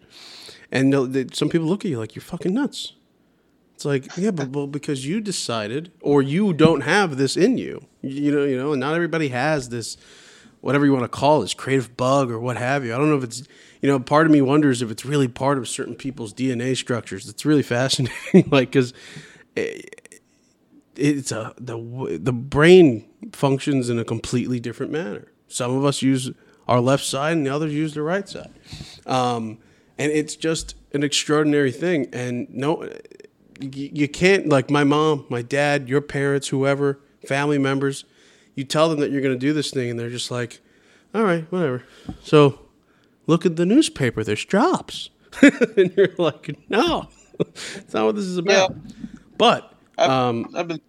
And 0.72 0.94
they, 1.14 1.28
some 1.34 1.50
people 1.50 1.68
look 1.68 1.86
at 1.86 1.92
you 1.92 2.00
like 2.00 2.16
you're 2.16 2.22
fucking 2.22 2.54
nuts. 2.54 2.94
It's 3.76 3.86
like, 3.86 4.16
yeah, 4.16 4.32
but 4.32 4.50
well, 4.50 4.68
because 4.68 5.06
you 5.06 5.20
decided, 5.20 5.92
or 6.02 6.22
you 6.22 6.54
don't 6.54 6.82
have 6.82 7.18
this 7.18 7.36
in 7.36 7.58
you. 7.58 7.86
You 8.02 8.32
know, 8.32 8.44
you 8.44 8.56
know, 8.56 8.74
and 8.74 8.80
not 8.80 8.94
everybody 8.94 9.30
has 9.30 9.70
this, 9.70 9.98
whatever 10.62 10.86
you 10.86 10.94
want 10.94 11.04
to 11.04 11.10
call 11.10 11.42
this 11.42 11.54
creative 11.54 11.98
bug 11.98 12.30
or 12.30 12.40
what 12.40 12.58
have 12.58 12.86
you. 12.86 12.94
I 12.94 12.98
don't 12.98 13.10
know 13.10 13.18
if 13.18 13.24
it's, 13.24 13.44
you 13.82 13.90
know, 13.90 14.00
part 14.00 14.28
of 14.28 14.32
me 14.32 14.42
wonders 14.42 14.82
if 14.82 14.92
it's 14.92 15.04
really 15.04 15.28
part 15.28 15.58
of 15.58 15.68
certain 15.68 15.96
people's 15.96 16.34
DNA 16.34 16.78
structures. 16.78 17.28
It's 17.28 17.44
really 17.44 17.64
fascinating, 17.64 18.50
like 18.52 18.70
because 18.70 18.94
it's 20.96 21.32
a 21.32 21.54
the 21.58 22.20
the 22.22 22.34
brain 22.34 23.08
functions 23.32 23.90
in 23.90 24.00
a 24.00 24.06
completely 24.06 24.60
different 24.60 24.92
manner. 24.92 25.32
Some 25.52 25.76
of 25.76 25.86
us 25.86 26.02
use 26.02 26.32
our 26.68 26.80
left 26.80 27.04
side, 27.04 27.34
and 27.34 27.46
the 27.46 27.50
others 27.54 27.74
use 27.74 27.94
the 27.94 28.02
right 28.02 28.28
side, 28.28 28.52
um, 29.06 29.58
and 29.98 30.12
it's 30.12 30.36
just 30.36 30.76
an 30.94 31.04
extraordinary 31.04 31.72
thing. 31.72 32.08
And 32.14 32.48
no, 32.50 32.84
you, 33.60 33.90
you 33.94 34.08
can't 34.08 34.48
like 34.48 34.70
my 34.70 34.84
mom, 34.84 35.26
my 35.30 35.42
dad, 35.42 35.90
your 35.90 36.02
parents, 36.02 36.48
whoever, 36.50 37.00
family 37.28 37.58
members. 37.58 38.06
You 38.56 38.64
tell 38.64 38.90
them 38.90 39.00
that 39.00 39.12
you're 39.12 39.22
going 39.22 39.34
to 39.34 39.40
do 39.40 39.54
this 39.54 39.72
thing, 39.72 39.90
and 39.90 40.00
they're 40.00 40.10
just 40.10 40.32
like, 40.32 40.60
"All 41.14 41.24
right, 41.24 41.46
whatever." 41.52 41.84
So, 42.24 42.60
look 43.28 43.46
at 43.46 43.56
the 43.56 43.66
newspaper. 43.66 44.24
There's 44.24 44.46
jobs, 44.46 45.10
and 45.42 45.94
you're 45.96 46.16
like, 46.18 46.58
"No, 46.70 47.08
that's 47.38 47.94
not 47.94 48.06
what 48.06 48.16
this 48.16 48.26
is 48.26 48.38
about." 48.38 48.76
But 49.38 49.74
I've, 49.98 50.10
um, 50.10 50.50
I've 50.56 50.68
been. 50.68 50.82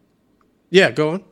yeah, 0.71 0.91
go 0.91 1.11
on. 1.11 1.25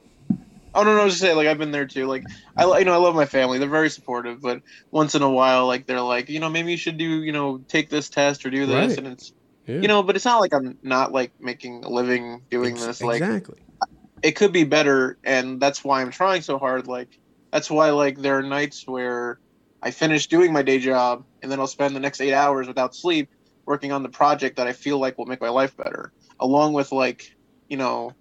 Oh 0.75 0.83
no, 0.85 0.97
no, 0.97 1.09
just 1.09 1.21
saying, 1.21 1.37
like 1.37 1.49
I've 1.49 1.59
been 1.59 1.73
there 1.73 1.87
too. 1.87 2.07
Like 2.07 2.25
I, 2.57 2.79
you 2.79 2.85
know, 2.85 2.95
I 2.95 2.99
love 2.99 3.15
my 3.15 3.27
family. 3.27 3.59
They're 3.59 3.69
very 3.69 3.91
supportive, 3.91 4.41
but 4.41 4.63
once 4.93 5.15
in 5.15 5.23
a 5.23 5.31
while, 5.31 5.67
like 5.67 5.87
they're 5.87 6.01
like, 6.01 6.29
you 6.29 6.39
know, 6.39 6.49
maybe 6.49 6.71
you 6.71 6.77
should 6.77 6.97
do, 6.97 7.23
you 7.23 7.33
know, 7.33 7.59
take 7.69 7.91
this 7.91 8.09
test 8.09 8.47
or 8.47 8.51
do 8.51 8.67
this, 8.67 8.91
Right. 8.91 8.99
and 8.99 9.07
it's, 9.09 9.33
Yeah. 9.67 9.83
you 9.83 9.89
know, 9.89 10.03
but 10.03 10.17
it's 10.17 10.25
not 10.25 10.41
like 10.41 10.55
I'm 10.55 10.79
not 10.83 11.13
like 11.13 11.33
making 11.41 11.85
a 11.85 11.89
living 11.89 12.47
doing 12.51 12.75
Ex- 12.75 12.87
this. 12.87 13.03
Like 13.03 13.23
exactly. 13.23 13.57
it 14.23 14.33
could 14.33 14.53
be 14.53 14.65
better, 14.65 15.19
and 15.25 15.61
that's 15.61 15.85
why 15.85 16.03
I'm 16.03 16.11
trying 16.11 16.43
so 16.43 16.59
hard. 16.59 16.87
Like 16.87 17.09
that's 17.53 17.71
why 17.71 17.91
like 17.91 18.19
there 18.19 18.39
are 18.39 18.43
nights 18.43 18.83
where 18.87 19.41
I 19.83 19.91
finish 19.91 20.29
doing 20.29 20.53
my 20.53 20.63
day 20.63 20.79
job, 20.79 21.25
and 21.43 21.51
then 21.51 21.59
I'll 21.61 21.67
spend 21.67 21.97
the 21.97 22.01
next 22.01 22.21
eight 22.21 22.35
hours 22.35 22.69
without 22.69 22.95
sleep 22.95 23.31
working 23.67 23.93
on 23.93 24.03
the 24.03 24.09
project 24.09 24.57
that 24.57 24.67
I 24.67 24.73
feel 24.73 24.99
like 24.99 25.17
will 25.19 25.27
make 25.27 25.41
my 25.41 25.49
life 25.49 25.77
better, 25.77 26.13
along 26.39 26.73
with 26.75 26.93
like, 26.93 27.23
you 27.69 27.77
know, 27.77 28.13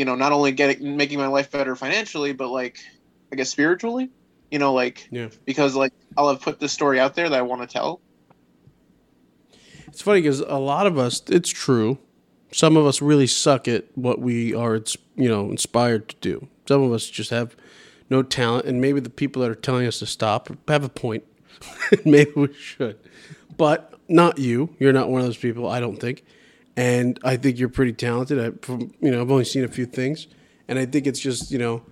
you 0.00 0.06
know, 0.06 0.14
not 0.14 0.32
only 0.32 0.50
getting 0.50 0.96
making 0.96 1.18
my 1.18 1.26
life 1.26 1.50
better 1.50 1.76
financially, 1.76 2.32
but 2.32 2.48
like, 2.48 2.78
I 3.30 3.36
guess 3.36 3.50
spiritually, 3.50 4.08
you 4.50 4.58
know, 4.58 4.72
like 4.72 5.06
Yeah. 5.10 5.28
because 5.44 5.74
like 5.76 5.92
I'll 6.16 6.30
have 6.30 6.40
put 6.40 6.58
this 6.58 6.72
story 6.72 6.98
out 6.98 7.14
there 7.14 7.28
that 7.28 7.38
I 7.38 7.42
want 7.42 7.60
to 7.60 7.66
tell. 7.68 8.00
It's 9.88 10.00
funny 10.00 10.22
because 10.22 10.40
a 10.40 10.56
lot 10.56 10.86
of 10.86 10.96
us, 10.96 11.20
it's 11.28 11.50
true. 11.50 11.98
Some 12.50 12.78
of 12.78 12.86
us 12.86 13.02
really 13.02 13.26
suck 13.26 13.68
at 13.68 13.84
what 13.94 14.20
we 14.20 14.54
are, 14.54 14.80
you 15.16 15.28
know, 15.28 15.50
inspired 15.50 16.08
to 16.08 16.16
do. 16.22 16.48
Some 16.66 16.82
of 16.82 16.92
us 16.94 17.06
just 17.10 17.28
have 17.28 17.54
no 18.08 18.22
talent, 18.22 18.64
and 18.64 18.80
maybe 18.80 19.00
the 19.00 19.10
people 19.10 19.42
that 19.42 19.50
are 19.50 19.54
telling 19.54 19.86
us 19.86 19.98
to 19.98 20.06
stop 20.06 20.48
have 20.66 20.82
a 20.82 20.88
point. 20.88 21.24
maybe 22.06 22.32
we 22.34 22.54
should, 22.54 22.98
but 23.58 23.92
not 24.08 24.38
you. 24.38 24.74
You're 24.78 24.94
not 24.94 25.10
one 25.10 25.20
of 25.20 25.26
those 25.26 25.36
people. 25.36 25.68
I 25.68 25.78
don't 25.78 25.98
think, 25.98 26.24
and 26.76 27.18
I 27.24 27.36
think 27.36 27.58
you're 27.58 27.68
pretty 27.68 27.92
talented. 27.92 28.38
I, 28.40 28.50
from 28.64 28.92
you 29.00 29.10
know, 29.10 29.20
I've 29.20 29.30
only 29.30 29.44
seen 29.44 29.64
a 29.64 29.68
few 29.68 29.86
things, 29.86 30.26
and 30.68 30.78
I 30.78 30.86
think 30.86 31.06
it's 31.06 31.20
just 31.20 31.50
you 31.50 31.58
know, 31.58 31.82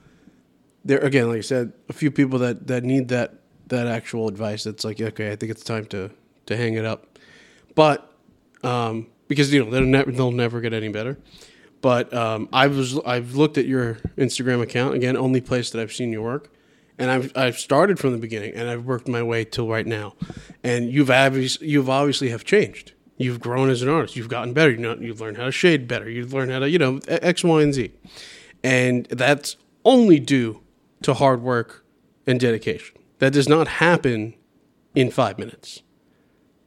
there 0.85 0.99
again, 0.99 1.29
like 1.29 1.39
I 1.39 1.43
said, 1.43 1.73
a 1.89 1.93
few 1.93 2.11
people 2.11 2.39
that 2.41 2.67
that 2.67 2.85
need 2.85 3.09
that 3.09 3.35
that 3.69 3.87
actual 3.87 4.29
advice. 4.29 4.65
That's 4.65 4.85
like, 4.85 5.01
okay, 5.01 5.31
I 5.33 5.37
think 5.37 5.51
it's 5.51 5.65
time 5.65 5.87
to 5.87 6.11
to 6.47 6.57
hang 6.57 6.75
it 6.75 6.85
up 6.85 7.09
but 7.79 8.13
um, 8.65 9.07
because 9.29 9.53
you 9.53 9.65
know 9.65 9.71
they'll 9.71 9.85
never 9.85 10.11
they'll 10.11 10.33
never 10.33 10.61
get 10.61 10.73
any 10.73 10.89
better. 10.89 11.17
But 11.81 12.13
um, 12.13 12.49
I 12.53 12.67
was 12.67 12.99
I've 13.07 13.37
looked 13.37 13.57
at 13.57 13.67
your 13.67 13.99
Instagram 14.17 14.61
account 14.61 14.97
again, 14.97 15.17
only 15.17 15.41
place 15.41 15.71
that 15.71 15.81
I've 15.81 15.93
seen 15.93 16.11
your 16.11 16.23
work, 16.23 16.53
and 16.99 17.09
I've 17.09 17.31
I've 17.37 17.57
started 17.57 18.01
from 18.01 18.11
the 18.11 18.19
beginning 18.19 18.53
and 18.55 18.69
I've 18.69 18.85
worked 18.85 19.07
my 19.07 19.23
way 19.23 19.45
till 19.45 19.69
right 19.69 19.87
now, 19.87 20.17
and 20.65 20.91
you've 20.91 21.09
obviously 21.09 21.69
you've 21.69 21.89
obviously 21.89 22.31
have 22.31 22.45
changed. 22.45 22.95
You've 23.19 23.41
grown 23.41 23.69
as 23.69 23.83
an 23.83 23.89
artist. 23.89 24.15
You've 24.15 24.29
gotten 24.29 24.53
better. 24.55 24.71
You 24.71 24.79
know, 24.79 24.95
you've 24.95 25.21
learned 25.21 25.37
how 25.37 25.45
to 25.45 25.53
shade 25.53 25.89
better. 25.89 26.09
You've 26.09 26.33
learned 26.33 26.53
how 26.53 26.61
to 26.61 26.71
you 26.71 26.79
know 26.79 27.01
X, 27.09 27.43
Y, 27.43 27.63
and 27.63 27.75
Z, 27.75 27.93
and 28.63 29.07
that's 29.07 29.57
only 29.85 30.21
due 30.21 30.61
to 31.03 31.15
hard 31.15 31.43
work 31.43 31.85
and 32.27 32.39
dedication. 32.39 32.97
That 33.19 33.33
does 33.33 33.49
not 33.49 33.67
happen 33.67 34.35
in 34.95 35.11
five 35.11 35.39
minutes. 35.39 35.83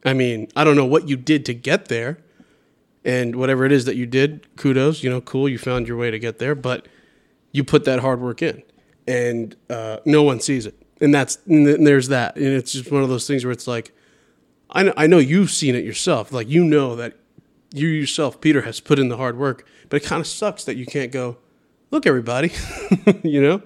I 0.04 0.12
mean, 0.12 0.48
I 0.54 0.64
don't 0.64 0.76
know 0.76 0.84
what 0.84 1.08
you 1.08 1.16
did 1.16 1.46
to 1.46 1.54
get 1.54 1.86
there, 1.86 2.18
and 3.02 3.36
whatever 3.36 3.64
it 3.64 3.72
is 3.72 3.86
that 3.86 3.96
you 3.96 4.04
did, 4.04 4.54
kudos. 4.56 5.02
You 5.02 5.08
know, 5.08 5.22
cool. 5.22 5.48
You 5.48 5.56
found 5.58 5.88
your 5.88 5.96
way 5.96 6.10
to 6.10 6.18
get 6.18 6.38
there, 6.38 6.54
but 6.54 6.86
you 7.52 7.64
put 7.64 7.86
that 7.86 8.00
hard 8.00 8.20
work 8.20 8.42
in, 8.42 8.62
and 9.06 9.56
uh, 9.70 9.98
no 10.04 10.22
one 10.22 10.38
sees 10.40 10.66
it. 10.66 10.74
And 11.00 11.14
that's 11.14 11.38
and 11.46 11.86
there's 11.86 12.08
that, 12.08 12.36
and 12.36 12.46
it's 12.46 12.72
just 12.72 12.92
one 12.92 13.02
of 13.02 13.08
those 13.08 13.26
things 13.26 13.42
where 13.42 13.52
it's 13.52 13.66
like, 13.66 13.94
I 14.72 14.82
know, 14.82 14.94
I 14.96 15.06
know 15.06 15.18
you've 15.18 15.50
seen 15.50 15.74
it 15.74 15.84
yourself. 15.84 16.32
Like 16.32 16.48
you 16.48 16.64
know 16.64 16.96
that 16.96 17.14
you 17.72 17.88
yourself, 17.88 18.40
Peter, 18.40 18.62
has 18.62 18.80
put 18.80 18.98
in 18.98 19.08
the 19.08 19.16
hard 19.16 19.38
work, 19.38 19.66
but 19.88 20.02
it 20.02 20.06
kind 20.06 20.20
of 20.20 20.26
sucks 20.26 20.64
that 20.64 20.76
you 20.76 20.86
can't 20.86 21.12
go, 21.12 21.36
look, 21.90 22.06
everybody, 22.06 22.52
you 23.22 23.40
know. 23.40 23.62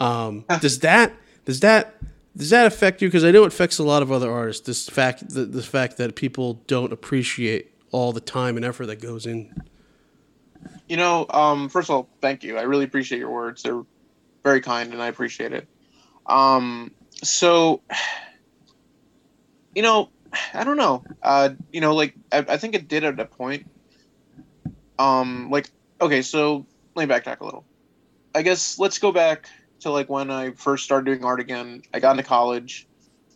Um, 0.00 0.44
does 0.60 0.80
that 0.80 1.12
does 1.44 1.60
that 1.60 1.94
does 2.36 2.50
that 2.50 2.66
affect 2.66 3.02
you? 3.02 3.08
Because 3.08 3.24
I 3.24 3.30
know 3.30 3.44
it 3.44 3.48
affects 3.48 3.78
a 3.78 3.82
lot 3.82 4.02
of 4.02 4.10
other 4.10 4.30
artists. 4.30 4.66
This 4.66 4.88
fact, 4.88 5.30
the, 5.30 5.44
the 5.44 5.62
fact 5.62 5.96
that 5.98 6.14
people 6.16 6.54
don't 6.66 6.92
appreciate 6.92 7.72
all 7.90 8.12
the 8.12 8.20
time 8.20 8.56
and 8.56 8.64
effort 8.64 8.86
that 8.86 9.00
goes 9.00 9.26
in. 9.26 9.54
You 10.88 10.96
know, 10.96 11.26
um, 11.30 11.68
first 11.68 11.90
of 11.90 11.96
all, 11.96 12.08
thank 12.20 12.42
you. 12.42 12.58
I 12.58 12.62
really 12.62 12.84
appreciate 12.84 13.18
your 13.18 13.30
words. 13.30 13.62
They're 13.62 13.82
very 14.42 14.60
kind, 14.60 14.92
and 14.92 15.02
I 15.02 15.08
appreciate 15.08 15.52
it. 15.52 15.68
Um, 16.26 16.90
so, 17.22 17.82
you 19.74 19.82
know, 19.82 20.08
I 20.54 20.64
don't 20.64 20.76
know. 20.76 21.04
Uh, 21.22 21.50
you 21.72 21.80
know, 21.80 21.94
like 21.94 22.14
I, 22.30 22.38
I 22.48 22.56
think 22.56 22.74
it 22.74 22.88
did 22.88 23.04
at 23.04 23.18
a 23.20 23.24
point. 23.24 23.66
Um, 24.98 25.50
like 25.50 25.70
okay, 26.00 26.22
so 26.22 26.66
let 26.94 27.08
me 27.08 27.14
backtrack 27.14 27.40
a 27.40 27.44
little. 27.44 27.64
I 28.34 28.42
guess 28.42 28.78
let's 28.78 28.98
go 28.98 29.12
back 29.12 29.48
to 29.80 29.90
like 29.90 30.08
when 30.08 30.30
I 30.30 30.52
first 30.52 30.84
started 30.84 31.06
doing 31.06 31.24
art 31.24 31.40
again. 31.40 31.82
I 31.92 32.00
got 32.00 32.12
into 32.12 32.22
college, 32.22 32.86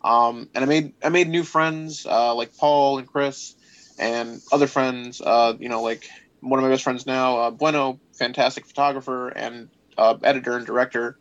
um, 0.03 0.49
and 0.55 0.63
I 0.63 0.67
made 0.67 0.93
I 1.03 1.09
made 1.09 1.27
new 1.29 1.43
friends 1.43 2.05
uh, 2.05 2.33
like 2.35 2.55
Paul 2.57 2.97
and 2.97 3.07
Chris, 3.07 3.55
and 3.99 4.41
other 4.51 4.67
friends. 4.67 5.21
Uh, 5.21 5.53
you 5.59 5.69
know, 5.69 5.81
like 5.81 6.09
one 6.41 6.59
of 6.59 6.63
my 6.63 6.69
best 6.69 6.83
friends 6.83 7.05
now, 7.05 7.37
uh, 7.39 7.51
Bueno, 7.51 7.99
fantastic 8.13 8.65
photographer 8.65 9.29
and 9.29 9.69
uh, 9.97 10.17
editor 10.23 10.55
and 10.57 10.65
director, 10.65 11.17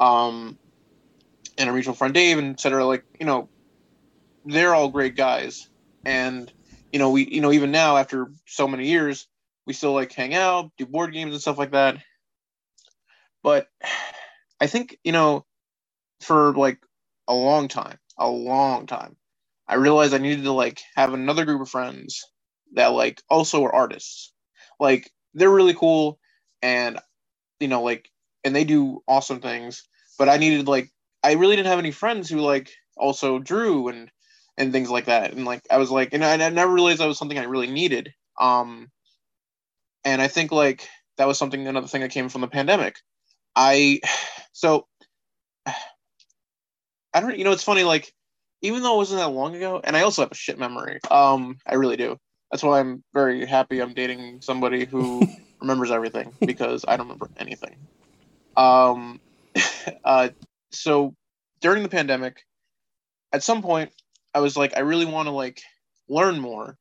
um, 0.00 0.58
and 1.58 1.68
a 1.68 1.72
mutual 1.72 1.94
friend 1.94 2.14
Dave, 2.14 2.38
and 2.38 2.54
et 2.54 2.60
cetera. 2.60 2.84
Like 2.84 3.04
you 3.20 3.26
know, 3.26 3.48
they're 4.44 4.74
all 4.74 4.88
great 4.90 5.16
guys, 5.16 5.68
and 6.04 6.52
you 6.92 6.98
know 6.98 7.10
we 7.10 7.26
you 7.26 7.40
know 7.40 7.52
even 7.52 7.70
now 7.70 7.96
after 7.96 8.28
so 8.46 8.68
many 8.68 8.88
years, 8.88 9.26
we 9.66 9.72
still 9.72 9.92
like 9.92 10.12
hang 10.12 10.34
out, 10.34 10.72
do 10.78 10.86
board 10.86 11.12
games 11.12 11.32
and 11.32 11.42
stuff 11.42 11.58
like 11.58 11.72
that. 11.72 11.98
But 13.42 13.68
I 14.60 14.66
think 14.66 14.98
you 15.04 15.12
know, 15.12 15.44
for 16.20 16.54
like 16.54 16.80
a 17.28 17.34
long 17.34 17.68
time, 17.68 17.98
a 18.18 18.28
long 18.28 18.86
time, 18.86 19.16
I 19.68 19.76
realized 19.76 20.14
I 20.14 20.18
needed 20.18 20.44
to 20.44 20.52
like 20.52 20.80
have 20.96 21.14
another 21.14 21.44
group 21.44 21.62
of 21.62 21.70
friends 21.70 22.24
that 22.74 22.88
like 22.88 23.22
also 23.30 23.64
are 23.64 23.74
artists 23.74 24.32
like 24.80 25.10
they're 25.34 25.50
really 25.50 25.74
cool 25.74 26.18
and 26.62 26.98
you 27.60 27.68
know 27.68 27.82
like 27.82 28.08
and 28.44 28.54
they 28.54 28.64
do 28.64 29.02
awesome 29.08 29.40
things 29.40 29.84
but 30.18 30.28
i 30.28 30.36
needed 30.36 30.68
like 30.68 30.90
i 31.22 31.32
really 31.34 31.56
didn't 31.56 31.68
have 31.68 31.78
any 31.78 31.90
friends 31.90 32.28
who 32.28 32.40
like 32.40 32.70
also 32.96 33.38
drew 33.38 33.88
and 33.88 34.10
and 34.56 34.72
things 34.72 34.90
like 34.90 35.06
that. 35.06 35.32
And 35.32 35.44
like 35.44 35.62
i 35.70 35.78
was 35.78 35.90
like 35.90 36.12
and 36.12 36.24
i, 36.24 36.32
I 36.32 36.48
never 36.50 36.72
realized 36.72 37.00
that 37.00 37.06
was 37.06 37.18
something 37.18 37.38
i 37.38 37.44
really 37.44 37.70
needed. 37.70 38.12
Um 38.40 38.90
and 40.04 40.20
i 40.20 40.28
think 40.28 40.52
like 40.52 40.88
that 41.16 41.28
was 41.28 41.38
something 41.38 41.66
another 41.66 41.86
thing 41.86 42.02
that 42.02 42.10
came 42.10 42.28
from 42.28 42.40
the 42.40 42.48
pandemic. 42.48 42.96
I 43.56 44.00
so 44.52 44.86
i 45.66 47.20
don't 47.20 47.38
you 47.38 47.44
know 47.44 47.52
it's 47.52 47.62
funny 47.62 47.84
like 47.84 48.12
even 48.62 48.82
though 48.82 48.94
it 48.94 48.98
wasn't 48.98 49.20
that 49.20 49.28
long 49.28 49.54
ago 49.54 49.80
and 49.82 49.96
i 49.96 50.02
also 50.02 50.22
have 50.22 50.32
a 50.32 50.34
shit 50.34 50.58
memory 50.58 50.98
um 51.10 51.56
i 51.66 51.74
really 51.74 51.96
do. 51.96 52.18
That's 52.54 52.62
why 52.62 52.78
I'm 52.78 53.02
very 53.12 53.44
happy 53.46 53.80
I'm 53.80 53.94
dating 53.94 54.40
somebody 54.40 54.84
who 54.84 55.26
remembers 55.60 55.90
everything 55.90 56.32
because 56.40 56.84
I 56.86 56.96
don't 56.96 57.06
remember 57.06 57.28
anything. 57.36 57.74
Um, 58.56 59.20
uh, 60.04 60.28
so 60.70 61.16
during 61.60 61.82
the 61.82 61.88
pandemic, 61.88 62.44
at 63.32 63.42
some 63.42 63.60
point, 63.60 63.90
I 64.34 64.40
was 64.40 64.56
like, 64.56 64.76
I 64.76 64.80
really 64.80 65.04
want 65.04 65.26
to 65.26 65.32
like 65.32 65.62
learn 66.08 66.38
more. 66.40 66.76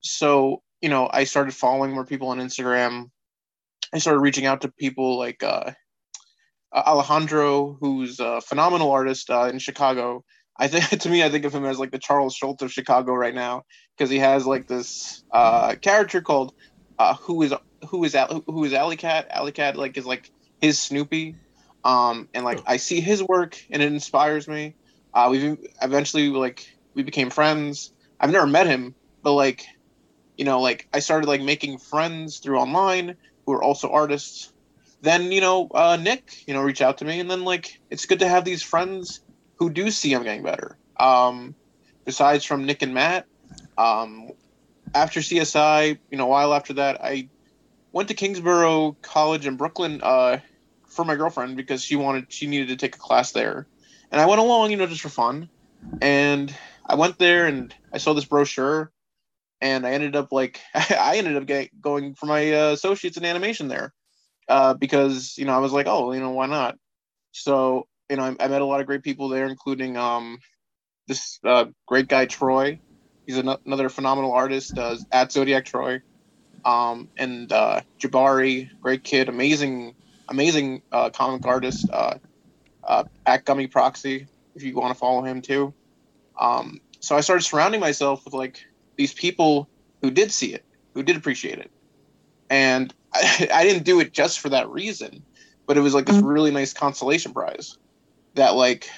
So 0.00 0.62
you 0.80 0.88
know, 0.88 1.08
I 1.10 1.24
started 1.24 1.54
following 1.54 1.92
more 1.92 2.04
people 2.04 2.28
on 2.28 2.38
Instagram. 2.38 3.10
I 3.94 3.98
started 3.98 4.20
reaching 4.20 4.46
out 4.46 4.62
to 4.62 4.68
people 4.68 5.16
like 5.16 5.42
uh, 5.42 5.72
Alejandro, 6.74 7.76
who's 7.80 8.18
a 8.20 8.40
phenomenal 8.40 8.90
artist 8.90 9.30
uh, 9.30 9.44
in 9.44 9.58
Chicago. 9.58 10.24
I 10.56 10.68
think 10.68 10.88
to 11.02 11.08
me, 11.08 11.22
I 11.22 11.30
think 11.30 11.44
of 11.44 11.54
him 11.54 11.64
as 11.64 11.78
like 11.78 11.92
the 11.92 11.98
Charles 11.98 12.34
Schulz 12.34 12.62
of 12.62 12.72
Chicago 12.72 13.14
right 13.14 13.34
now 13.34 13.62
because 13.96 14.10
he 14.10 14.18
has 14.18 14.46
like 14.46 14.66
this 14.66 15.22
uh, 15.32 15.76
character 15.80 16.20
called 16.20 16.52
uh, 16.98 17.14
who 17.14 17.42
is 17.42 17.54
who 17.88 18.04
is 18.04 18.14
Al- 18.14 18.44
who 18.46 18.64
is 18.64 18.72
Alley 18.72 18.96
Cat. 18.96 19.28
Alley 19.30 19.52
Cat 19.52 19.76
like 19.76 19.96
is 19.96 20.06
like 20.06 20.30
his 20.60 20.80
Snoopy, 20.80 21.36
um, 21.84 22.28
and 22.34 22.44
like 22.44 22.60
I 22.66 22.76
see 22.76 23.00
his 23.00 23.22
work 23.22 23.58
and 23.70 23.82
it 23.82 23.92
inspires 23.92 24.48
me. 24.48 24.76
Uh, 25.14 25.28
we 25.30 25.56
eventually 25.80 26.28
like 26.28 26.66
we 26.94 27.02
became 27.02 27.30
friends. 27.30 27.92
I've 28.20 28.30
never 28.30 28.46
met 28.46 28.66
him, 28.66 28.94
but 29.22 29.32
like 29.32 29.66
you 30.36 30.44
know, 30.44 30.60
like 30.60 30.88
I 30.92 31.00
started 31.00 31.26
like 31.26 31.42
making 31.42 31.78
friends 31.78 32.38
through 32.38 32.58
online 32.58 33.16
who 33.46 33.52
are 33.52 33.62
also 33.62 33.90
artists. 33.90 34.52
Then 35.00 35.32
you 35.32 35.40
know, 35.40 35.68
uh, 35.74 35.96
Nick, 36.00 36.22
you 36.46 36.54
know, 36.54 36.62
reach 36.62 36.80
out 36.80 36.98
to 36.98 37.04
me, 37.04 37.20
and 37.20 37.30
then 37.30 37.44
like 37.44 37.80
it's 37.90 38.06
good 38.06 38.20
to 38.20 38.28
have 38.28 38.44
these 38.44 38.62
friends 38.62 39.20
who 39.56 39.70
do 39.70 39.90
see 39.90 40.14
I'm 40.14 40.22
getting 40.22 40.42
better. 40.42 40.76
Um, 40.96 41.54
besides 42.04 42.44
from 42.44 42.64
Nick 42.66 42.82
and 42.82 42.94
Matt, 42.94 43.26
um, 43.76 44.30
after 44.94 45.20
CSI, 45.20 45.98
you 46.10 46.18
know, 46.18 46.24
a 46.24 46.28
while 46.28 46.54
after 46.54 46.74
that, 46.74 47.02
I 47.02 47.28
went 47.92 48.08
to 48.08 48.14
Kingsborough 48.14 48.96
College 49.02 49.46
in 49.46 49.56
Brooklyn 49.56 50.00
uh, 50.02 50.38
for 50.86 51.04
my 51.04 51.16
girlfriend 51.16 51.56
because 51.56 51.84
she 51.84 51.96
wanted 51.96 52.32
she 52.32 52.46
needed 52.46 52.68
to 52.68 52.76
take 52.76 52.96
a 52.96 52.98
class 52.98 53.32
there, 53.32 53.66
and 54.12 54.20
I 54.20 54.26
went 54.26 54.40
along, 54.40 54.70
you 54.70 54.76
know, 54.76 54.86
just 54.86 55.00
for 55.00 55.08
fun. 55.08 55.48
And 56.00 56.54
I 56.86 56.94
went 56.96 57.18
there 57.18 57.46
and 57.46 57.74
I 57.92 57.98
saw 57.98 58.12
this 58.12 58.26
brochure, 58.26 58.92
and 59.60 59.86
I 59.86 59.92
ended 59.92 60.14
up 60.14 60.30
like 60.30 60.60
I 60.74 61.16
ended 61.16 61.36
up 61.36 61.46
getting, 61.46 61.70
going 61.80 62.14
for 62.14 62.26
my 62.26 62.52
uh, 62.52 62.72
associates 62.72 63.16
in 63.16 63.24
animation 63.24 63.68
there 63.68 63.92
uh, 64.48 64.74
because 64.74 65.36
you 65.38 65.46
know 65.46 65.54
I 65.54 65.58
was 65.58 65.72
like, 65.72 65.86
oh, 65.88 66.12
you 66.12 66.20
know, 66.20 66.30
why 66.30 66.46
not? 66.46 66.76
So 67.32 67.88
you 68.10 68.16
know, 68.16 68.24
I, 68.24 68.44
I 68.44 68.48
met 68.48 68.62
a 68.62 68.66
lot 68.66 68.80
of 68.80 68.86
great 68.86 69.02
people 69.02 69.28
there, 69.28 69.46
including 69.46 69.96
um, 69.96 70.38
this 71.08 71.38
uh, 71.44 71.66
great 71.86 72.08
guy 72.08 72.26
Troy. 72.26 72.80
He's 73.26 73.38
an- 73.38 73.56
another 73.64 73.88
phenomenal 73.88 74.32
artist 74.32 74.76
uh, 74.76 74.96
at 75.10 75.32
Zodiac 75.32 75.64
Troy, 75.64 76.02
um, 76.64 77.08
and 77.16 77.50
uh, 77.50 77.80
Jabari, 78.02 78.68
great 78.82 79.04
kid, 79.04 79.28
amazing, 79.28 79.94
amazing 80.28 80.82
uh, 80.90 81.10
comic 81.10 81.46
artist 81.46 81.88
uh, 82.84 83.04
at 83.26 83.44
Gummy 83.44 83.66
Proxy. 83.66 84.26
If 84.54 84.62
you 84.62 84.74
want 84.74 84.92
to 84.94 84.98
follow 84.98 85.22
him 85.22 85.40
too. 85.40 85.72
Um, 86.38 86.80
so 87.00 87.16
I 87.16 87.20
started 87.20 87.42
surrounding 87.42 87.80
myself 87.80 88.24
with 88.24 88.34
like 88.34 88.64
these 88.96 89.12
people 89.14 89.68
who 90.02 90.10
did 90.10 90.30
see 90.30 90.54
it, 90.54 90.64
who 90.94 91.02
did 91.02 91.16
appreciate 91.16 91.58
it, 91.58 91.70
and 92.50 92.92
I, 93.14 93.48
I 93.52 93.64
didn't 93.64 93.84
do 93.84 94.00
it 94.00 94.12
just 94.12 94.40
for 94.40 94.48
that 94.50 94.68
reason, 94.68 95.22
but 95.66 95.76
it 95.76 95.80
was 95.80 95.94
like 95.94 96.06
this 96.06 96.22
really 96.22 96.50
nice 96.50 96.72
consolation 96.72 97.32
prize 97.32 97.78
that 98.34 98.54
like 98.54 98.88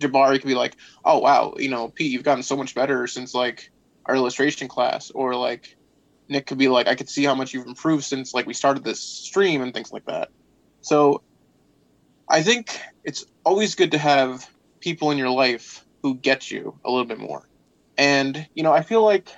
Jabari 0.00 0.40
could 0.40 0.48
be 0.48 0.54
like, 0.54 0.76
oh 1.04 1.18
wow, 1.18 1.54
you 1.56 1.68
know, 1.68 1.88
Pete, 1.88 2.10
you've 2.10 2.24
gotten 2.24 2.42
so 2.42 2.56
much 2.56 2.74
better 2.74 3.06
since 3.06 3.34
like 3.34 3.70
our 4.06 4.14
illustration 4.14 4.68
class, 4.68 5.10
or 5.10 5.34
like 5.34 5.76
Nick 6.28 6.46
could 6.46 6.58
be 6.58 6.68
like, 6.68 6.88
I 6.88 6.94
could 6.94 7.08
see 7.08 7.24
how 7.24 7.34
much 7.34 7.52
you've 7.52 7.66
improved 7.66 8.04
since 8.04 8.34
like 8.34 8.46
we 8.46 8.54
started 8.54 8.84
this 8.84 9.00
stream 9.00 9.62
and 9.62 9.72
things 9.72 9.92
like 9.92 10.04
that. 10.06 10.30
So 10.80 11.22
I 12.28 12.42
think 12.42 12.78
it's 13.04 13.24
always 13.44 13.74
good 13.74 13.92
to 13.92 13.98
have 13.98 14.48
people 14.80 15.10
in 15.10 15.18
your 15.18 15.30
life 15.30 15.84
who 16.02 16.14
get 16.14 16.50
you 16.50 16.78
a 16.84 16.90
little 16.90 17.06
bit 17.06 17.18
more. 17.18 17.48
And 17.96 18.46
you 18.54 18.62
know, 18.62 18.72
I 18.72 18.82
feel 18.82 19.04
like 19.04 19.28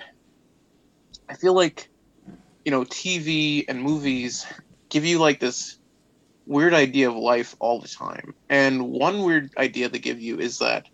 I 1.29 1.35
feel 1.35 1.53
like 1.53 1.89
you 2.65 2.71
know, 2.71 2.83
TV 2.83 3.63
and 3.69 3.81
movies 3.81 4.45
give 4.89 5.05
you 5.05 5.19
like 5.19 5.39
this 5.39 5.77
weird 6.45 6.73
idea 6.73 7.09
of 7.09 7.15
life 7.15 7.55
all 7.59 7.79
the 7.79 7.87
time. 7.87 8.33
And 8.49 8.89
one 8.89 9.23
weird 9.23 9.51
idea 9.57 9.87
they 9.87 9.99
give 9.99 10.19
you 10.19 10.39
is 10.39 10.59
that 10.59 10.85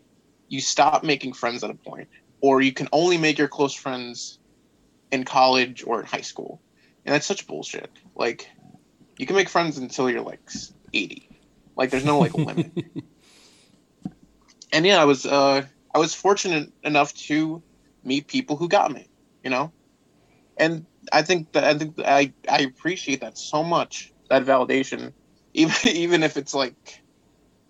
you 0.50 0.62
stop 0.62 1.04
making 1.04 1.34
friends 1.34 1.64
at 1.64 1.72
a 1.72 1.74
point, 1.74 2.10
or 2.42 2.62
you 2.62 2.74
can 2.74 2.90
only 2.92 3.18
make 3.18 3.40
your 3.40 3.48
close 3.48 3.74
friends 3.74 4.38
in 5.12 5.24
college 5.24 5.84
or 5.86 6.00
in 6.00 6.06
high 6.06 6.22
school. 6.22 6.62
And 7.06 7.16
that's 7.16 7.26
such 7.26 7.48
bullshit. 7.48 7.90
Like, 8.16 8.48
you 9.18 9.26
can 9.26 9.36
make 9.36 9.50
friends 9.50 9.80
until 9.80 10.10
you're 10.10 10.22
like 10.22 10.42
80. 10.94 11.33
Like, 11.76 11.90
there's 11.90 12.06
no 12.06 12.20
like 12.20 12.34
limit. 12.34 12.72
and 14.74 14.86
yeah, 14.86 15.02
I 15.02 15.06
was 15.06 15.26
uh, 15.26 15.64
I 15.94 15.98
was 15.98 16.14
fortunate 16.14 16.72
enough 16.84 17.14
to 17.28 17.62
meet 18.04 18.28
people 18.28 18.56
who 18.56 18.68
got 18.68 18.92
me, 18.92 19.08
you 19.44 19.50
know, 19.50 19.72
and 20.58 20.86
I 21.12 21.22
think 21.22 21.52
that 21.54 21.64
I 21.64 21.78
think 21.78 21.96
that 21.98 22.08
I 22.08 22.34
I 22.50 22.62
appreciate 22.62 23.22
that 23.22 23.38
so 23.38 23.64
much 23.64 24.12
that 24.30 24.46
validation, 24.46 25.14
even 25.54 25.76
even 25.96 26.24
if 26.24 26.38
it's 26.38 26.54
like, 26.54 27.02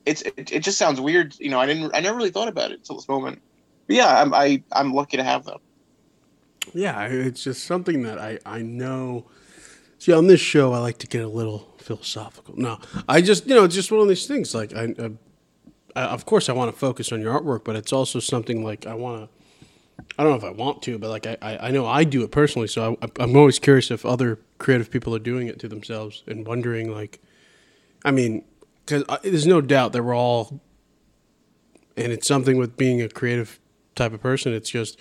it's 0.05 0.21
it, 0.21 0.51
it 0.51 0.59
just 0.59 0.77
sounds 0.77 0.99
weird. 0.99 1.35
You 1.39 1.49
know, 1.49 1.59
I 1.59 1.65
didn't 1.65 1.95
I 1.95 1.99
never 1.99 2.17
really 2.17 2.31
thought 2.31 2.47
about 2.47 2.71
it 2.71 2.79
until 2.79 2.95
this 2.95 3.07
moment. 3.07 3.41
But 3.87 3.95
yeah, 3.97 4.21
I'm 4.21 4.33
I 4.33 4.63
I'm 4.71 4.93
lucky 4.93 5.17
to 5.17 5.23
have 5.23 5.45
them. 5.45 5.59
Yeah, 6.73 7.05
it's 7.05 7.43
just 7.43 7.65
something 7.65 8.03
that 8.03 8.19
I 8.19 8.39
I 8.45 8.61
know. 8.61 9.25
See, 9.99 10.11
on 10.11 10.27
this 10.27 10.41
show, 10.41 10.73
I 10.73 10.79
like 10.79 10.97
to 10.99 11.07
get 11.07 11.23
a 11.23 11.27
little 11.29 11.72
philosophical. 11.83 12.55
No, 12.57 12.79
I 13.07 13.21
just 13.21 13.47
you 13.47 13.55
know 13.55 13.63
it's 13.63 13.75
just 13.75 13.91
one 13.91 14.01
of 14.01 14.07
these 14.07 14.25
things. 14.25 14.55
Like 14.55 14.73
I, 14.73 14.93
I, 14.99 15.11
I 15.95 16.05
of 16.05 16.25
course 16.25 16.49
I 16.49 16.53
want 16.53 16.73
to 16.73 16.77
focus 16.77 17.11
on 17.11 17.21
your 17.21 17.39
artwork, 17.39 17.63
but 17.63 17.75
it's 17.75 17.93
also 17.93 18.19
something 18.19 18.63
like 18.63 18.87
I 18.87 18.93
want 18.95 19.23
to. 19.23 20.03
I 20.17 20.23
don't 20.23 20.31
know 20.31 20.37
if 20.37 20.43
I 20.43 20.55
want 20.55 20.81
to, 20.83 20.97
but 20.97 21.09
like 21.09 21.27
I, 21.27 21.37
I, 21.41 21.67
I 21.67 21.71
know 21.71 21.85
I 21.85 22.03
do 22.03 22.23
it 22.23 22.31
personally. 22.31 22.67
So 22.67 22.97
I, 23.01 23.07
I'm 23.19 23.35
always 23.35 23.59
curious 23.59 23.91
if 23.91 24.05
other 24.05 24.39
creative 24.57 24.89
people 24.89 25.15
are 25.15 25.19
doing 25.19 25.47
it 25.47 25.59
to 25.59 25.67
themselves 25.67 26.23
and 26.25 26.47
wondering 26.47 26.91
like, 26.91 27.21
I 28.03 28.11
mean, 28.11 28.43
because 28.85 29.03
uh, 29.07 29.17
there's 29.23 29.47
no 29.47 29.61
doubt 29.61 29.93
that 29.93 30.03
we're 30.03 30.15
all, 30.15 30.59
and 31.95 32.11
it's 32.11 32.27
something 32.27 32.57
with 32.57 32.75
being 32.75 33.01
a 33.01 33.09
creative 33.09 33.59
type 33.95 34.13
of 34.13 34.21
person. 34.21 34.53
It's 34.53 34.69
just 34.69 34.99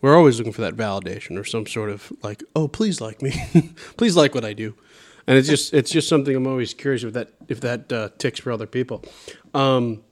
we're 0.00 0.16
always 0.16 0.38
looking 0.38 0.52
for 0.52 0.62
that 0.62 0.76
validation 0.76 1.38
or 1.38 1.44
some 1.44 1.66
sort 1.66 1.90
of 1.90 2.12
like, 2.22 2.42
oh, 2.56 2.68
please 2.68 3.00
like 3.00 3.22
me, 3.22 3.32
please 3.96 4.16
like 4.16 4.34
what 4.34 4.44
I 4.44 4.52
do, 4.52 4.74
and 5.26 5.36
it's 5.36 5.48
just 5.48 5.74
it's 5.74 5.90
just 5.90 6.08
something 6.08 6.34
I'm 6.34 6.46
always 6.46 6.74
curious 6.74 7.02
if 7.02 7.12
that 7.12 7.30
if 7.48 7.60
that 7.60 7.92
uh, 7.92 8.08
ticks 8.18 8.40
for 8.40 8.52
other 8.52 8.66
people. 8.66 9.04
Um, 9.54 10.02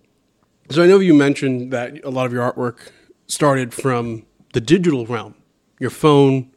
so 0.71 0.83
I 0.83 0.87
know 0.87 0.99
you 0.99 1.15
mentioned 1.15 1.73
that 1.73 2.05
a 2.05 2.11
lot 2.11 2.27
of 2.27 2.33
your 2.33 2.51
artwork 2.51 2.91
started 3.27 3.73
from 3.73 4.27
the 4.53 4.61
digital 4.61 5.07
realm, 5.07 5.35
your 5.79 5.91
phone, 5.91 6.51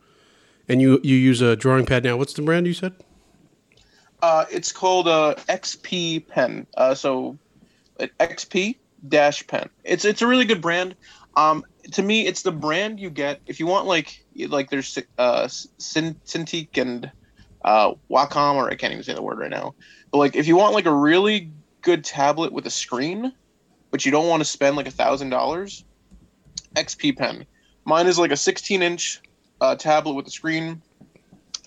and 0.67 0.81
you 0.81 0.99
you 1.03 1.15
use 1.15 1.41
a 1.41 1.55
drawing 1.55 1.85
pad 1.85 2.03
now. 2.03 2.17
What's 2.17 2.33
the 2.33 2.41
brand 2.41 2.67
you 2.67 2.73
said? 2.73 2.93
Uh, 4.21 4.45
it's 4.51 4.71
called 4.71 5.07
uh, 5.07 5.35
XP 5.49 6.27
Pen. 6.27 6.67
Uh, 6.77 6.93
so 6.93 7.37
uh, 7.99 8.07
XP 8.19 8.77
dash 9.07 9.45
pen. 9.47 9.69
It's 9.83 10.05
it's 10.05 10.21
a 10.21 10.27
really 10.27 10.45
good 10.45 10.61
brand. 10.61 10.95
Um, 11.35 11.63
to 11.93 12.03
me, 12.03 12.27
it's 12.27 12.43
the 12.43 12.51
brand 12.51 12.99
you 12.99 13.09
get 13.09 13.41
if 13.47 13.59
you 13.59 13.65
want 13.65 13.87
like 13.87 14.23
like 14.47 14.69
there's 14.69 14.97
uh 15.17 15.45
Cintiq 15.45 16.77
and 16.77 17.11
uh 17.63 17.93
Wacom 18.11 18.55
or 18.55 18.69
I 18.69 18.75
can't 18.75 18.93
even 18.93 19.03
say 19.03 19.13
the 19.13 19.21
word 19.21 19.39
right 19.39 19.49
now. 19.49 19.75
But 20.11 20.17
like 20.19 20.35
if 20.35 20.47
you 20.47 20.55
want 20.55 20.73
like 20.73 20.85
a 20.85 20.93
really 20.93 21.51
good 21.81 22.03
tablet 22.03 22.53
with 22.53 22.65
a 22.65 22.71
screen, 22.71 23.33
but 23.91 24.05
you 24.05 24.11
don't 24.11 24.27
want 24.27 24.41
to 24.41 24.45
spend 24.45 24.75
like 24.75 24.87
a 24.87 24.91
thousand 24.91 25.29
dollars, 25.29 25.83
XP 26.75 27.17
Pen. 27.17 27.45
Mine 27.85 28.07
is 28.07 28.19
like 28.19 28.31
a 28.31 28.37
16 28.37 28.81
inch 28.81 29.19
uh, 29.59 29.75
tablet 29.75 30.13
with 30.13 30.27
a 30.27 30.31
screen, 30.31 30.63
and 30.63 30.81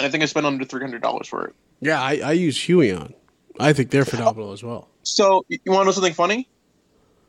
I 0.00 0.08
think 0.08 0.22
I 0.22 0.26
spent 0.26 0.46
under 0.46 0.64
three 0.64 0.80
hundred 0.80 1.02
dollars 1.02 1.28
for 1.28 1.46
it. 1.46 1.54
Yeah, 1.80 2.00
I, 2.00 2.20
I 2.24 2.32
use 2.32 2.58
Huion. 2.58 3.14
I 3.58 3.72
think 3.72 3.90
they're 3.90 4.04
phenomenal 4.04 4.52
as 4.52 4.62
well. 4.62 4.88
So 5.02 5.44
you 5.48 5.58
want 5.66 5.82
to 5.82 5.84
know 5.86 5.92
something 5.92 6.14
funny? 6.14 6.48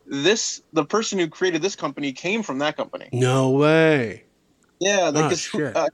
This 0.07 0.61
the 0.73 0.85
person 0.85 1.19
who 1.19 1.27
created 1.27 1.61
this 1.61 1.75
company 1.75 2.13
came 2.13 2.43
from 2.43 2.59
that 2.59 2.77
company. 2.77 3.09
No 3.11 3.51
way. 3.51 4.24
Yeah, 4.85 5.09
like 5.09 5.35
Oh, 5.55 5.71
uh, 5.73 5.89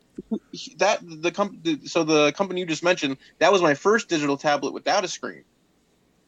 that 0.79 0.99
the 1.01 1.31
company. 1.31 1.79
So 1.85 2.03
the 2.03 2.33
company 2.33 2.59
you 2.59 2.65
just 2.65 2.83
mentioned 2.83 3.15
that 3.39 3.49
was 3.49 3.61
my 3.61 3.73
first 3.73 4.09
digital 4.09 4.35
tablet 4.35 4.73
without 4.73 5.05
a 5.05 5.07
screen. 5.07 5.45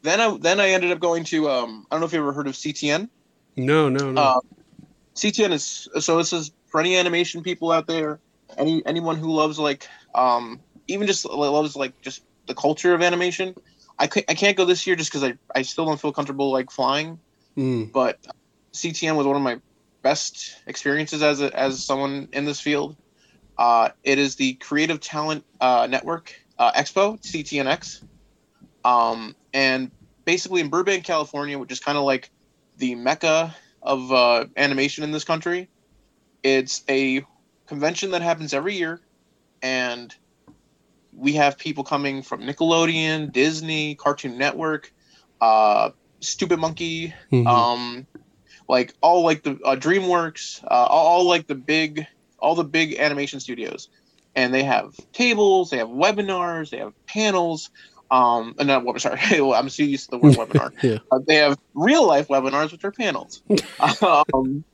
Then 0.02 0.18
I 0.18 0.38
then 0.38 0.60
I 0.60 0.70
ended 0.70 0.90
up 0.90 0.98
going 0.98 1.24
to 1.24 1.50
um 1.50 1.84
I 1.90 1.94
don't 1.94 2.00
know 2.00 2.06
if 2.06 2.14
you 2.14 2.20
ever 2.20 2.32
heard 2.32 2.46
of 2.46 2.54
CTN. 2.54 3.10
No, 3.58 3.90
no, 3.90 4.10
no. 4.10 4.22
Uh, 4.22 4.40
CTN 5.14 5.52
is 5.52 5.86
so 6.00 6.16
this 6.16 6.32
is 6.32 6.52
for 6.68 6.80
any 6.80 6.96
animation 6.96 7.42
people 7.42 7.70
out 7.70 7.86
there, 7.86 8.18
any 8.56 8.82
anyone 8.86 9.18
who 9.18 9.30
loves 9.30 9.58
like 9.58 9.86
um 10.14 10.58
even 10.88 11.06
just 11.06 11.26
loves 11.26 11.76
like 11.76 11.92
just 12.00 12.22
the 12.46 12.54
culture 12.54 12.94
of 12.94 13.02
animation. 13.02 13.54
I 13.98 14.06
ca- 14.06 14.24
I 14.26 14.32
can't 14.32 14.56
go 14.56 14.64
this 14.64 14.86
year 14.86 14.96
just 14.96 15.12
because 15.12 15.22
I, 15.22 15.34
I 15.54 15.62
still 15.62 15.84
don't 15.84 16.00
feel 16.00 16.12
comfortable 16.14 16.50
like 16.50 16.70
flying. 16.70 17.18
Mm. 17.58 17.92
But 17.92 18.18
CTN 18.74 19.16
was 19.16 19.26
one 19.26 19.36
of 19.36 19.42
my 19.42 19.60
best 20.04 20.54
experiences 20.68 21.22
as 21.22 21.40
a, 21.40 21.58
as 21.58 21.84
someone 21.84 22.28
in 22.32 22.44
this 22.44 22.60
field. 22.60 22.96
Uh, 23.58 23.88
it 24.04 24.18
is 24.18 24.36
the 24.36 24.54
Creative 24.54 25.00
Talent 25.00 25.44
uh, 25.60 25.88
Network 25.90 26.32
uh, 26.58 26.70
Expo 26.72 27.20
CTNX, 27.20 28.04
um, 28.84 29.34
and 29.52 29.90
basically 30.24 30.60
in 30.60 30.68
Burbank, 30.68 31.04
California, 31.04 31.58
which 31.58 31.72
is 31.72 31.80
kind 31.80 31.98
of 31.98 32.04
like 32.04 32.30
the 32.76 32.94
mecca 32.94 33.54
of 33.82 34.12
uh, 34.12 34.44
animation 34.56 35.02
in 35.02 35.10
this 35.10 35.24
country. 35.24 35.68
It's 36.42 36.82
a 36.88 37.24
convention 37.66 38.10
that 38.12 38.22
happens 38.22 38.52
every 38.54 38.74
year, 38.74 39.00
and 39.62 40.14
we 41.16 41.32
have 41.34 41.56
people 41.58 41.84
coming 41.84 42.22
from 42.22 42.42
Nickelodeon, 42.42 43.32
Disney, 43.32 43.94
Cartoon 43.94 44.36
Network, 44.36 44.92
uh, 45.40 45.90
Stupid 46.20 46.58
Monkey, 46.58 47.14
Mhm. 47.32 47.46
um, 47.46 48.06
like 48.68 48.94
all 49.00 49.22
like 49.22 49.42
the 49.42 49.58
uh, 49.64 49.76
DreamWorks, 49.76 50.62
uh, 50.64 50.66
all, 50.68 51.06
all 51.06 51.28
like 51.28 51.46
the 51.46 51.54
big, 51.54 52.06
all 52.38 52.54
the 52.54 52.64
big 52.64 52.96
animation 52.96 53.40
studios, 53.40 53.88
and 54.34 54.52
they 54.52 54.64
have 54.64 54.94
tables, 55.12 55.70
they 55.70 55.78
have 55.78 55.88
webinars, 55.88 56.70
they 56.70 56.78
have 56.78 56.92
panels. 57.06 57.70
Um, 58.10 58.54
and 58.58 58.68
not 58.68 58.84
web, 58.84 59.00
sorry, 59.00 59.18
I'm 59.54 59.68
so 59.68 59.82
used 59.82 60.04
to 60.06 60.10
the 60.12 60.18
word 60.18 60.34
webinar. 60.34 60.70
Yeah. 60.82 60.98
Uh, 61.10 61.20
they 61.26 61.36
have 61.36 61.58
real 61.74 62.06
life 62.06 62.28
webinars, 62.28 62.70
which 62.70 62.84
are 62.84 62.92
panels. 62.92 63.42
um, 64.02 64.64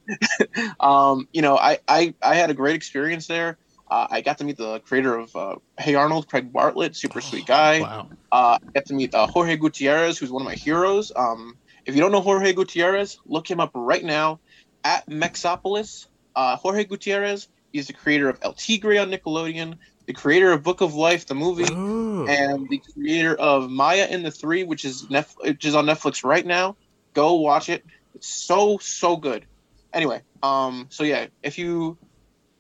um, 0.80 1.28
you 1.32 1.41
know, 1.41 1.57
I, 1.57 1.78
I 1.86 2.14
I 2.22 2.34
had 2.34 2.51
a 2.51 2.55
great 2.55 2.74
experience 2.74 3.26
there. 3.26 3.57
Uh, 3.91 4.07
I 4.09 4.20
got 4.20 4.38
to 4.38 4.45
meet 4.45 4.57
the 4.57 4.78
creator 4.80 5.16
of 5.16 5.34
uh, 5.34 5.57
Hey 5.78 5.97
Arnold, 5.97 6.28
Craig 6.28 6.53
Bartlett, 6.53 6.95
super 6.95 7.20
sweet 7.20 7.47
guy. 7.47 7.80
Wow. 7.80 8.09
Uh, 8.30 8.59
I 8.62 8.70
got 8.72 8.86
to 8.86 8.95
meet 8.95 9.14
uh, 9.14 9.26
Jorge 9.26 9.57
Gutierrez, 9.57 10.16
who's 10.16 10.30
one 10.30 10.43
of 10.43 10.47
my 10.47 10.55
heroes. 10.55 11.11
Um, 11.14 11.57
if 11.91 11.97
you 11.97 12.01
don't 12.01 12.12
know 12.12 12.20
Jorge 12.20 12.53
Gutierrez, 12.53 13.18
look 13.26 13.51
him 13.51 13.61
up 13.61 13.70
right 13.74 14.05
now 14.05 14.41
at 14.84 15.07
Mexopolis. 15.09 16.07
Uh, 16.34 16.57
Jorge 16.57 16.84
Gutierrez 16.84 17.49
He's 17.72 17.86
the 17.86 17.93
creator 17.93 18.28
of 18.28 18.38
El 18.43 18.53
Tigre 18.55 18.99
on 18.99 19.11
Nickelodeon, 19.11 19.76
the 20.07 20.12
creator 20.12 20.51
of 20.53 20.62
Book 20.64 20.80
of 20.80 20.95
Life, 20.95 21.26
the 21.26 21.34
movie, 21.36 21.66
Oh. 21.70 22.26
and 22.26 22.68
the 22.68 22.78
creator 22.95 23.36
of 23.36 23.70
Maya 23.70 24.09
and 24.11 24.24
the 24.24 24.30
Three, 24.32 24.64
which 24.64 24.84
is 24.84 25.09
Nef- 25.09 25.36
which 25.41 25.64
is 25.64 25.74
on 25.76 25.86
Netflix 25.86 26.24
right 26.24 26.45
now. 26.45 26.74
Go 27.14 27.34
watch 27.34 27.68
it. 27.68 27.84
It's 28.14 28.26
so 28.28 28.78
so 28.78 29.16
good. 29.16 29.47
Anyway, 29.93 30.20
um, 30.43 30.86
so 30.91 31.05
yeah, 31.05 31.26
if 31.45 31.59
you, 31.59 31.97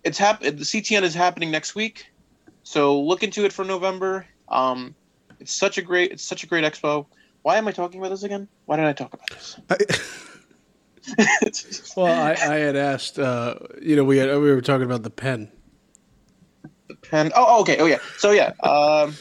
it's 0.04 0.18
hap- 0.18 0.42
the 0.42 0.52
CTN 0.52 1.02
is 1.02 1.14
happening 1.14 1.50
next 1.50 1.74
week, 1.74 2.06
so 2.62 3.00
look 3.00 3.22
into 3.24 3.44
it 3.44 3.52
for 3.52 3.64
November. 3.64 4.26
Um, 4.48 4.94
it's 5.40 5.52
such 5.52 5.76
a 5.76 5.82
great 5.82 6.12
it's 6.12 6.22
such 6.24 6.44
a 6.44 6.46
great 6.46 6.62
expo. 6.64 7.06
Why 7.42 7.58
am 7.58 7.68
I 7.68 7.72
talking 7.72 8.00
about 8.00 8.10
this 8.10 8.22
again? 8.22 8.48
Why 8.66 8.76
did 8.76 8.86
I 8.86 8.92
talk 8.92 9.14
about 9.14 9.30
this? 9.30 9.58
well, 11.96 12.12
I, 12.12 12.32
I 12.32 12.56
had 12.56 12.76
asked. 12.76 13.18
Uh, 13.18 13.54
you 13.80 13.96
know, 13.96 14.04
we 14.04 14.18
had, 14.18 14.28
we 14.30 14.50
were 14.50 14.60
talking 14.60 14.84
about 14.84 15.02
the 15.02 15.10
pen. 15.10 15.50
the 16.88 16.96
pen. 16.96 17.32
Oh, 17.34 17.60
okay. 17.62 17.78
Oh, 17.78 17.86
yeah. 17.86 17.98
So 18.16 18.32
yeah. 18.32 18.52
Um, 18.62 19.14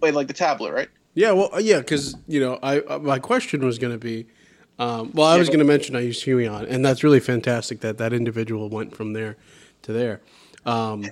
wait, 0.00 0.14
like 0.14 0.28
the 0.28 0.34
tablet, 0.34 0.72
right? 0.72 0.88
Yeah, 1.14 1.32
well, 1.32 1.60
yeah, 1.60 1.78
because 1.78 2.16
you 2.26 2.40
know, 2.40 2.58
I 2.62 2.80
uh, 2.80 2.98
my 2.98 3.18
question 3.18 3.64
was 3.64 3.78
going 3.78 3.92
to 3.92 3.98
be, 3.98 4.26
um, 4.78 5.10
well, 5.14 5.26
I 5.26 5.34
Yeah, 5.34 5.36
was 5.36 5.48
going 5.48 5.58
to 5.58 5.64
mention 5.64 5.96
I 5.96 6.00
use 6.00 6.24
Huion, 6.24 6.66
and 6.68 6.84
that's 6.84 7.02
really 7.02 7.20
fantastic 7.20 7.80
that 7.80 7.98
that 7.98 8.12
individual 8.12 8.70
went 8.70 8.94
from 8.94 9.12
there 9.12 9.36
to 9.82 9.92
there. 9.92 10.20
Um, 10.64 11.04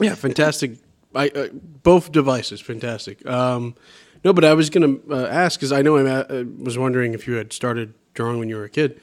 yeah, 0.00 0.14
fantastic. 0.14 0.78
I 1.14 1.28
uh, 1.28 1.48
both 1.52 2.12
devices, 2.12 2.60
fantastic. 2.60 3.26
Um, 3.26 3.76
no, 4.24 4.32
but 4.32 4.44
I 4.44 4.54
was 4.54 4.70
going 4.70 5.00
to 5.00 5.14
uh, 5.14 5.26
ask 5.26 5.60
because 5.60 5.70
I 5.72 5.82
know 5.82 5.96
I 5.98 6.10
uh, 6.10 6.44
was 6.58 6.78
wondering 6.78 7.12
if 7.12 7.26
you 7.26 7.34
had 7.34 7.52
started 7.52 7.94
drawing 8.14 8.38
when 8.38 8.48
you 8.48 8.56
were 8.56 8.64
a 8.64 8.70
kid. 8.70 9.00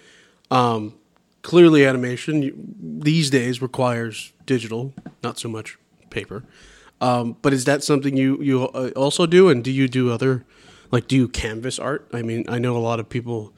Um, 0.50 0.96
clearly, 1.44 1.86
animation 1.86 2.76
these 2.80 3.30
days 3.30 3.62
requires 3.62 4.34
digital, 4.46 4.94
not 5.24 5.38
so 5.38 5.48
much 5.48 5.78
paper. 6.10 6.44
Um, 7.00 7.38
but 7.42 7.54
is 7.54 7.66
that 7.66 7.84
something 7.84 8.18
you 8.18 8.42
you 8.42 8.64
uh, 8.70 8.92
also 8.96 9.26
do? 9.26 9.50
And 9.50 9.64
do 9.64 9.72
you 9.72 9.88
do 9.88 10.12
other, 10.12 10.44
like, 10.92 11.08
do 11.08 11.16
you 11.16 11.28
canvas 11.28 11.80
art? 11.80 12.08
I 12.14 12.22
mean, 12.22 12.46
I 12.48 12.60
know 12.60 12.76
a 12.76 12.80
lot 12.80 13.00
of 13.00 13.10
people, 13.10 13.54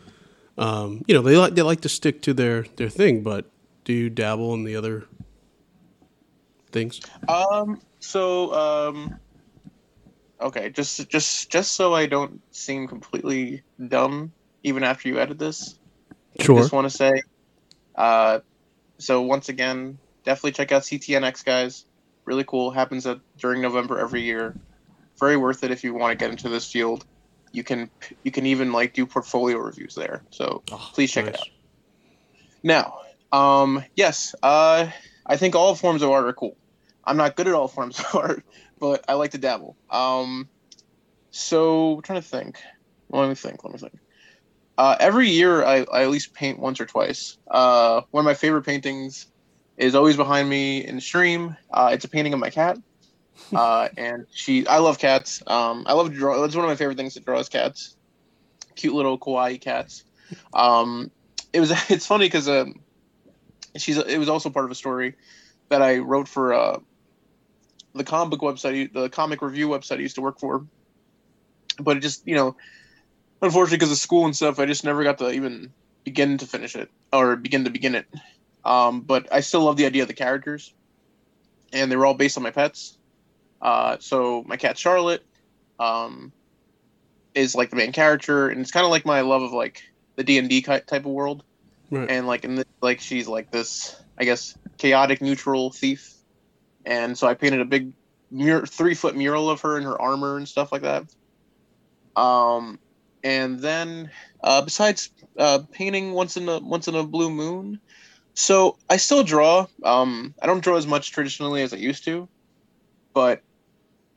um, 0.58 1.04
you 1.08 1.14
know, 1.14 1.22
they 1.22 1.38
like 1.38 1.56
they 1.56 1.62
like 1.62 1.82
to 1.82 1.90
stick 1.90 2.22
to 2.24 2.34
their 2.34 2.64
their 2.76 2.90
thing, 2.90 3.24
but 3.24 3.50
do 3.86 3.94
you 3.94 4.10
dabble 4.10 4.54
in 4.54 4.64
the 4.64 4.76
other 4.76 5.06
things? 6.72 7.00
Um. 7.28 7.82
So 8.00 8.54
um. 8.54 9.20
Okay, 10.44 10.70
just 10.70 11.10
just 11.10 11.50
just 11.50 11.72
so 11.72 11.94
I 11.94 12.06
don't 12.06 12.42
seem 12.52 12.88
completely 12.88 13.64
dumb, 13.88 14.34
even 14.64 14.84
after 14.84 15.08
you 15.08 15.20
edit 15.20 15.40
this, 15.40 15.80
Sure. 16.40 16.58
I 16.58 16.62
just 16.62 16.74
want 16.74 16.90
to 16.90 16.96
say, 16.96 17.22
uh, 17.96 18.40
so 18.98 19.22
once 19.22 19.50
again, 19.50 19.98
definitely 20.24 20.54
check 20.54 20.72
out 20.72 20.84
CTNX, 20.84 21.46
guys. 21.46 21.86
Really 22.26 22.44
cool. 22.44 22.72
Happens 22.72 23.06
at, 23.06 23.20
during 23.38 23.62
November 23.62 24.00
every 24.00 24.22
year. 24.22 24.56
Very 25.20 25.38
worth 25.38 25.64
it 25.64 25.72
if 25.72 25.84
you 25.84 25.94
want 25.94 26.12
to 26.12 26.24
get 26.24 26.32
into 26.32 26.50
this 26.50 26.70
field. 26.72 27.06
You 27.52 27.64
can 27.64 27.90
you 28.24 28.32
can 28.32 28.48
even 28.48 28.72
like 28.72 28.94
do 28.94 29.06
portfolio 29.06 29.58
reviews 29.58 29.94
there. 29.94 30.24
So 30.32 30.64
Oh, 30.72 30.90
please 30.94 31.12
check 31.12 31.28
it 31.28 31.36
out. 31.36 31.48
Now, 32.64 33.00
um, 33.32 33.84
yes, 33.96 34.34
uh, 34.42 34.88
I 35.26 35.38
think 35.38 35.56
all 35.56 35.76
forms 35.76 36.02
of 36.02 36.10
art 36.10 36.26
are 36.26 36.34
cool. 36.34 36.58
I'm 37.06 37.18
not 37.18 37.36
good 37.36 37.48
at 37.48 37.54
all 37.54 37.68
forms 37.68 38.00
of 38.00 38.06
art, 38.16 38.44
but 38.84 39.06
I 39.08 39.14
like 39.14 39.32
to 39.32 39.38
dabble. 39.38 39.78
Um, 39.90 40.50
so 41.32 41.96
I'm 41.96 42.02
trying 42.02 42.22
to 42.22 42.28
think. 42.28 42.62
Let 43.12 43.30
me 43.30 43.36
think. 43.36 43.64
Let 43.64 43.72
me 43.72 43.80
think. 43.80 43.94
Uh, 44.78 44.98
every 45.00 45.30
year, 45.30 45.64
I, 45.64 45.86
I 45.94 46.04
at 46.04 46.10
least 46.10 46.34
paint 46.34 46.60
once 46.60 46.82
or 46.82 46.86
twice. 46.86 47.38
Uh, 47.50 48.02
one 48.12 48.24
of 48.24 48.26
my 48.26 48.34
favorite 48.34 48.64
paintings 48.64 49.28
is 49.78 49.96
always 49.96 50.18
behind 50.18 50.50
me 50.50 50.86
in 50.86 50.96
the 50.96 51.02
stream. 51.02 51.56
Uh, 51.72 51.92
it's 51.94 52.04
a 52.04 52.10
painting 52.10 52.34
of 52.34 52.42
my 52.42 52.50
cat, 52.50 52.78
uh, 53.56 53.88
and 53.96 54.26
she. 54.34 54.68
I 54.68 54.80
love 54.80 55.00
cats. 55.00 55.42
Um, 55.48 55.86
I 55.88 55.94
love 55.94 56.10
to 56.10 56.14
draw. 56.14 56.42
That's 56.42 56.54
one 56.54 56.66
of 56.66 56.70
my 56.70 56.76
favorite 56.76 56.98
things 56.98 57.14
to 57.14 57.22
draw 57.22 57.40
is 57.40 57.48
cats. 57.48 57.96
Cute 58.76 58.94
little 58.94 59.18
kawaii 59.18 59.62
cats. 59.62 60.04
Um, 60.54 61.10
it 61.54 61.62
was. 61.62 61.72
It's 61.90 62.06
funny 62.06 62.26
because 62.26 62.50
um, 62.50 62.82
she's. 63.78 63.96
It 63.96 64.20
was 64.20 64.28
also 64.28 64.50
part 64.50 64.66
of 64.66 64.72
a 64.72 64.76
story 64.76 65.16
that 65.70 65.82
I 65.82 66.00
wrote 66.00 66.28
for 66.28 66.54
uh, 66.54 66.80
the 67.96 68.04
comic 68.04 68.32
book 68.32 68.42
website, 68.42 68.94
the 68.94 69.10
comic 69.10 69.42
review 69.42 69.68
website 69.70 69.98
I 69.98 70.02
used 70.02 70.16
to 70.16 70.22
work 70.22 70.40
for. 70.40 70.66
But 71.80 71.98
it 71.98 72.00
just, 72.02 72.28
you 72.28 72.36
know, 72.36 72.56
unfortunately, 73.42 73.78
because 73.78 73.92
of 73.92 73.98
school 73.98 74.26
and 74.26 74.36
stuff, 74.36 74.60
I 74.60 74.66
just 74.66 74.84
never 74.84 75.04
got 75.04 75.18
to 75.20 75.32
even 75.32 75.72
begin 76.04 76.38
to 76.40 76.46
finish 76.46 76.76
it 76.76 76.90
or 77.12 77.36
begin 77.36 77.64
to 77.66 77.70
begin 77.70 77.96
it. 77.96 78.06
Um, 78.66 79.02
but 79.02 79.28
I 79.32 79.42
still 79.42 79.62
love 79.62 79.78
the 79.78 79.86
idea 79.86 80.04
of 80.04 80.08
the 80.08 80.14
characters, 80.14 80.74
and 81.72 81.92
they 81.92 81.96
were 81.96 82.06
all 82.06 82.14
based 82.14 82.38
on 82.38 82.44
my 82.44 82.52
pets. 82.52 82.98
Uh, 83.62 83.98
so 84.00 84.44
my 84.46 84.58
cat 84.58 84.78
Charlotte 84.78 85.24
um, 85.80 86.32
is 87.34 87.56
like 87.56 87.70
the 87.70 87.76
main 87.76 87.92
character, 87.92 88.50
and 88.50 88.62
it's 88.62 88.72
kind 88.72 88.86
of 88.86 88.92
like 88.92 89.06
my 89.06 89.22
love 89.22 89.42
of 89.42 89.52
like 89.52 89.82
the 90.16 90.24
D 90.24 90.38
and 90.38 90.50
D 90.50 90.62
type 90.62 90.92
of 90.92 91.06
world 91.06 91.44
Right. 91.92 92.10
and 92.10 92.26
like 92.26 92.44
in 92.44 92.56
the, 92.56 92.66
like 92.82 93.02
she's 93.02 93.28
like 93.28 93.52
this 93.52 93.96
i 94.18 94.24
guess 94.24 94.58
chaotic 94.80 95.22
neutral 95.22 95.70
thief 95.70 96.16
and 96.86 97.18
so 97.18 97.28
i 97.28 97.34
painted 97.34 97.62
a 97.62 97.66
big 97.66 97.94
mur- 98.32 98.66
three 98.66 98.96
foot 98.96 99.16
mural 99.16 99.50
of 99.50 99.62
her 99.62 99.78
in 99.78 99.84
her 99.84 100.00
armor 100.02 100.38
and 100.38 100.48
stuff 100.48 100.72
like 100.72 100.82
that. 100.82 101.04
Um 102.16 102.80
and 103.24 103.60
then 103.60 104.12
uh 104.44 104.62
besides 104.62 105.10
uh 105.38 105.60
painting 105.72 106.12
once 106.14 106.38
in 106.38 106.48
a 106.50 106.60
once 106.60 106.88
in 106.88 106.96
a 106.96 107.04
blue 107.04 107.30
moon 107.30 107.80
so 108.36 108.78
i 108.90 108.98
still 108.98 109.24
draw 109.24 109.66
um 109.84 110.34
i 110.42 110.46
don't 110.46 110.64
draw 110.64 110.76
as 110.76 110.86
much 110.86 111.12
traditionally 111.12 111.62
as 111.62 111.74
i 111.74 111.78
used 111.78 112.04
to 112.04 112.28
but 113.14 113.42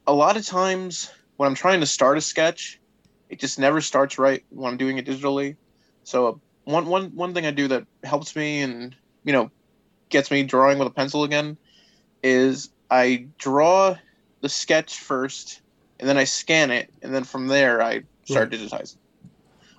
a 0.06 0.12
lot 0.12 0.36
of 0.36 0.44
times 0.44 1.10
when 1.36 1.46
i'm 1.46 1.54
trying 1.54 1.80
to 1.80 1.86
start 1.86 2.18
a 2.18 2.20
sketch 2.20 2.80
it 3.28 3.40
just 3.40 3.58
never 3.58 3.80
starts 3.80 4.18
right 4.18 4.44
when 4.50 4.72
i'm 4.72 4.78
doing 4.78 4.98
it 4.98 5.06
digitally. 5.06 5.56
So 6.04 6.40
one 6.64 6.86
one 6.86 7.14
one 7.14 7.34
thing 7.34 7.46
I 7.46 7.50
do 7.50 7.68
that 7.68 7.84
helps 8.02 8.34
me 8.36 8.62
and 8.62 8.94
you 9.24 9.32
know 9.32 9.50
gets 10.10 10.30
me 10.30 10.42
drawing 10.42 10.78
with 10.78 10.88
a 10.88 10.92
pencil 10.92 11.24
again 11.24 11.58
is 12.22 12.70
I 12.90 13.26
draw 13.38 13.96
the 14.40 14.48
sketch 14.48 14.98
first 14.98 15.60
and 15.98 16.08
then 16.08 16.16
I 16.16 16.24
scan 16.24 16.70
it 16.70 16.90
and 17.02 17.14
then 17.14 17.24
from 17.24 17.48
there 17.48 17.82
I 17.82 18.02
start 18.24 18.50
digitizing. 18.50 18.98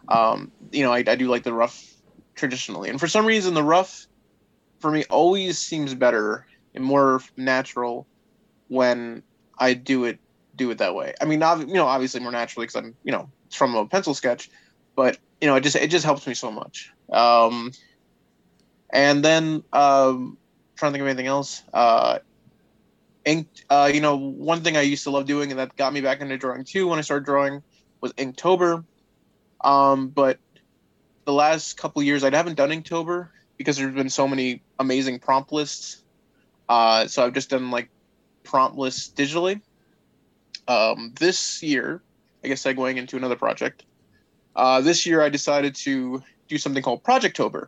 Um, 0.08 0.52
you 0.72 0.84
know, 0.84 0.92
I, 0.92 1.04
I 1.06 1.16
do 1.16 1.28
like 1.28 1.44
the 1.44 1.54
rough 1.54 1.84
traditionally, 2.36 2.90
and 2.90 3.00
for 3.00 3.08
some 3.08 3.26
reason 3.26 3.54
the 3.54 3.64
rough 3.64 4.08
for 4.80 4.92
me 4.92 5.04
always 5.10 5.58
seems 5.58 5.94
better 5.94 6.46
and 6.74 6.84
more 6.84 7.22
natural 7.36 8.08
when 8.70 9.24
I 9.58 9.74
do 9.74 10.06
it 10.06 10.20
do 10.56 10.72
it 10.72 10.78
that 10.78 10.96
way. 10.96 11.14
I 11.22 11.26
mean, 11.26 11.42
you 11.68 11.74
know, 11.74 11.86
obviously 11.86 12.22
more 12.22 12.32
naturally 12.32 12.68
because 12.68 12.76
I'm 12.76 12.96
you 13.04 13.12
know 13.12 13.30
it's 13.48 13.56
from 13.56 13.76
a 13.76 13.86
pencil 13.86 14.14
sketch, 14.14 14.50
but 14.96 15.18
you 15.42 15.48
know, 15.48 15.56
it 15.56 15.62
just 15.62 15.76
it 15.76 15.90
just 15.90 16.06
helps 16.06 16.26
me 16.26 16.34
so 16.34 16.52
much. 16.52 16.92
Um, 17.12 17.72
and 18.90 19.24
then 19.24 19.64
um, 19.74 20.38
trying 20.76 20.92
to 20.92 20.94
think 20.94 21.02
of 21.02 21.08
anything 21.08 21.28
else. 21.28 21.64
Uh, 21.74 22.20
ink. 23.28 23.48
Uh, 23.70 23.92
you 23.94 24.02
know, 24.02 24.16
one 24.16 24.62
thing 24.62 24.78
I 24.78 24.82
used 24.82 25.04
to 25.04 25.12
love 25.12 25.26
doing 25.26 25.52
and 25.52 25.60
that 25.60 25.76
got 25.76 25.94
me 25.94 26.02
back 26.02 26.22
into 26.22 26.38
drawing 26.38 26.64
too 26.64 26.88
when 26.88 26.98
I 26.98 27.02
started 27.02 27.26
drawing 27.26 27.62
was 28.02 28.14
Inktober. 28.14 28.84
Um, 29.62 30.08
but 30.08 30.40
the 31.26 31.34
last 31.34 31.78
couple 31.78 32.02
years 32.02 32.24
I 32.24 32.36
haven't 32.36 32.56
done 32.56 32.70
Inktober 32.70 33.30
because 33.58 33.78
there's 33.78 33.94
been 33.94 34.10
so 34.10 34.28
many 34.28 34.62
amazing 34.80 35.20
prompt 35.20 35.52
lists. 35.52 36.04
Uh, 36.70 37.08
so 37.08 37.26
I've 37.26 37.34
just 37.34 37.50
done 37.50 37.70
like 37.70 37.90
prompt 38.44 38.78
lists 38.78 39.12
digitally. 39.14 39.62
Um, 40.68 41.14
this 41.20 41.62
year, 41.62 42.02
I 42.44 42.48
guess 42.48 42.64
segueing 42.64 42.98
into 42.98 43.18
another 43.18 43.36
project. 43.36 43.84
Uh, 44.56 44.82
this 44.82 45.06
year, 45.06 45.22
I 45.22 45.30
decided 45.30 45.76
to 45.76 46.24
do 46.48 46.58
something 46.58 46.82
called 46.82 47.04
Projectober. 47.04 47.68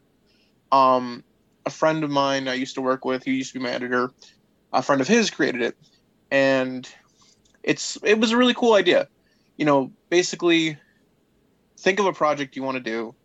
Um, 0.72 1.24
a 1.66 1.70
friend 1.70 2.04
of 2.04 2.10
mine 2.10 2.48
I 2.48 2.56
used 2.56 2.76
to 2.76 2.82
work 2.82 3.06
with, 3.06 3.24
who 3.24 3.32
used 3.32 3.54
to 3.54 3.60
be 3.60 3.64
my 3.64 3.72
editor, 3.72 4.12
a 4.74 4.82
friend 4.82 5.02
of 5.02 5.08
his 5.08 5.30
created 5.30 5.62
it, 5.62 5.78
and 6.32 6.88
it's 7.64 7.98
it 8.04 8.20
was 8.20 8.32
a 8.32 8.38
really 8.38 8.54
cool 8.54 8.74
idea. 8.74 9.08
You 9.58 9.66
know, 9.66 9.92
basically, 10.10 10.78
think 11.78 12.00
of 12.00 12.06
a 12.06 12.14
project 12.14 12.56
you 12.56 12.64
want 12.64 12.78
to 12.78 12.84
do, 12.84 13.16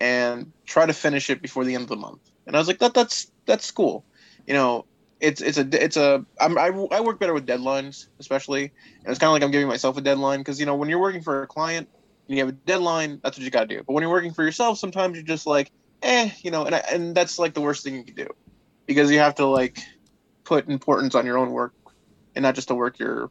and 0.00 0.52
try 0.66 0.86
to 0.86 0.92
finish 0.92 1.30
it 1.30 1.42
before 1.42 1.64
the 1.64 1.74
end 1.74 1.82
of 1.82 1.88
the 1.88 1.96
month. 1.96 2.20
And 2.46 2.56
I 2.56 2.58
was 2.58 2.68
like, 2.68 2.78
that 2.78 2.94
that's 2.94 3.30
that's 3.46 3.70
cool. 3.70 4.04
You 4.46 4.54
know, 4.54 4.84
it's 5.20 5.40
it's 5.40 5.58
a 5.58 5.66
it's 5.72 5.96
a 5.96 6.24
I'm, 6.40 6.58
I 6.58 6.66
I 6.92 7.00
work 7.00 7.18
better 7.18 7.34
with 7.34 7.46
deadlines, 7.46 8.06
especially, 8.20 8.64
and 8.64 9.10
it's 9.10 9.18
kind 9.18 9.28
of 9.28 9.32
like 9.32 9.42
I'm 9.42 9.50
giving 9.50 9.68
myself 9.68 9.96
a 9.96 10.00
deadline 10.00 10.40
because 10.40 10.60
you 10.60 10.66
know 10.66 10.74
when 10.74 10.88
you're 10.88 11.00
working 11.00 11.22
for 11.22 11.42
a 11.42 11.46
client 11.46 11.88
and 12.28 12.36
you 12.36 12.44
have 12.44 12.52
a 12.52 12.56
deadline, 12.66 13.20
that's 13.22 13.36
what 13.36 13.44
you 13.44 13.50
got 13.50 13.68
to 13.68 13.76
do. 13.76 13.82
But 13.86 13.92
when 13.92 14.02
you're 14.02 14.10
working 14.10 14.32
for 14.32 14.44
yourself, 14.44 14.78
sometimes 14.78 15.16
you're 15.16 15.24
just 15.24 15.46
like, 15.46 15.70
eh, 16.02 16.30
you 16.42 16.50
know, 16.50 16.64
and 16.64 16.74
I, 16.74 16.82
and 16.90 17.14
that's 17.14 17.38
like 17.38 17.54
the 17.54 17.60
worst 17.60 17.84
thing 17.84 17.94
you 17.96 18.04
can 18.04 18.14
do 18.14 18.28
because 18.86 19.10
you 19.10 19.18
have 19.18 19.34
to 19.36 19.46
like 19.46 19.78
put 20.44 20.68
importance 20.68 21.14
on 21.14 21.26
your 21.26 21.38
own 21.38 21.50
work 21.50 21.74
and 22.34 22.42
not 22.42 22.54
just 22.54 22.68
the 22.68 22.74
work 22.74 22.98
you're 22.98 23.30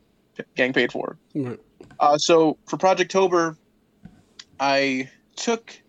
getting 0.55 0.73
paid 0.73 0.91
for. 0.91 1.17
Right. 1.35 1.59
Uh, 1.99 2.17
so 2.17 2.57
for 2.67 2.77
Projectober, 2.77 3.55
I 4.59 5.09
took 5.35 5.79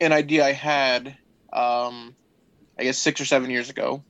an 0.00 0.12
idea 0.12 0.44
I 0.44 0.52
had, 0.52 1.08
um, 1.52 2.14
I 2.78 2.84
guess 2.84 2.98
six 2.98 3.20
or 3.20 3.24
seven 3.24 3.50
years 3.50 3.70
ago, 3.70 4.02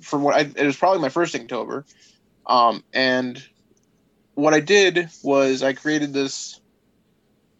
from 0.00 0.22
what 0.22 0.34
I, 0.34 0.40
it 0.40 0.66
was 0.66 0.76
probably 0.76 1.00
my 1.00 1.08
first 1.08 1.34
Inktober, 1.34 1.84
um, 2.46 2.84
and 2.92 3.42
what 4.34 4.54
I 4.54 4.60
did 4.60 5.08
was 5.22 5.62
I 5.62 5.72
created 5.72 6.12
this 6.12 6.60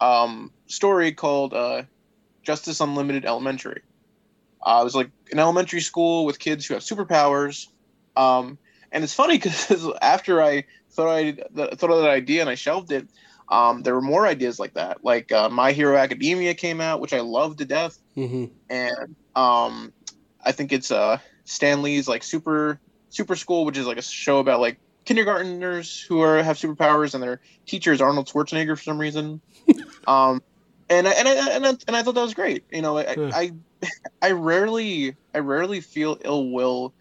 um, 0.01 0.53
story 0.66 1.12
called 1.12 1.53
uh, 1.53 1.82
Justice 2.43 2.80
Unlimited 2.80 3.24
Elementary. 3.24 3.82
Uh, 4.62 4.78
it 4.80 4.84
was 4.84 4.95
like 4.95 5.11
an 5.32 5.39
elementary 5.39 5.80
school 5.80 6.24
with 6.24 6.39
kids 6.39 6.66
who 6.66 6.74
have 6.74 6.82
superpowers. 6.82 7.66
Um, 8.18 8.58
and 8.92 9.04
it's 9.04 9.14
funny 9.14 9.38
because 9.38 9.88
after 10.02 10.42
I 10.42 10.64
thought 10.92 11.08
I 11.08 11.32
thought 11.32 11.90
of 11.90 12.02
that 12.02 12.10
idea 12.10 12.40
and 12.40 12.50
I 12.50 12.56
shelved 12.56 12.92
it, 12.92 13.08
um, 13.50 13.82
there 13.82 13.94
were 13.94 14.02
more 14.02 14.26
ideas 14.26 14.58
like 14.58 14.74
that. 14.74 15.04
Like 15.04 15.32
uh, 15.32 15.48
My 15.48 15.72
Hero 15.72 15.96
Academia 15.96 16.54
came 16.54 16.80
out, 16.80 17.00
which 17.00 17.12
I 17.12 17.20
loved 17.20 17.58
to 17.58 17.64
death, 17.64 17.96
hmm 18.14 18.46
and 18.70 19.16
um, 19.34 19.92
I 20.44 20.52
think 20.52 20.72
it's 20.72 20.90
uh, 20.90 21.18
Stan 21.46 21.82
Lee's 21.82 22.08
like 22.08 22.22
Super 22.22 22.80
Super 23.08 23.36
School, 23.36 23.64
which 23.64 23.78
is 23.78 23.86
like 23.86 23.96
a 23.98 24.02
show 24.02 24.38
about 24.38 24.60
like 24.60 24.78
kindergarteners 25.06 26.00
who 26.06 26.20
are 26.20 26.42
have 26.42 26.58
superpowers 26.58 27.14
and 27.14 27.22
their 27.22 27.40
teacher 27.66 27.92
is 27.92 28.00
Arnold 28.02 28.28
Schwarzenegger 28.28 28.76
for 28.76 28.82
some 28.82 28.98
reason. 28.98 29.40
um, 30.06 30.42
and 30.90 31.08
I, 31.08 31.12
and 31.12 31.28
I 31.28 31.50
and 31.50 31.66
I, 31.66 31.68
and 31.86 31.96
I 31.96 32.02
thought 32.02 32.14
that 32.14 32.22
was 32.22 32.34
great. 32.34 32.64
You 32.70 32.82
know, 32.82 32.98
I, 32.98 33.14
Yeah. 33.16 33.30
I 33.32 33.50
I 34.22 34.32
rarely 34.32 35.16
I 35.34 35.38
rarely 35.38 35.80
feel 35.80 36.18
ill 36.24 36.50
will 36.50 36.94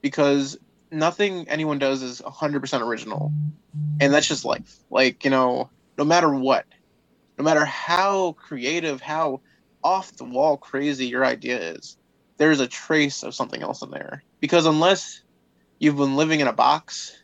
because 0.00 0.58
nothing 0.90 1.48
anyone 1.48 1.78
does 1.78 2.02
is 2.02 2.20
100% 2.20 2.80
original. 2.82 3.32
And 4.00 4.12
that's 4.12 4.28
just 4.28 4.44
life. 4.44 4.76
Like, 4.90 5.24
you 5.24 5.30
know, 5.30 5.70
no 5.96 6.04
matter 6.04 6.32
what, 6.32 6.64
no 7.36 7.44
matter 7.44 7.64
how 7.64 8.32
creative, 8.32 9.00
how 9.00 9.40
off 9.82 10.16
the 10.16 10.24
wall 10.24 10.56
crazy 10.56 11.06
your 11.06 11.24
idea 11.24 11.72
is, 11.72 11.96
there's 12.36 12.60
a 12.60 12.66
trace 12.66 13.22
of 13.22 13.34
something 13.34 13.62
else 13.62 13.82
in 13.82 13.90
there. 13.90 14.22
Because 14.40 14.66
unless 14.66 15.22
you've 15.78 15.96
been 15.96 16.16
living 16.16 16.40
in 16.40 16.46
a 16.46 16.52
box 16.52 17.16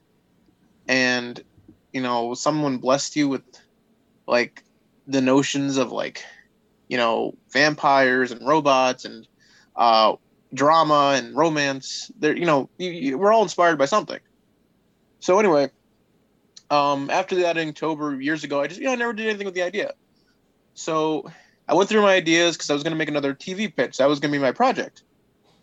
and, 0.88 1.42
you 1.92 2.00
know, 2.00 2.34
someone 2.34 2.78
blessed 2.78 3.16
you 3.16 3.28
with 3.28 3.42
like 4.26 4.62
the 5.06 5.20
notions 5.20 5.76
of 5.76 5.92
like, 5.92 6.24
you 6.88 6.96
know, 6.96 7.34
vampires 7.52 8.32
and 8.32 8.46
robots 8.46 9.04
and 9.04 9.26
uh, 9.76 10.14
drama 10.54 11.14
and 11.16 11.36
romance. 11.36 12.10
There, 12.18 12.36
you 12.36 12.46
know, 12.46 12.70
you, 12.78 12.90
you, 12.90 13.18
we're 13.18 13.32
all 13.32 13.42
inspired 13.42 13.76
by 13.76 13.86
something. 13.86 14.20
So 15.20 15.38
anyway, 15.38 15.70
um, 16.70 17.10
after 17.10 17.36
that 17.36 17.56
Inktober 17.56 18.22
years 18.22 18.44
ago, 18.44 18.60
I 18.60 18.68
just 18.68 18.80
you 18.80 18.86
know 18.86 18.92
I 18.92 18.96
never 18.96 19.12
did 19.12 19.26
anything 19.26 19.46
with 19.46 19.54
the 19.54 19.62
idea. 19.62 19.92
So 20.74 21.30
I 21.68 21.74
went 21.74 21.88
through 21.88 22.02
my 22.02 22.14
ideas 22.14 22.56
because 22.56 22.70
I 22.70 22.74
was 22.74 22.82
going 22.82 22.92
to 22.92 22.98
make 22.98 23.08
another 23.08 23.34
TV 23.34 23.74
pitch. 23.74 23.98
That 23.98 24.08
was 24.08 24.20
going 24.20 24.32
to 24.32 24.38
be 24.38 24.42
my 24.42 24.52
project. 24.52 25.02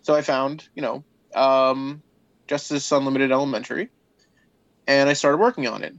So 0.02 0.16
I 0.16 0.22
found 0.22 0.68
you 0.76 0.82
know 0.82 1.04
um, 1.36 2.02
Justice 2.48 2.92
Unlimited 2.92 3.32
Elementary, 3.32 3.90
and 4.88 5.10
I 5.10 5.14
started 5.14 5.38
working 5.38 5.68
on 5.68 5.84
it. 5.84 5.96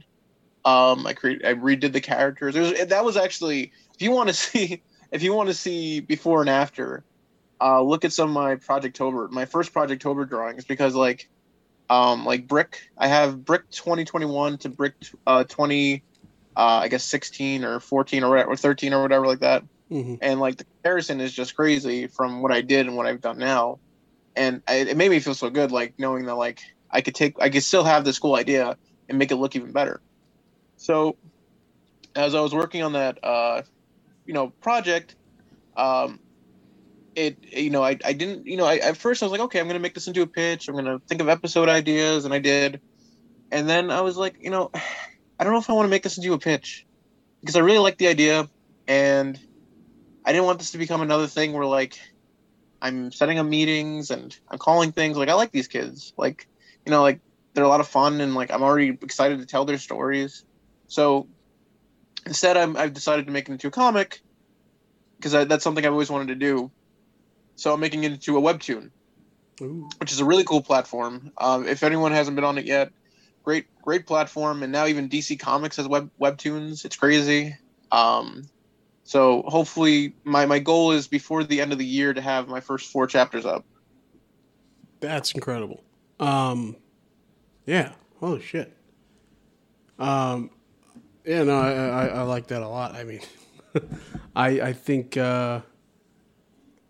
Um, 0.65 1.05
I 1.05 1.13
created, 1.13 1.45
I 1.45 1.53
redid 1.55 1.91
the 1.91 2.01
characters. 2.01 2.55
Was, 2.55 2.85
that 2.85 3.03
was 3.03 3.17
actually, 3.17 3.73
if 3.95 4.01
you 4.01 4.11
want 4.11 4.29
to 4.29 4.33
see, 4.35 4.81
if 5.11 5.23
you 5.23 5.33
want 5.33 5.49
to 5.49 5.55
see 5.55 5.99
before 5.99 6.41
and 6.41 6.49
after, 6.49 7.03
uh, 7.63 7.81
look 7.81 8.03
at 8.05 8.11
some 8.11 8.29
of 8.29 8.33
my 8.33 8.55
Projectober, 8.55 9.29
my 9.29 9.45
first 9.45 9.73
Projectober 9.73 10.27
drawings 10.27 10.65
because 10.65 10.95
like, 10.95 11.29
um, 11.89 12.25
like 12.25 12.47
brick, 12.47 12.89
I 12.97 13.07
have 13.07 13.45
brick 13.45 13.69
2021 13.71 14.57
to 14.59 14.69
brick 14.69 14.93
uh 15.25 15.43
20, 15.45 16.03
uh, 16.55 16.59
I 16.59 16.87
guess 16.89 17.03
16 17.05 17.63
or 17.63 17.79
14 17.79 18.23
or 18.23 18.29
whatever, 18.29 18.51
or 18.51 18.55
13 18.55 18.93
or 18.93 19.01
whatever 19.01 19.27
like 19.27 19.39
that. 19.39 19.63
Hmm 19.89 20.15
and 20.21 20.39
like 20.39 20.57
the 20.57 20.63
comparison 20.63 21.21
is 21.21 21.33
just 21.33 21.55
crazy 21.55 22.07
from 22.07 22.41
what 22.41 22.51
I 22.51 22.61
did 22.61 22.87
and 22.87 22.95
what 22.95 23.05
I've 23.05 23.21
done 23.21 23.37
now, 23.37 23.79
and 24.35 24.61
I, 24.67 24.75
it 24.75 24.97
made 24.97 25.11
me 25.11 25.19
feel 25.19 25.35
so 25.35 25.49
good, 25.49 25.71
like 25.71 25.93
knowing 25.97 26.25
that 26.25 26.35
like 26.35 26.61
I 26.89 27.01
could 27.01 27.15
take, 27.15 27.39
I 27.41 27.49
could 27.49 27.63
still 27.63 27.83
have 27.83 28.05
this 28.05 28.19
cool 28.19 28.35
idea 28.35 28.77
and 29.09 29.17
make 29.17 29.31
it 29.31 29.35
look 29.35 29.55
even 29.55 29.71
better. 29.71 30.01
So, 30.77 31.17
as 32.15 32.35
I 32.35 32.41
was 32.41 32.53
working 32.53 32.83
on 32.83 32.93
that, 32.93 33.23
uh, 33.23 33.61
you 34.25 34.33
know, 34.33 34.49
project, 34.61 35.15
um, 35.75 36.19
it, 37.15 37.37
you 37.53 37.69
know, 37.69 37.83
I, 37.83 37.97
I 38.03 38.13
didn't, 38.13 38.45
you 38.45 38.57
know, 38.57 38.65
I, 38.65 38.77
at 38.77 38.97
first 38.97 39.21
I 39.21 39.25
was 39.25 39.31
like, 39.31 39.41
okay, 39.41 39.59
I'm 39.59 39.67
gonna 39.67 39.79
make 39.79 39.93
this 39.93 40.07
into 40.07 40.21
a 40.21 40.27
pitch. 40.27 40.67
I'm 40.67 40.75
gonna 40.75 40.99
think 41.07 41.21
of 41.21 41.29
episode 41.29 41.69
ideas, 41.69 42.25
and 42.25 42.33
I 42.33 42.39
did, 42.39 42.81
and 43.51 43.69
then 43.69 43.91
I 43.91 44.01
was 44.01 44.17
like, 44.17 44.35
you 44.41 44.49
know, 44.49 44.71
I 45.39 45.43
don't 45.43 45.53
know 45.53 45.59
if 45.59 45.69
I 45.69 45.73
want 45.73 45.85
to 45.85 45.89
make 45.89 46.03
this 46.03 46.17
into 46.17 46.33
a 46.33 46.37
pitch 46.37 46.85
because 47.41 47.55
I 47.55 47.59
really 47.59 47.79
like 47.79 47.97
the 47.97 48.07
idea 48.07 48.47
and 48.87 49.37
I 50.23 50.31
didn't 50.31 50.45
want 50.45 50.59
this 50.59 50.71
to 50.71 50.77
become 50.77 51.01
another 51.01 51.27
thing 51.27 51.53
where 51.53 51.65
like 51.65 51.99
I'm 52.81 53.11
setting 53.11 53.39
up 53.39 53.45
meetings 53.45 54.11
and 54.11 54.37
I'm 54.49 54.57
calling 54.57 54.91
things. 54.91 55.17
Like 55.17 55.29
I 55.29 55.33
like 55.33 55.51
these 55.51 55.67
kids. 55.67 56.13
Like 56.17 56.47
you 56.85 56.91
know, 56.91 57.01
like 57.01 57.19
they're 57.53 57.63
a 57.63 57.69
lot 57.69 57.79
of 57.79 57.87
fun 57.87 58.21
and 58.21 58.35
like 58.35 58.51
I'm 58.51 58.63
already 58.63 58.89
excited 58.89 59.39
to 59.39 59.45
tell 59.45 59.65
their 59.65 59.77
stories. 59.77 60.45
So 60.87 61.27
instead, 62.25 62.57
I'm, 62.57 62.77
I've 62.77 62.93
decided 62.93 63.25
to 63.25 63.31
make 63.31 63.49
it 63.49 63.51
into 63.51 63.67
a 63.67 63.71
comic 63.71 64.21
because 65.17 65.47
that's 65.47 65.63
something 65.63 65.85
I've 65.85 65.91
always 65.91 66.09
wanted 66.09 66.27
to 66.29 66.35
do. 66.35 66.71
So 67.55 67.73
I'm 67.73 67.79
making 67.79 68.03
it 68.03 68.11
into 68.11 68.37
a 68.37 68.41
webtoon, 68.41 68.89
Ooh. 69.61 69.89
which 69.99 70.11
is 70.11 70.19
a 70.19 70.25
really 70.25 70.43
cool 70.43 70.61
platform. 70.61 71.31
Um, 71.37 71.67
if 71.67 71.83
anyone 71.83 72.11
hasn't 72.11 72.35
been 72.35 72.43
on 72.43 72.57
it 72.57 72.65
yet, 72.65 72.91
great 73.43 73.65
great 73.81 74.07
platform. 74.07 74.63
And 74.63 74.71
now 74.71 74.85
even 74.85 75.09
DC 75.09 75.39
Comics 75.39 75.77
has 75.77 75.87
web 75.87 76.09
webtoons. 76.19 76.85
It's 76.85 76.95
crazy. 76.95 77.55
Um, 77.91 78.43
so 79.03 79.43
hopefully, 79.43 80.15
my 80.23 80.45
my 80.45 80.59
goal 80.59 80.91
is 80.91 81.07
before 81.07 81.43
the 81.43 81.61
end 81.61 81.71
of 81.71 81.77
the 81.77 81.85
year 81.85 82.13
to 82.13 82.21
have 82.21 82.47
my 82.47 82.59
first 82.59 82.91
four 82.91 83.07
chapters 83.07 83.45
up. 83.45 83.65
That's 84.99 85.33
incredible. 85.33 85.83
Um, 86.19 86.77
yeah. 87.65 87.91
Holy 88.19 88.41
shit. 88.41 88.75
Um, 89.99 90.49
yeah, 91.25 91.43
no, 91.43 91.59
I, 91.59 91.71
I, 91.71 92.05
I 92.07 92.21
like 92.21 92.47
that 92.47 92.61
a 92.61 92.67
lot. 92.67 92.95
I 92.95 93.03
mean, 93.03 93.19
I 94.35 94.61
I 94.61 94.73
think 94.73 95.17
uh, 95.17 95.61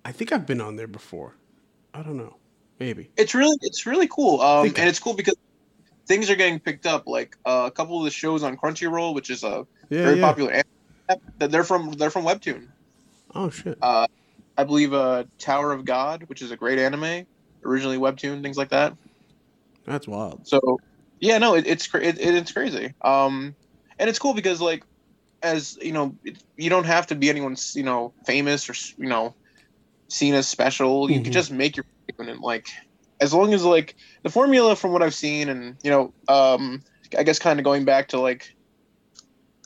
I 0.05 0.11
think 0.11 0.31
I've 0.31 0.45
been 0.45 0.61
on 0.61 0.75
there 0.75 0.87
before. 0.87 1.35
I 1.93 2.01
don't 2.01 2.17
know, 2.17 2.37
maybe. 2.79 3.11
It's 3.17 3.33
really 3.33 3.57
it's 3.61 3.85
really 3.85 4.07
cool. 4.07 4.41
Um, 4.41 4.65
and 4.65 4.89
it's 4.89 4.99
cool 4.99 5.13
because 5.13 5.35
things 6.07 6.29
are 6.29 6.35
getting 6.35 6.59
picked 6.59 6.85
up. 6.85 7.03
Like 7.07 7.35
uh, 7.45 7.63
a 7.67 7.71
couple 7.71 7.99
of 7.99 8.05
the 8.05 8.11
shows 8.11 8.43
on 8.43 8.57
Crunchyroll, 8.57 9.13
which 9.13 9.29
is 9.29 9.43
a 9.43 9.65
Yeah, 9.89 10.03
very 10.03 10.17
yeah. 10.17 10.21
popular. 10.21 10.51
anime, 10.51 11.21
that 11.39 11.51
They're 11.51 11.63
from 11.63 11.93
they're 11.93 12.09
from 12.09 12.25
Webtoon. 12.25 12.67
Oh 13.33 13.49
shit. 13.49 13.77
Uh, 13.81 14.07
I 14.57 14.63
believe 14.63 14.93
uh, 14.93 15.25
Tower 15.39 15.71
of 15.71 15.85
God, 15.85 16.23
which 16.27 16.41
is 16.41 16.51
a 16.51 16.57
great 16.57 16.79
anime, 16.79 17.25
originally 17.65 17.97
Webtoon, 17.97 18.43
things 18.43 18.57
like 18.57 18.69
that. 18.69 18.93
That's 19.85 20.07
wild. 20.07 20.47
So, 20.47 20.79
yeah, 21.19 21.37
no, 21.39 21.55
it, 21.55 21.67
it's 21.67 21.89
it, 21.95 22.19
it, 22.19 22.35
it's 22.35 22.51
crazy. 22.51 22.93
Um, 23.01 23.55
and 23.97 24.09
it's 24.09 24.19
cool 24.19 24.33
because 24.33 24.61
like, 24.61 24.83
as 25.41 25.77
you 25.81 25.91
know, 25.91 26.15
it, 26.23 26.37
you 26.55 26.69
don't 26.69 26.85
have 26.85 27.07
to 27.07 27.15
be 27.15 27.29
anyone's 27.29 27.75
you 27.75 27.83
know 27.83 28.13
famous 28.25 28.69
or 28.69 28.73
you 28.97 29.09
know 29.09 29.35
seen 30.13 30.33
as 30.35 30.47
special. 30.47 31.09
You 31.09 31.19
Mhm. 31.19 31.23
can 31.25 31.33
just 31.33 31.51
make 31.51 31.75
your 31.75 31.85
and 32.19 32.39
like, 32.41 32.67
as 33.19 33.33
long 33.33 33.53
as 33.53 33.63
like 33.63 33.95
the 34.21 34.29
formula 34.29 34.75
from 34.75 34.91
what 34.91 35.01
I've 35.01 35.15
seen 35.15 35.49
and 35.49 35.77
you 35.83 35.89
know, 35.89 36.13
um, 36.27 36.81
I 37.17 37.23
guess 37.23 37.39
kind 37.39 37.59
of 37.59 37.63
going 37.63 37.85
back 37.85 38.09
to 38.09 38.19
like, 38.19 38.55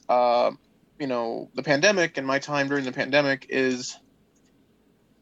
uh, 0.07 0.51
you 0.99 1.07
know, 1.07 1.49
the 1.55 1.63
pandemic 1.63 2.17
and 2.17 2.25
my 2.25 2.39
time 2.39 2.67
during 2.67 2.85
the 2.85 2.91
pandemic 2.91 3.45
is. 3.49 3.97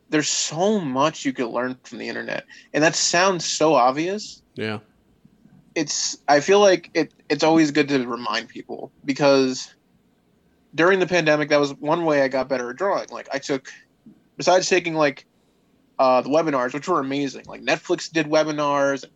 There's 0.10 0.30
so 0.30 0.80
much 0.80 1.26
you 1.26 1.34
could 1.34 1.48
learn 1.48 1.80
from 1.84 1.98
the 1.98 2.08
internet, 2.08 2.46
and 2.74 2.84
that 2.84 2.96
sounds 2.96 3.44
so 3.44 3.74
obvious, 3.74 4.44
Yeah. 4.54 4.80
it's 5.74 6.16
I 6.28 6.42
feel 6.42 6.60
like 6.60 6.92
it 6.94 7.12
it's 7.28 7.44
always 7.44 7.72
good 7.72 7.88
to 7.90 8.08
remind 8.08 8.48
people 8.48 8.92
because 9.04 9.74
during 10.76 11.00
the 11.00 11.08
pandemic 11.08 11.50
that 11.50 11.60
was 11.60 11.74
one 11.76 12.06
way 12.06 12.22
I 12.22 12.28
got 12.28 12.48
better 12.50 12.70
at 12.70 12.76
drawing. 12.76 13.10
Like 13.10 13.28
I 13.34 13.40
took 13.40 13.68
besides 14.38 14.70
taking 14.70 14.96
like 14.96 15.26
uh, 16.00 16.22
the 16.22 16.30
webinars, 16.30 16.74
which 16.74 16.88
were 16.88 17.00
amazing. 17.00 17.46
Like 17.48 17.62
Netflix 17.62 18.12
did 18.12 18.28
webinars, 18.28 19.04
and 19.04 19.12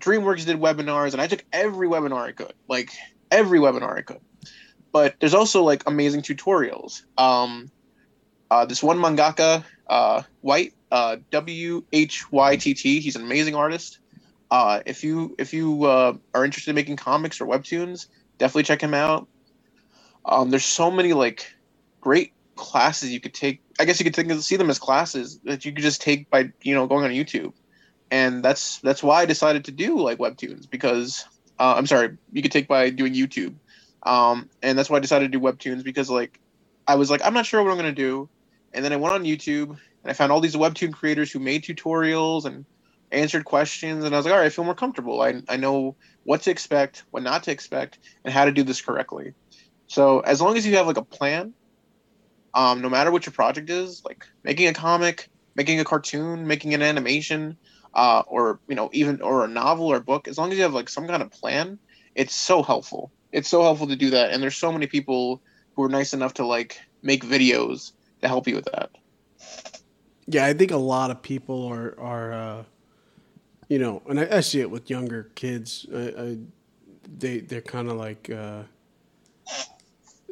DreamWorks 0.00 0.46
did 0.46 0.58
webinars, 0.58 1.12
and 1.12 1.20
I 1.20 1.26
took 1.26 1.44
every 1.52 1.88
webinar 1.88 2.28
I 2.28 2.32
could, 2.32 2.54
like 2.68 2.90
every 3.30 3.58
webinar 3.58 3.96
I 3.96 4.02
could. 4.02 4.20
But 4.92 5.16
there's 5.20 5.34
also 5.34 5.62
like 5.62 5.82
amazing 5.86 6.22
tutorials. 6.22 7.02
Um, 7.16 7.70
uh, 8.50 8.64
this 8.64 8.82
one 8.82 8.98
mangaka, 8.98 9.64
uh, 9.88 10.22
White, 10.40 10.72
uh, 10.90 11.16
W 11.30 11.84
H 11.92 12.32
Y 12.32 12.56
T 12.56 12.74
T. 12.74 13.00
He's 13.00 13.16
an 13.16 13.22
amazing 13.22 13.54
artist. 13.54 13.98
Uh, 14.50 14.80
if 14.86 15.04
you 15.04 15.34
if 15.38 15.52
you 15.52 15.84
uh, 15.84 16.14
are 16.34 16.44
interested 16.44 16.70
in 16.70 16.74
making 16.74 16.96
comics 16.96 17.40
or 17.40 17.46
webtoons, 17.46 18.06
definitely 18.38 18.62
check 18.62 18.80
him 18.80 18.94
out. 18.94 19.28
Um, 20.24 20.50
there's 20.50 20.64
so 20.64 20.90
many 20.90 21.12
like 21.12 21.52
great 22.00 22.32
classes 22.58 23.10
you 23.10 23.20
could 23.20 23.32
take. 23.32 23.62
I 23.80 23.84
guess 23.84 23.98
you 23.98 24.04
could 24.04 24.14
think 24.14 24.30
of, 24.30 24.42
see 24.42 24.56
them 24.56 24.68
as 24.68 24.78
classes 24.78 25.40
that 25.44 25.64
you 25.64 25.72
could 25.72 25.82
just 25.82 26.02
take 26.02 26.28
by 26.28 26.50
you 26.62 26.74
know 26.74 26.86
going 26.86 27.04
on 27.04 27.10
YouTube, 27.10 27.54
and 28.10 28.44
that's 28.44 28.78
that's 28.80 29.02
why 29.02 29.22
I 29.22 29.26
decided 29.26 29.64
to 29.66 29.70
do 29.70 29.98
like 29.98 30.18
webtoons 30.18 30.68
because 30.68 31.24
uh, 31.58 31.74
I'm 31.76 31.86
sorry 31.86 32.18
you 32.32 32.42
could 32.42 32.52
take 32.52 32.68
by 32.68 32.90
doing 32.90 33.14
YouTube, 33.14 33.54
um, 34.02 34.50
and 34.62 34.78
that's 34.78 34.90
why 34.90 34.98
I 34.98 35.00
decided 35.00 35.32
to 35.32 35.38
do 35.38 35.42
webtoons 35.42 35.82
because 35.82 36.10
like 36.10 36.40
I 36.86 36.96
was 36.96 37.10
like 37.10 37.24
I'm 37.24 37.34
not 37.34 37.46
sure 37.46 37.62
what 37.62 37.70
I'm 37.70 37.78
gonna 37.78 37.92
do, 37.92 38.28
and 38.74 38.84
then 38.84 38.92
I 38.92 38.96
went 38.96 39.14
on 39.14 39.24
YouTube 39.24 39.68
and 39.70 40.10
I 40.10 40.12
found 40.12 40.32
all 40.32 40.40
these 40.40 40.56
webtoon 40.56 40.92
creators 40.92 41.32
who 41.32 41.38
made 41.38 41.64
tutorials 41.64 42.44
and 42.44 42.66
answered 43.10 43.44
questions, 43.44 44.04
and 44.04 44.14
I 44.14 44.18
was 44.18 44.26
like, 44.26 44.34
all 44.34 44.40
right, 44.40 44.46
I 44.46 44.50
feel 44.50 44.64
more 44.64 44.74
comfortable. 44.74 45.22
I 45.22 45.42
I 45.48 45.56
know 45.56 45.96
what 46.24 46.42
to 46.42 46.50
expect, 46.50 47.04
what 47.12 47.22
not 47.22 47.44
to 47.44 47.52
expect, 47.52 47.98
and 48.24 48.34
how 48.34 48.44
to 48.44 48.52
do 48.52 48.64
this 48.64 48.82
correctly. 48.82 49.34
So 49.86 50.20
as 50.20 50.42
long 50.42 50.56
as 50.56 50.66
you 50.66 50.76
have 50.76 50.86
like 50.86 50.98
a 50.98 51.04
plan, 51.04 51.54
um, 52.54 52.80
no 52.80 52.88
matter 52.88 53.10
what 53.10 53.26
your 53.26 53.32
project 53.32 53.70
is, 53.70 54.02
like 54.04 54.24
making 54.44 54.68
a 54.68 54.74
comic, 54.74 55.28
making 55.54 55.80
a 55.80 55.84
cartoon, 55.84 56.46
making 56.46 56.74
an 56.74 56.82
animation, 56.82 57.56
uh, 57.94 58.22
or 58.26 58.60
you 58.68 58.74
know 58.74 58.90
even 58.92 59.20
or 59.20 59.44
a 59.44 59.48
novel 59.48 59.86
or 59.86 59.96
a 59.96 60.00
book, 60.00 60.28
as 60.28 60.38
long 60.38 60.50
as 60.50 60.56
you 60.56 60.62
have 60.62 60.74
like 60.74 60.88
some 60.88 61.06
kind 61.06 61.22
of 61.22 61.30
plan, 61.30 61.78
it's 62.14 62.34
so 62.34 62.62
helpful. 62.62 63.10
It's 63.32 63.48
so 63.48 63.62
helpful 63.62 63.86
to 63.88 63.96
do 63.96 64.10
that, 64.10 64.32
and 64.32 64.42
there's 64.42 64.56
so 64.56 64.72
many 64.72 64.86
people 64.86 65.42
who 65.74 65.82
are 65.84 65.88
nice 65.88 66.14
enough 66.14 66.34
to 66.34 66.46
like 66.46 66.80
make 67.02 67.24
videos 67.24 67.92
to 68.22 68.28
help 68.28 68.48
you 68.48 68.56
with 68.56 68.66
that. 68.66 68.90
Yeah, 70.26 70.44
I 70.44 70.52
think 70.52 70.70
a 70.70 70.76
lot 70.76 71.10
of 71.10 71.22
people 71.22 71.66
are 71.66 71.98
are, 71.98 72.32
uh, 72.32 72.64
you 73.68 73.78
know, 73.78 74.02
and 74.08 74.20
I, 74.20 74.38
I 74.38 74.40
see 74.40 74.60
it 74.60 74.70
with 74.70 74.90
younger 74.90 75.30
kids. 75.34 75.86
I, 75.94 75.98
I 75.98 76.38
they 77.18 77.38
they're 77.40 77.60
kind 77.60 77.88
of 77.88 77.96
like 77.96 78.30
uh, 78.30 78.62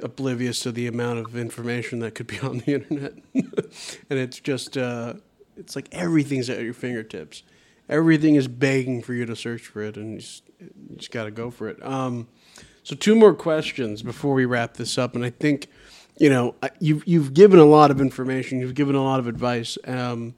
oblivious 0.02 0.60
to 0.60 0.72
the 0.72 0.86
amount 0.86 1.18
of 1.18 1.36
information 1.36 2.00
that 2.00 2.14
could 2.14 2.26
be 2.26 2.38
on 2.40 2.58
the 2.58 2.74
internet, 2.74 3.14
and 3.34 4.18
it's 4.18 4.40
just 4.40 4.76
uh, 4.76 5.14
it's 5.56 5.76
like 5.76 5.88
everything's 5.92 6.50
at 6.50 6.62
your 6.62 6.74
fingertips. 6.74 7.42
Everything 7.88 8.34
is 8.34 8.48
begging 8.48 9.02
for 9.02 9.14
you 9.14 9.26
to 9.26 9.36
search 9.36 9.62
for 9.62 9.82
it, 9.82 9.96
and 9.96 10.14
you 10.14 10.18
just, 10.18 10.42
you 10.58 10.96
just 10.96 11.12
got 11.12 11.24
to 11.24 11.30
go 11.30 11.50
for 11.50 11.68
it. 11.68 11.84
Um, 11.84 12.28
so, 12.82 12.96
two 12.96 13.14
more 13.14 13.34
questions 13.34 14.02
before 14.02 14.34
we 14.34 14.44
wrap 14.44 14.74
this 14.74 14.98
up, 14.98 15.14
and 15.14 15.24
I 15.24 15.30
think 15.30 15.68
you 16.18 16.30
know, 16.30 16.54
you've 16.80 17.06
you've 17.06 17.34
given 17.34 17.58
a 17.58 17.64
lot 17.64 17.90
of 17.90 18.00
information, 18.00 18.60
you've 18.60 18.74
given 18.74 18.94
a 18.94 19.02
lot 19.02 19.20
of 19.20 19.26
advice, 19.26 19.76
um, 19.86 20.34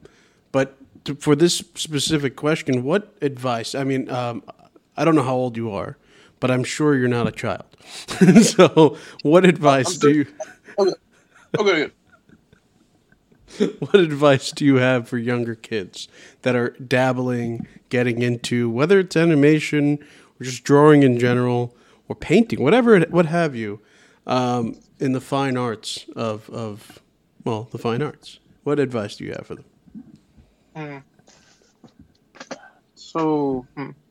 but 0.51 0.75
to, 1.05 1.15
for 1.15 1.35
this 1.35 1.57
specific 1.75 2.35
question, 2.35 2.83
what 2.83 3.15
advice? 3.21 3.75
I 3.75 3.83
mean, 3.83 4.09
um, 4.09 4.43
I 4.97 5.05
don't 5.05 5.15
know 5.15 5.23
how 5.23 5.35
old 5.35 5.55
you 5.55 5.71
are, 5.71 5.97
but 6.39 6.51
I'm 6.51 6.63
sure 6.63 6.95
you're 6.95 7.07
not 7.07 7.27
a 7.27 7.31
child. 7.31 7.65
so, 8.43 8.97
what 9.23 9.45
advice 9.45 9.97
do 9.97 10.11
you? 10.11 10.25
Okay. 10.77 10.93
Okay. 11.57 11.91
what 13.79 13.95
advice 13.95 14.51
do 14.51 14.63
you 14.63 14.75
have 14.75 15.07
for 15.07 15.17
younger 15.17 15.55
kids 15.55 16.07
that 16.43 16.55
are 16.55 16.69
dabbling, 16.71 17.67
getting 17.89 18.21
into 18.21 18.69
whether 18.69 18.99
it's 18.99 19.17
animation 19.17 19.99
or 20.39 20.43
just 20.43 20.63
drawing 20.63 21.03
in 21.03 21.17
general 21.17 21.75
or 22.07 22.15
painting, 22.15 22.61
whatever, 22.61 22.95
it, 22.95 23.11
what 23.11 23.25
have 23.25 23.55
you? 23.55 23.81
Um, 24.27 24.79
in 24.99 25.13
the 25.13 25.21
fine 25.21 25.57
arts 25.57 26.05
of 26.15 26.49
of 26.49 26.99
well, 27.43 27.67
the 27.71 27.77
fine 27.77 28.01
arts. 28.01 28.39
What 28.63 28.79
advice 28.79 29.15
do 29.15 29.23
you 29.23 29.31
have 29.31 29.47
for 29.47 29.55
them? 29.55 29.65
Mm. 30.75 31.03
So 32.95 33.65
hmm, 33.75 33.89
it's 33.89 34.08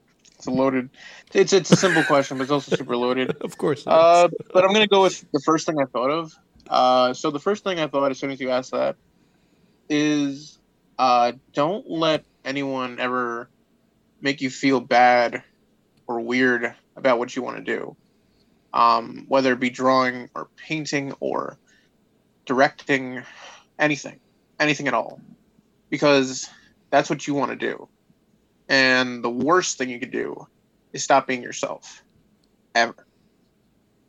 a 0.48 0.50
loaded. 0.50 0.90
It's 1.32 1.52
it's 1.52 1.70
a 1.70 1.76
simple 1.76 2.02
question, 2.04 2.38
but 2.38 2.44
it's 2.44 2.52
also 2.52 2.74
super 2.74 2.96
loaded. 2.96 3.36
of 3.40 3.56
course. 3.56 3.86
Uh, 3.86 4.28
but 4.52 4.64
I'm 4.64 4.72
gonna 4.72 4.86
go 4.86 5.02
with 5.02 5.24
the 5.32 5.40
first 5.40 5.66
thing 5.66 5.80
I 5.80 5.84
thought 5.84 6.10
of. 6.10 6.34
Uh, 6.68 7.14
so 7.14 7.30
the 7.30 7.40
first 7.40 7.64
thing 7.64 7.78
I 7.78 7.86
thought 7.86 8.10
as 8.10 8.18
soon 8.18 8.30
as 8.30 8.40
you 8.40 8.50
asked 8.50 8.72
that 8.72 8.96
is, 9.88 10.58
uh, 10.98 11.32
don't 11.54 11.88
let 11.88 12.24
anyone 12.44 12.98
ever 12.98 13.48
make 14.20 14.40
you 14.40 14.50
feel 14.50 14.80
bad 14.80 15.42
or 16.06 16.20
weird 16.20 16.74
about 16.96 17.18
what 17.18 17.34
you 17.36 17.42
want 17.42 17.56
to 17.58 17.62
do 17.62 17.96
um, 18.72 19.24
whether 19.28 19.52
it 19.52 19.60
be 19.60 19.70
drawing 19.70 20.28
or 20.34 20.48
painting 20.56 21.12
or 21.20 21.56
directing, 22.46 23.22
anything, 23.78 24.20
anything 24.60 24.88
at 24.88 24.94
all, 24.94 25.20
because 25.90 26.48
that's 26.90 27.10
what 27.10 27.26
you 27.26 27.34
want 27.34 27.50
to 27.50 27.56
do. 27.56 27.88
And 28.68 29.24
the 29.24 29.30
worst 29.30 29.78
thing 29.78 29.88
you 29.88 29.98
could 29.98 30.10
do 30.10 30.46
is 30.92 31.02
stop 31.02 31.26
being 31.26 31.42
yourself, 31.42 32.02
ever, 32.74 33.06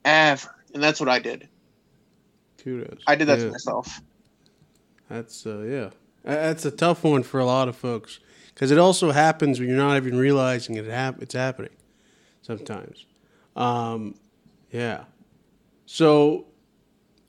ever. 0.06 0.56
And 0.74 0.84
that's 0.84 1.00
what 1.00 1.10
I 1.10 1.20
did. 1.20 1.48
Kudos. 2.58 3.02
I 3.08 3.16
did 3.16 3.28
that 3.28 3.40
yeah. 3.40 3.46
to 3.46 3.52
myself. 3.52 4.02
That's 5.10 5.46
uh, 5.46 5.60
yeah. 5.60 5.90
That's 6.24 6.66
a 6.66 6.72
tough 6.72 7.04
one 7.04 7.24
for 7.24 7.40
a 7.40 7.46
lot 7.46 7.70
of 7.70 7.76
folks 7.76 8.20
because 8.54 8.72
it 8.72 8.78
also 8.78 9.12
happens 9.12 9.60
when 9.60 9.70
you're 9.70 9.78
not 9.78 9.96
even 9.96 10.18
realizing 10.18 10.76
it 10.76 10.86
hap- 10.86 11.22
it's 11.22 11.34
happening. 11.34 11.72
Sometimes. 12.42 13.06
Um, 13.56 14.16
yeah. 14.72 15.06
So 15.86 16.48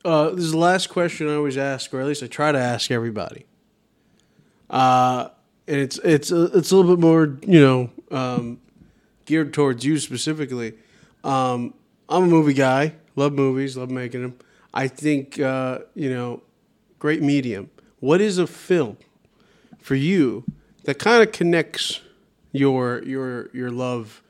uh, 0.05 0.31
this 0.31 0.45
is 0.45 0.53
the 0.53 0.59
last 0.59 0.89
question 0.89 1.29
I 1.29 1.35
always 1.35 1.57
ask, 1.57 1.93
or 1.95 2.01
at 2.01 2.07
least 2.07 2.23
I 2.23 2.27
try 2.27 2.53
to 2.53 2.59
ask 2.59 2.91
everybody. 2.91 3.47
Uh, 4.69 5.29
and 5.71 5.79
it's 5.79 5.99
it's 5.99 6.33
a, 6.33 6.43
uh, 6.43 6.59
it's 6.59 6.73
a 6.73 6.77
little 6.77 6.97
bit 6.97 7.01
more, 7.01 7.39
you 7.47 7.61
know, 7.61 7.91
um, 8.11 8.61
geared 9.25 9.55
towards 9.55 9.85
you 9.85 9.99
specifically. 9.99 10.75
Um, 11.23 11.75
I'm 12.09 12.25
a 12.25 12.27
movie 12.27 12.55
guy, 12.55 12.95
love 13.15 13.33
movies, 13.33 13.77
love 13.77 13.89
making 13.89 14.23
them. 14.23 14.39
I 14.75 14.89
think 14.89 15.39
uh, 15.39 15.81
you 15.95 16.13
know, 16.13 16.43
great 16.99 17.23
medium. 17.23 17.71
What 18.01 18.21
is 18.21 18.37
a 18.37 18.49
film 18.49 18.97
for 19.79 19.95
you 19.95 20.45
that 20.85 20.99
kind 20.99 21.23
of 21.23 21.31
connects 21.31 22.01
your 22.51 23.05
your 23.05 23.49
your 23.53 23.71
love 23.71 24.23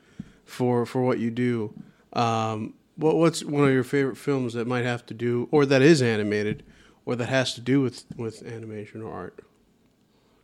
for 0.45 0.85
for 0.85 1.01
what 1.01 1.17
you 1.17 1.31
do? 1.31 1.73
Um, 2.13 2.75
what 2.97 3.15
what's 3.15 3.43
one 3.43 3.63
of 3.63 3.73
your 3.73 3.83
favorite 3.83 4.17
films 4.17 4.53
that 4.53 4.67
might 4.67 4.85
have 4.85 5.07
to 5.07 5.15
do, 5.15 5.47
or 5.49 5.65
that 5.65 5.81
is 5.81 6.03
animated, 6.03 6.61
or 7.03 7.15
that 7.15 7.29
has 7.29 7.55
to 7.55 7.61
do 7.61 7.81
with 7.81 8.05
with 8.15 8.43
animation 8.43 9.01
or 9.01 9.11
art, 9.11 9.43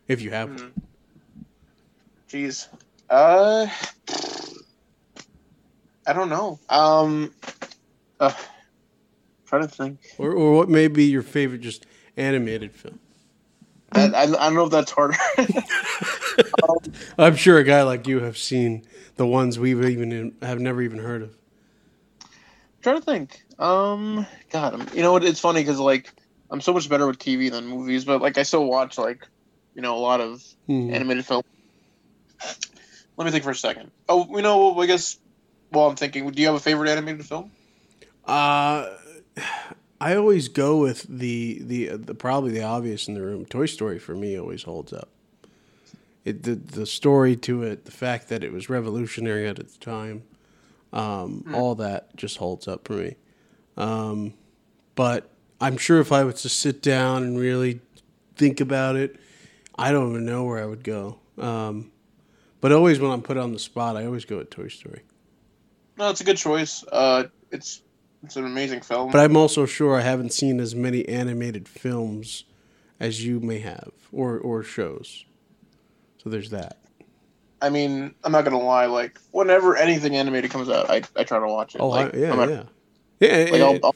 if 0.08 0.20
you 0.20 0.32
have 0.32 0.48
mm. 0.48 0.72
Jeez, 2.28 2.68
uh, 3.08 3.66
I 6.06 6.12
don't 6.12 6.28
know. 6.28 6.58
Um, 6.68 7.34
uh, 8.20 8.32
trying 9.46 9.62
to 9.62 9.68
think. 9.68 10.00
Or 10.18 10.32
or 10.32 10.54
what 10.54 10.68
may 10.68 10.88
be 10.88 11.04
your 11.04 11.22
favorite 11.22 11.60
just 11.60 11.86
animated 12.16 12.74
film. 12.74 12.98
I, 13.92 14.08
I, 14.08 14.22
I 14.22 14.26
don't 14.26 14.54
know 14.54 14.66
if 14.66 14.70
that's 14.70 14.90
harder. 14.90 15.16
um, 16.68 16.76
I'm 17.16 17.36
sure 17.36 17.56
a 17.56 17.64
guy 17.64 17.82
like 17.82 18.06
you 18.06 18.20
have 18.20 18.36
seen 18.36 18.86
the 19.16 19.26
ones 19.26 19.58
we've 19.58 19.82
even 19.82 20.36
have 20.42 20.60
never 20.60 20.82
even 20.82 20.98
heard 20.98 21.22
of 21.22 21.38
trying 22.82 22.98
to 22.98 23.04
think. 23.04 23.44
Um, 23.58 24.26
God, 24.50 24.74
I'm, 24.74 24.86
you 24.94 25.02
know 25.02 25.12
what? 25.12 25.24
It's 25.24 25.40
funny 25.40 25.62
because 25.62 25.78
like 25.78 26.12
I'm 26.50 26.60
so 26.60 26.72
much 26.72 26.88
better 26.88 27.06
with 27.06 27.18
TV 27.18 27.50
than 27.50 27.66
movies, 27.66 28.04
but 28.04 28.20
like 28.20 28.38
I 28.38 28.42
still 28.42 28.66
watch 28.66 28.98
like 28.98 29.26
you 29.74 29.82
know 29.82 29.96
a 29.96 30.00
lot 30.00 30.20
of 30.20 30.42
hmm. 30.66 30.92
animated 30.92 31.24
film. 31.26 31.42
Let 33.16 33.24
me 33.24 33.30
think 33.30 33.44
for 33.44 33.50
a 33.50 33.54
second. 33.54 33.90
Oh, 34.08 34.28
you 34.30 34.42
know, 34.42 34.78
I 34.78 34.86
guess. 34.86 35.18
Well, 35.72 35.88
I'm 35.88 35.96
thinking. 35.96 36.30
Do 36.30 36.40
you 36.40 36.46
have 36.48 36.56
a 36.56 36.60
favorite 36.60 36.88
animated 36.88 37.26
film? 37.26 37.50
Uh, 38.24 38.90
I 40.00 40.14
always 40.14 40.48
go 40.48 40.78
with 40.78 41.02
the 41.08 41.60
the, 41.62 41.96
the 41.96 42.14
probably 42.14 42.52
the 42.52 42.62
obvious 42.62 43.08
in 43.08 43.14
the 43.14 43.22
room. 43.22 43.44
Toy 43.44 43.66
Story 43.66 43.98
for 43.98 44.14
me 44.14 44.38
always 44.38 44.62
holds 44.62 44.92
up. 44.92 45.08
It 46.24 46.44
the 46.44 46.54
the 46.54 46.86
story 46.86 47.36
to 47.36 47.62
it, 47.62 47.84
the 47.84 47.90
fact 47.90 48.28
that 48.28 48.44
it 48.44 48.52
was 48.52 48.68
revolutionary 48.68 49.48
at 49.48 49.58
its 49.58 49.76
time. 49.76 50.22
Um, 50.92 51.44
mm. 51.46 51.54
All 51.54 51.74
that 51.76 52.16
just 52.16 52.38
holds 52.38 52.68
up 52.68 52.86
for 52.86 52.94
me. 52.94 53.16
Um, 53.76 54.34
but 54.94 55.30
I'm 55.60 55.76
sure 55.76 56.00
if 56.00 56.12
I 56.12 56.24
was 56.24 56.42
to 56.42 56.48
sit 56.48 56.82
down 56.82 57.22
and 57.22 57.38
really 57.38 57.80
think 58.36 58.60
about 58.60 58.96
it, 58.96 59.16
I 59.76 59.92
don't 59.92 60.10
even 60.10 60.24
know 60.24 60.44
where 60.44 60.62
I 60.62 60.66
would 60.66 60.84
go. 60.84 61.18
Um, 61.36 61.90
but 62.60 62.72
always 62.72 63.00
when 63.00 63.10
I'm 63.10 63.22
put 63.22 63.36
on 63.36 63.52
the 63.52 63.58
spot, 63.58 63.96
I 63.96 64.04
always 64.06 64.24
go 64.24 64.38
with 64.38 64.50
Toy 64.50 64.68
Story. 64.68 65.02
No, 65.96 66.10
it's 66.10 66.20
a 66.20 66.24
good 66.24 66.36
choice. 66.36 66.84
Uh, 66.90 67.24
it's 67.50 67.82
it's 68.22 68.36
an 68.36 68.44
amazing 68.44 68.80
film. 68.80 69.10
But 69.10 69.20
I'm 69.20 69.36
also 69.36 69.66
sure 69.66 69.96
I 69.96 70.02
haven't 70.02 70.32
seen 70.32 70.60
as 70.60 70.74
many 70.74 71.08
animated 71.08 71.68
films 71.68 72.44
as 73.00 73.24
you 73.24 73.40
may 73.40 73.58
have, 73.60 73.92
or 74.12 74.38
or 74.38 74.62
shows. 74.62 75.24
So 76.22 76.30
there's 76.30 76.50
that. 76.50 76.78
I 77.60 77.70
mean, 77.70 78.14
I'm 78.24 78.32
not 78.32 78.44
gonna 78.44 78.60
lie. 78.60 78.86
Like, 78.86 79.18
whenever 79.30 79.76
anything 79.76 80.16
animated 80.16 80.50
comes 80.50 80.68
out, 80.68 80.90
I, 80.90 81.02
I 81.16 81.24
try 81.24 81.38
to 81.38 81.46
watch 81.46 81.74
it. 81.74 81.80
Oh, 81.80 81.88
like, 81.88 82.14
I, 82.14 82.18
yeah, 82.18 82.34
not, 82.34 82.50
yeah, 82.50 82.64
yeah. 83.20 83.48
Like, 83.50 83.60
I'll, 83.62 83.78
I'll, 83.82 83.94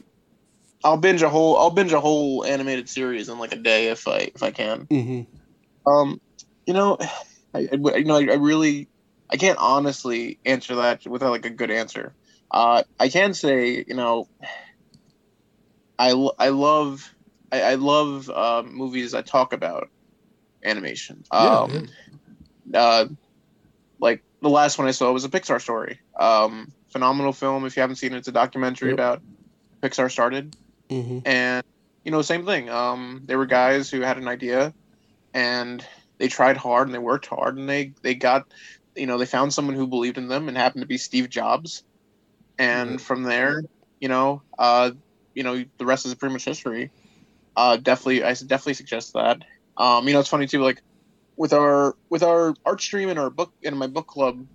I'll, 0.85 0.97
binge 0.97 1.23
a 1.23 1.29
whole 1.29 1.57
I'll 1.57 1.71
binge 1.71 1.93
a 1.93 2.01
whole 2.01 2.45
animated 2.45 2.89
series 2.89 3.29
in 3.29 3.39
like 3.39 3.53
a 3.53 3.57
day 3.57 3.89
if 3.89 4.09
I 4.09 4.31
if 4.35 4.43
I 4.43 4.51
can. 4.51 4.87
Mm-hmm. 4.87 5.89
Um, 5.89 6.21
you 6.67 6.75
know, 6.75 6.99
I, 7.55 7.68
I 7.72 7.96
you 7.96 8.05
know 8.05 8.16
I, 8.16 8.32
I, 8.32 8.34
really 8.34 8.88
I 9.30 9.36
can't 9.36 9.59
honestly 9.59 10.38
answer 10.44 10.76
that 10.76 11.07
without 11.07 11.30
like 11.30 11.46
a 11.46 11.50
good 11.50 11.70
answer. 11.70 12.14
Uh, 12.50 12.82
I 12.98 13.09
can 13.09 13.34
say 13.34 13.84
you 13.86 13.94
know, 13.94 14.28
I 15.98 16.11
I 16.38 16.48
love 16.48 17.14
I, 17.50 17.62
I 17.62 17.74
love 17.74 18.30
uh, 18.30 18.62
movies 18.66 19.12
that 19.12 19.26
talk 19.26 19.53
about 19.53 19.90
animation. 20.64 21.24
Um, 21.30 21.88
yeah, 22.70 22.80
uh, 22.80 23.09
like 24.00 24.22
the 24.40 24.50
last 24.50 24.78
one 24.78 24.88
I 24.88 24.92
saw 24.92 25.12
was 25.12 25.24
a 25.24 25.28
Pixar 25.28 25.61
story. 25.61 26.00
Um, 26.18 26.72
phenomenal 26.88 27.32
film. 27.32 27.64
If 27.64 27.76
you 27.76 27.80
haven't 27.82 27.96
seen 27.96 28.12
it, 28.12 28.18
it's 28.18 28.28
a 28.28 28.32
documentary 28.32 28.90
yep. 28.90 28.94
about 28.94 29.22
Pixar 29.82 30.11
started. 30.11 30.57
Mm-hmm. 30.90 31.20
And 31.26 31.64
you 32.05 32.11
know, 32.11 32.22
same 32.22 32.44
thing. 32.44 32.68
Um, 32.68 33.22
there 33.24 33.38
were 33.38 33.46
guys 33.46 33.90
who 33.90 34.00
had 34.00 34.18
an 34.18 34.28
idea, 34.28 34.74
and 35.32 35.84
they 36.19 36.29
tried 36.29 36.57
hard 36.57 36.89
and 36.89 36.95
they 36.95 36.99
worked 36.99 37.27
hard 37.27 37.59
and 37.59 37.69
they 37.69 37.95
they 38.03 38.15
got 38.15 38.45
you 38.95 39.07
know 39.07 39.19
they 39.19 39.27
found 39.27 39.53
someone 39.53 39.75
who 39.77 39.87
believed 39.87 40.19
in 40.19 40.29
them 40.29 40.49
and 40.49 40.57
happened 40.57 40.83
to 40.83 40.87
be 40.89 40.99
Steve 40.99 41.29
Jobs, 41.31 41.85
and 42.59 42.99
Mhm. 42.99 43.01
from 43.01 43.23
there, 43.23 43.63
you 44.01 44.09
know, 44.09 44.43
uh, 44.59 44.91
you 45.35 45.43
know, 45.43 45.65
the 45.79 45.87
rest 45.87 46.07
is 46.07 46.15
pretty 46.15 46.33
much 46.35 46.45
history. 46.45 46.93
Uh, 47.57 47.77
definitely, 47.77 48.25
I 48.25 48.33
definitely 48.35 48.75
suggest 48.75 49.13
that. 49.15 49.39
Um, 49.77 50.07
you 50.07 50.15
know, 50.15 50.21
it's 50.21 50.29
funny 50.29 50.47
too, 50.47 50.63
like 50.63 50.83
with 51.37 51.53
our 51.53 51.95
with 52.11 52.23
our 52.23 52.55
art 52.65 52.81
stream 52.81 53.09
and 53.09 53.19
our 53.19 53.31
book 53.31 53.53
and 53.65 53.79
my 53.79 53.87
book 53.87 54.07
club, 54.07 54.47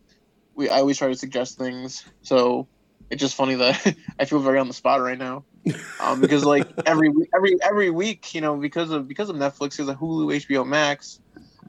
we 0.56 0.70
I 0.70 0.80
always 0.80 0.98
try 0.98 1.08
to 1.10 1.16
suggest 1.16 1.58
things. 1.58 2.04
So 2.22 2.68
it's 3.10 3.22
just 3.22 3.36
funny 3.36 3.56
that 3.56 3.96
I 4.20 4.26
feel 4.26 4.40
very 4.40 4.60
on 4.60 4.68
the 4.68 4.74
spot 4.74 5.02
right 5.02 5.18
now, 5.18 5.46
um, 6.00 6.22
because 6.22 6.44
like 6.46 6.68
every 6.86 7.12
every 7.36 7.58
every 7.62 7.90
week, 7.90 8.34
you 8.34 8.42
know, 8.42 8.58
because 8.58 8.92
of 8.92 9.08
because 9.08 9.30
of 9.30 9.36
Netflix, 9.36 9.72
because 9.72 9.90
of 9.90 9.98
Hulu, 9.98 10.36
HBO 10.36 10.64
Max, 10.64 11.20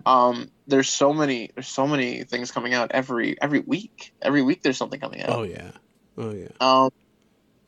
um, 0.08 0.50
there's 0.66 0.88
so 0.88 1.12
many 1.12 1.50
there's 1.54 1.68
so 1.68 1.86
many 1.86 2.24
things 2.24 2.50
coming 2.50 2.74
out 2.74 2.90
every 2.92 3.40
every 3.42 3.60
week. 3.60 4.14
Every 4.22 4.42
week 4.42 4.62
there's 4.62 4.76
something 4.78 5.00
coming 5.00 5.22
out. 5.22 5.30
Oh 5.30 5.42
yeah. 5.42 5.70
Oh 6.16 6.32
yeah. 6.32 6.48
Um, 6.60 6.90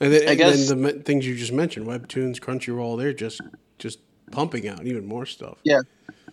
And 0.01 0.13
then, 0.13 0.29
and 0.29 0.39
guess- 0.39 0.69
then 0.69 0.83
the 0.83 0.93
things 0.93 1.27
you 1.27 1.37
just 1.37 1.53
mentioned, 1.53 1.87
Webtoons, 1.87 2.39
Crunchyroll, 2.41 2.99
they're 2.99 3.13
just 3.13 3.41
just 3.79 3.99
pumping 4.33 4.69
out 4.69 4.87
even 4.87 5.07
more 5.07 5.27
stuff. 5.27 5.59
Yeah. 5.65 5.81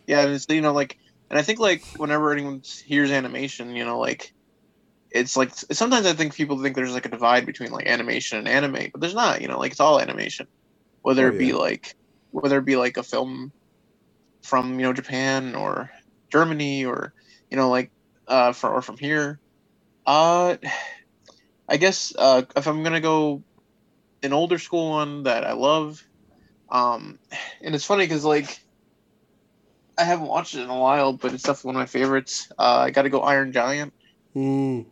yeah, 0.08 0.22
and 0.22 0.34
it's 0.34 0.48
you 0.50 0.62
know 0.62 0.74
like, 0.74 0.98
and 1.30 1.38
I 1.38 1.42
think 1.42 1.60
like 1.60 1.84
whenever 1.98 2.32
anyone 2.32 2.62
hears 2.86 3.12
animation, 3.12 3.76
you 3.76 3.86
know 3.86 4.00
like. 4.00 4.34
It's 5.10 5.38
like 5.38 5.52
sometimes 5.56 6.06
I 6.06 6.12
think 6.12 6.36
people 6.36 6.62
think 6.62 6.76
there's 6.76 6.94
like 6.94 7.06
a 7.06 7.10
divide 7.10 7.46
between 7.46 7.72
like 7.72 7.88
animation 7.88 8.38
and 8.40 8.48
anime, 8.48 8.90
but 8.92 9.00
there's 9.00 9.16
not. 9.16 9.42
You 9.42 9.48
know, 9.48 9.58
like 9.58 9.72
it's 9.72 9.80
all 9.80 10.02
animation, 10.02 10.48
whether 11.02 11.26
Oh, 11.32 11.34
it 11.34 11.40
be 11.40 11.54
like 11.54 11.96
whether 12.32 12.58
it 12.60 12.66
be 12.66 12.76
like 12.76 12.98
a 12.98 13.04
film 13.04 13.54
from 14.44 14.78
you 14.78 14.86
know 14.86 14.92
Japan 14.94 15.56
or 15.56 15.90
Germany 16.32 16.86
or 16.86 17.14
you 17.50 17.58
know 17.58 17.70
like 17.70 17.92
uh 18.28 18.54
from 18.54 18.74
or 18.74 18.82
from 18.82 18.98
here. 18.98 19.40
Uh, 20.06 20.58
I 21.68 21.78
guess 21.78 22.14
uh 22.18 22.44
if 22.56 22.68
I'm 22.68 22.84
gonna 22.84 23.02
go 23.02 23.44
an 24.24 24.34
older 24.34 24.58
school 24.58 24.92
one 24.92 25.24
that 25.24 25.46
I 25.46 25.54
love, 25.54 26.02
um, 26.70 27.20
and 27.62 27.76
it's 27.76 27.86
funny 27.86 28.06
because 28.06 28.26
like 28.26 28.60
I 29.98 30.04
haven't 30.04 30.28
watched 30.28 30.56
it 30.56 30.62
in 30.62 30.70
a 30.70 30.80
while, 30.80 31.14
but 31.14 31.34
it's 31.34 31.44
definitely 31.44 31.70
one 31.70 31.76
of 31.78 31.82
my 31.82 31.86
favorites. 31.88 32.48
Uh, 32.58 32.84
I 32.86 32.92
got 32.92 33.04
to 33.04 33.10
go 33.10 33.22
Iron 33.22 33.52
Giant. 33.52 33.94
Mm. 34.36 34.86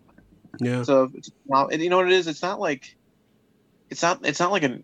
Yeah. 0.59 0.83
So 0.83 1.09
it's 1.13 1.29
not, 1.45 1.71
and 1.71 1.81
you 1.81 1.89
know 1.89 1.97
what 1.97 2.07
it 2.07 2.13
is? 2.13 2.27
It's 2.27 2.41
not 2.41 2.59
like 2.59 2.83
it's 3.89 4.01
not 4.01 4.25
it's 4.25 4.39
not 4.39 4.51
like 4.51 4.63
an 4.63 4.83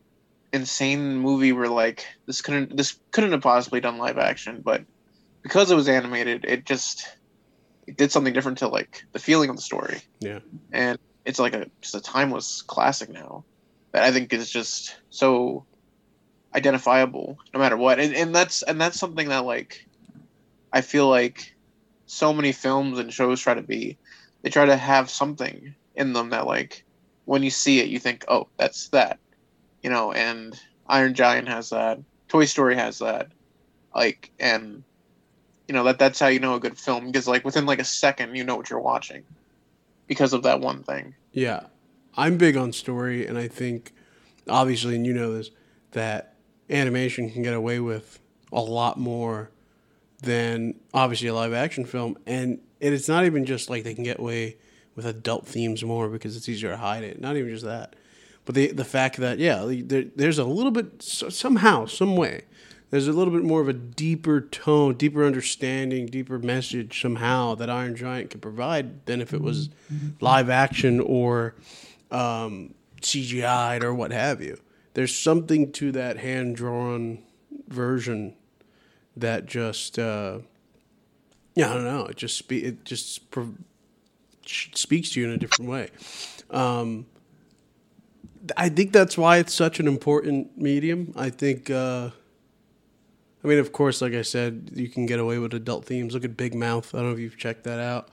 insane 0.53 1.15
movie 1.15 1.53
where 1.53 1.69
like 1.69 2.05
this 2.27 2.41
couldn't 2.41 2.75
this 2.75 2.99
couldn't 3.11 3.31
have 3.31 3.41
possibly 3.41 3.79
done 3.79 3.97
live 3.97 4.17
action, 4.17 4.61
but 4.63 4.83
because 5.41 5.71
it 5.71 5.75
was 5.75 5.87
animated, 5.87 6.45
it 6.45 6.65
just 6.65 7.17
it 7.87 7.97
did 7.97 8.11
something 8.11 8.33
different 8.33 8.59
to 8.59 8.67
like 8.67 9.03
the 9.11 9.19
feeling 9.19 9.49
of 9.49 9.55
the 9.55 9.61
story. 9.61 10.01
Yeah. 10.19 10.39
And 10.71 10.97
it's 11.25 11.39
like 11.39 11.53
a 11.53 11.69
just 11.81 11.95
a 11.95 12.01
timeless 12.01 12.61
classic 12.61 13.09
now 13.09 13.43
that 13.91 14.03
I 14.03 14.11
think 14.11 14.33
is 14.33 14.49
just 14.49 14.95
so 15.09 15.65
identifiable 16.53 17.37
no 17.53 17.59
matter 17.59 17.77
what. 17.77 17.99
And 17.99 18.13
and 18.15 18.35
that's 18.35 18.61
and 18.63 18.79
that's 18.79 18.99
something 18.99 19.29
that 19.29 19.45
like 19.45 19.85
I 20.71 20.81
feel 20.81 21.07
like 21.09 21.55
so 22.05 22.33
many 22.33 22.51
films 22.51 22.99
and 22.99 23.11
shows 23.13 23.41
try 23.41 23.53
to 23.53 23.61
be 23.61 23.97
they 24.41 24.49
try 24.49 24.65
to 24.65 24.75
have 24.75 25.09
something 25.09 25.73
in 25.95 26.13
them 26.13 26.29
that 26.31 26.45
like 26.45 26.83
when 27.25 27.43
you 27.43 27.49
see 27.49 27.79
it 27.79 27.87
you 27.87 27.99
think 27.99 28.25
oh 28.27 28.47
that's 28.57 28.89
that 28.89 29.19
you 29.81 29.89
know 29.89 30.11
and 30.11 30.59
iron 30.87 31.13
giant 31.13 31.47
has 31.47 31.69
that 31.69 31.99
toy 32.27 32.45
story 32.45 32.75
has 32.75 32.99
that 32.99 33.27
like 33.95 34.31
and 34.39 34.83
you 35.71 35.77
know 35.77 35.85
that 35.85 35.97
that's 35.97 36.19
how 36.19 36.27
you 36.27 36.41
know 36.41 36.55
a 36.55 36.59
good 36.59 36.77
film 36.77 37.05
because 37.05 37.29
like 37.29 37.45
within 37.45 37.65
like 37.65 37.79
a 37.79 37.85
second 37.85 38.35
you 38.35 38.43
know 38.43 38.57
what 38.57 38.69
you're 38.69 38.77
watching 38.81 39.23
because 40.05 40.33
of 40.33 40.43
that 40.43 40.59
one 40.59 40.83
thing 40.83 41.15
Yeah. 41.31 41.61
I'm 42.17 42.37
big 42.37 42.57
on 42.57 42.73
story, 42.73 43.25
and 43.25 43.37
I 43.37 43.47
think, 43.47 43.93
obviously, 44.49 44.97
and 44.97 45.05
you 45.05 45.13
know 45.13 45.33
this, 45.33 45.49
that 45.91 46.33
animation 46.69 47.31
can 47.31 47.41
get 47.41 47.53
away 47.53 47.79
with 47.79 48.19
a 48.51 48.59
lot 48.59 48.99
more 48.99 49.49
than 50.21 50.75
obviously 50.93 51.29
a 51.29 51.33
live 51.33 51.53
action 51.53 51.85
film. 51.85 52.17
And 52.25 52.59
it's 52.81 53.07
not 53.07 53.23
even 53.23 53.45
just 53.45 53.69
like 53.69 53.85
they 53.85 53.93
can 53.93 54.03
get 54.03 54.19
away 54.19 54.57
with 54.93 55.05
adult 55.05 55.47
themes 55.47 55.85
more 55.85 56.09
because 56.09 56.35
it's 56.35 56.49
easier 56.49 56.71
to 56.71 56.77
hide 56.77 57.05
it. 57.05 57.21
Not 57.21 57.37
even 57.37 57.49
just 57.49 57.63
that. 57.63 57.95
But 58.43 58.55
the, 58.55 58.73
the 58.73 58.83
fact 58.83 59.15
that, 59.15 59.39
yeah, 59.39 59.63
there, 59.65 60.03
there's 60.13 60.37
a 60.37 60.43
little 60.43 60.71
bit, 60.71 61.01
somehow, 61.01 61.85
some 61.85 62.17
way, 62.17 62.41
there's 62.91 63.07
a 63.07 63.13
little 63.13 63.33
bit 63.33 63.43
more 63.43 63.61
of 63.61 63.69
a 63.69 63.73
deeper 63.73 64.41
tone, 64.41 64.95
deeper 64.95 65.25
understanding, 65.25 66.05
deeper 66.07 66.37
message 66.37 67.01
somehow 67.01 67.55
that 67.55 67.69
Iron 67.69 67.95
Giant 67.95 68.29
could 68.29 68.41
provide 68.41 69.05
than 69.05 69.21
if 69.21 69.33
it 69.33 69.41
was 69.41 69.69
live 70.19 70.49
action 70.49 70.99
or 70.99 71.55
um, 72.11 72.73
CGI'd 73.01 73.83
or 73.83 73.93
what 73.93 74.11
have 74.11 74.41
you. 74.41 74.59
There's 74.93 75.17
something 75.17 75.71
to 75.73 75.93
that 75.93 76.17
hand 76.17 76.57
drawn 76.57 77.19
version 77.69 78.35
that 79.15 79.45
just, 79.45 79.97
uh, 79.97 80.39
yeah, 81.55 81.71
I 81.71 81.73
don't 81.75 81.85
know. 81.85 82.05
It 82.07 82.17
just 82.17 82.37
spe- 82.37 82.51
it 82.51 82.83
just 82.83 83.31
pro- 83.31 83.55
speaks 84.45 85.11
to 85.11 85.21
you 85.21 85.27
in 85.27 85.33
a 85.33 85.37
different 85.37 85.71
way. 85.71 85.91
Um, 86.49 87.05
I 88.57 88.67
think 88.67 88.91
that's 88.91 89.17
why 89.17 89.37
it's 89.37 89.53
such 89.53 89.79
an 89.79 89.87
important 89.87 90.57
medium. 90.57 91.13
I 91.15 91.29
think. 91.29 91.69
Uh, 91.69 92.09
I 93.43 93.47
mean, 93.47 93.57
of 93.59 93.71
course, 93.71 94.01
like 94.01 94.13
I 94.13 94.21
said, 94.21 94.71
you 94.75 94.87
can 94.87 95.05
get 95.05 95.19
away 95.19 95.39
with 95.39 95.53
adult 95.53 95.85
themes. 95.85 96.13
Look 96.13 96.23
at 96.25 96.37
Big 96.37 96.53
Mouth. 96.53 96.93
I 96.93 96.99
don't 96.99 97.07
know 97.07 97.13
if 97.13 97.19
you've 97.19 97.37
checked 97.37 97.63
that 97.63 97.79
out. 97.79 98.09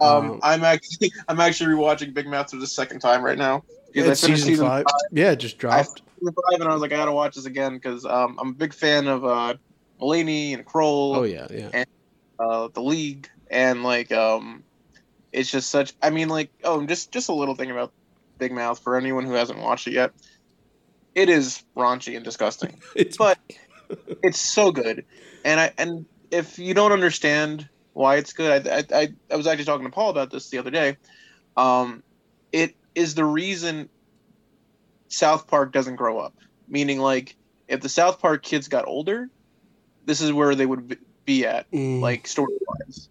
um, 0.00 0.32
Um, 0.32 0.40
i'm 0.42 0.62
actually 0.64 1.10
i'm 1.28 1.40
actually 1.40 1.74
rewatching 1.74 2.12
big 2.12 2.26
mouth 2.26 2.50
for 2.50 2.56
the 2.58 2.66
second 2.66 3.00
time 3.00 3.22
right 3.24 3.38
now 3.38 3.62
because 3.92 4.10
It's 4.10 4.22
i 4.24 4.26
finished 4.26 4.42
season 4.42 4.54
season 4.56 4.66
five. 4.66 4.84
Yeah, 5.10 5.30
it 5.30 5.36
just 5.36 5.56
dropped. 5.56 6.02
season 6.20 6.34
five 6.34 6.60
and 6.60 6.68
i 6.68 6.72
was 6.74 6.82
like 6.82 6.92
i 6.92 6.96
gotta 6.96 7.12
watch 7.12 7.36
this 7.36 7.46
again 7.46 7.74
because 7.74 8.04
um, 8.04 8.36
i'm 8.40 8.48
a 8.50 8.52
big 8.52 8.74
fan 8.74 9.06
of 9.08 9.24
uh 9.24 9.54
Mulaney 10.00 10.52
and 10.52 10.66
Kroll. 10.66 11.16
oh 11.16 11.22
yeah, 11.22 11.46
yeah. 11.50 11.84
uh, 12.38 12.68
the 12.74 12.82
league 12.82 13.30
and 13.50 13.82
like 13.84 14.12
um 14.12 14.62
it's 15.32 15.50
just 15.50 15.70
such 15.70 15.94
i 16.02 16.10
mean 16.10 16.28
like 16.28 16.50
oh 16.64 16.84
just 16.84 17.10
just 17.10 17.30
a 17.30 17.32
little 17.34 17.54
thing 17.54 17.70
about 17.70 17.90
big 18.36 18.52
mouth 18.52 18.78
for 18.78 18.96
anyone 18.96 19.24
who 19.24 19.32
hasn't 19.32 19.58
watched 19.60 19.86
it 19.86 19.92
yet 19.94 20.12
it 21.14 21.30
is 21.30 21.64
raunchy 21.74 22.16
and 22.16 22.24
disgusting 22.24 22.78
It's 22.94 23.16
but 23.16 23.38
it's 24.22 24.40
so 24.40 24.70
good 24.70 25.04
and 25.44 25.60
i 25.60 25.72
and 25.78 26.06
if 26.30 26.58
you 26.58 26.74
don't 26.74 26.92
understand 26.92 27.68
why 27.92 28.16
it's 28.16 28.32
good 28.32 28.66
i 28.66 28.78
i, 28.78 28.84
I, 29.02 29.08
I 29.30 29.36
was 29.36 29.46
actually 29.46 29.64
talking 29.64 29.86
to 29.86 29.92
paul 29.92 30.10
about 30.10 30.30
this 30.30 30.50
the 30.50 30.58
other 30.58 30.70
day 30.70 30.96
um 31.56 32.02
it 32.52 32.74
is 32.94 33.14
the 33.14 33.24
reason 33.24 33.88
south 35.08 35.46
park 35.46 35.72
doesn't 35.72 35.96
grow 35.96 36.18
up 36.18 36.34
meaning 36.68 36.98
like 36.98 37.36
if 37.68 37.80
the 37.80 37.88
south 37.88 38.20
park 38.20 38.42
kids 38.42 38.68
got 38.68 38.86
older 38.86 39.28
this 40.06 40.20
is 40.20 40.32
where 40.32 40.54
they 40.54 40.66
would 40.66 40.98
be 41.26 41.44
at 41.44 41.70
mm, 41.70 42.00
like 42.00 42.26
story 42.26 42.54
wise. 42.66 43.10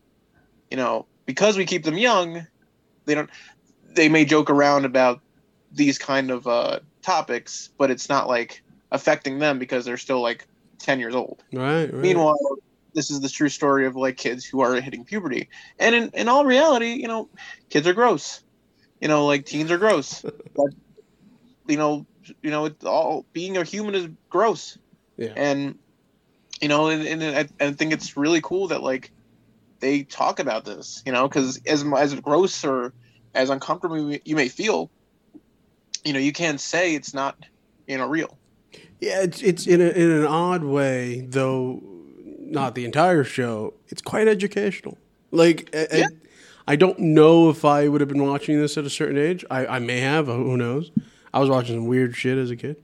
You 0.71 0.77
know, 0.77 1.05
because 1.27 1.57
we 1.57 1.65
keep 1.65 1.83
them 1.83 1.97
young, 1.97 2.47
they 3.05 3.13
don't. 3.13 3.29
They 3.93 4.09
may 4.09 4.25
joke 4.25 4.49
around 4.49 4.85
about 4.85 5.21
these 5.71 5.99
kind 5.99 6.31
of 6.31 6.47
uh, 6.47 6.79
topics, 7.03 7.69
but 7.77 7.91
it's 7.91 8.09
not 8.09 8.27
like 8.27 8.63
affecting 8.91 9.37
them 9.39 9.59
because 9.59 9.85
they're 9.85 9.97
still 9.97 10.21
like 10.21 10.47
ten 10.79 10.99
years 10.99 11.15
old. 11.15 11.43
right, 11.53 11.91
right. 11.93 12.01
Meanwhile, 12.01 12.37
this 12.93 13.11
is 13.11 13.21
the 13.21 13.29
true 13.29 13.49
story 13.49 13.85
of 13.85 13.95
like 13.95 14.17
kids 14.17 14.45
who 14.45 14.61
are 14.61 14.79
hitting 14.81 15.05
puberty, 15.05 15.49
and 15.79 15.95
in 15.95 16.09
in 16.13 16.27
all 16.27 16.45
reality, 16.45 16.93
you 16.93 17.07
know, 17.07 17.29
kids 17.69 17.87
are 17.87 17.93
gross. 17.93 18.41
You 19.01 19.07
know, 19.07 19.25
like 19.25 19.45
teens 19.45 19.71
are 19.71 19.77
gross. 19.77 20.23
but, 20.55 20.67
you 21.67 21.77
know, 21.77 22.05
you 22.41 22.51
know, 22.51 22.65
it's 22.65 22.85
all 22.85 23.25
being 23.33 23.57
a 23.57 23.63
human 23.63 23.95
is 23.95 24.07
gross 24.29 24.77
yeah, 25.17 25.33
and 25.35 25.75
you 26.61 26.67
know 26.67 26.89
and, 26.89 27.03
and 27.03 27.23
I, 27.23 27.65
I 27.65 27.71
think 27.71 27.93
it's 27.93 28.17
really 28.17 28.41
cool 28.41 28.67
that 28.69 28.83
like 28.83 29.11
they 29.81 30.03
talk 30.03 30.39
about 30.39 30.65
this 30.65 31.01
you 31.05 31.11
know 31.11 31.27
because 31.27 31.59
as 31.67 31.85
as 31.97 32.15
gross 32.21 32.63
or 32.65 32.93
as 33.33 33.49
uncomfortable 33.49 34.11
you- 34.11 34.19
you 34.25 34.35
may 34.35 34.49
feel 34.49 34.91
you 36.03 36.13
know 36.13 36.19
you 36.19 36.33
can't 36.33 36.59
say 36.59 36.95
it's 36.95 37.13
not 37.13 37.35
you 37.87 37.97
know 37.97 38.07
real 38.07 38.39
yeah. 39.05 39.21
It's 39.21 39.41
it's 39.41 39.67
in 39.67 39.81
a, 39.81 39.89
in 39.89 40.11
an 40.11 40.25
odd 40.25 40.63
way, 40.63 41.21
though. 41.21 41.81
Not 42.47 42.75
the 42.75 42.85
entire 42.85 43.23
show. 43.23 43.73
It's 43.87 44.01
quite 44.01 44.27
educational. 44.27 44.97
Like, 45.31 45.69
I- 45.75 45.87
Yeah. 45.91 46.07
I 46.67 46.75
don't 46.75 46.97
know 46.97 47.49
if 47.51 47.63
I 47.63 47.87
would 47.87 48.01
have 48.01 48.07
been 48.07 48.25
watching 48.25 48.59
this 48.59 48.75
at 48.77 48.85
a 48.85 48.89
certain 48.89 49.17
age. 49.19 49.45
I, 49.51 49.67
I 49.67 49.79
may 49.79 49.99
have. 49.99 50.25
Who 50.27 50.57
knows? 50.57 50.91
I 51.31 51.39
was 51.39 51.49
watching 51.49 51.75
some 51.75 51.85
weird 51.87 52.15
shit 52.15 52.37
as 52.39 52.49
a 52.49 52.55
kid, 52.55 52.77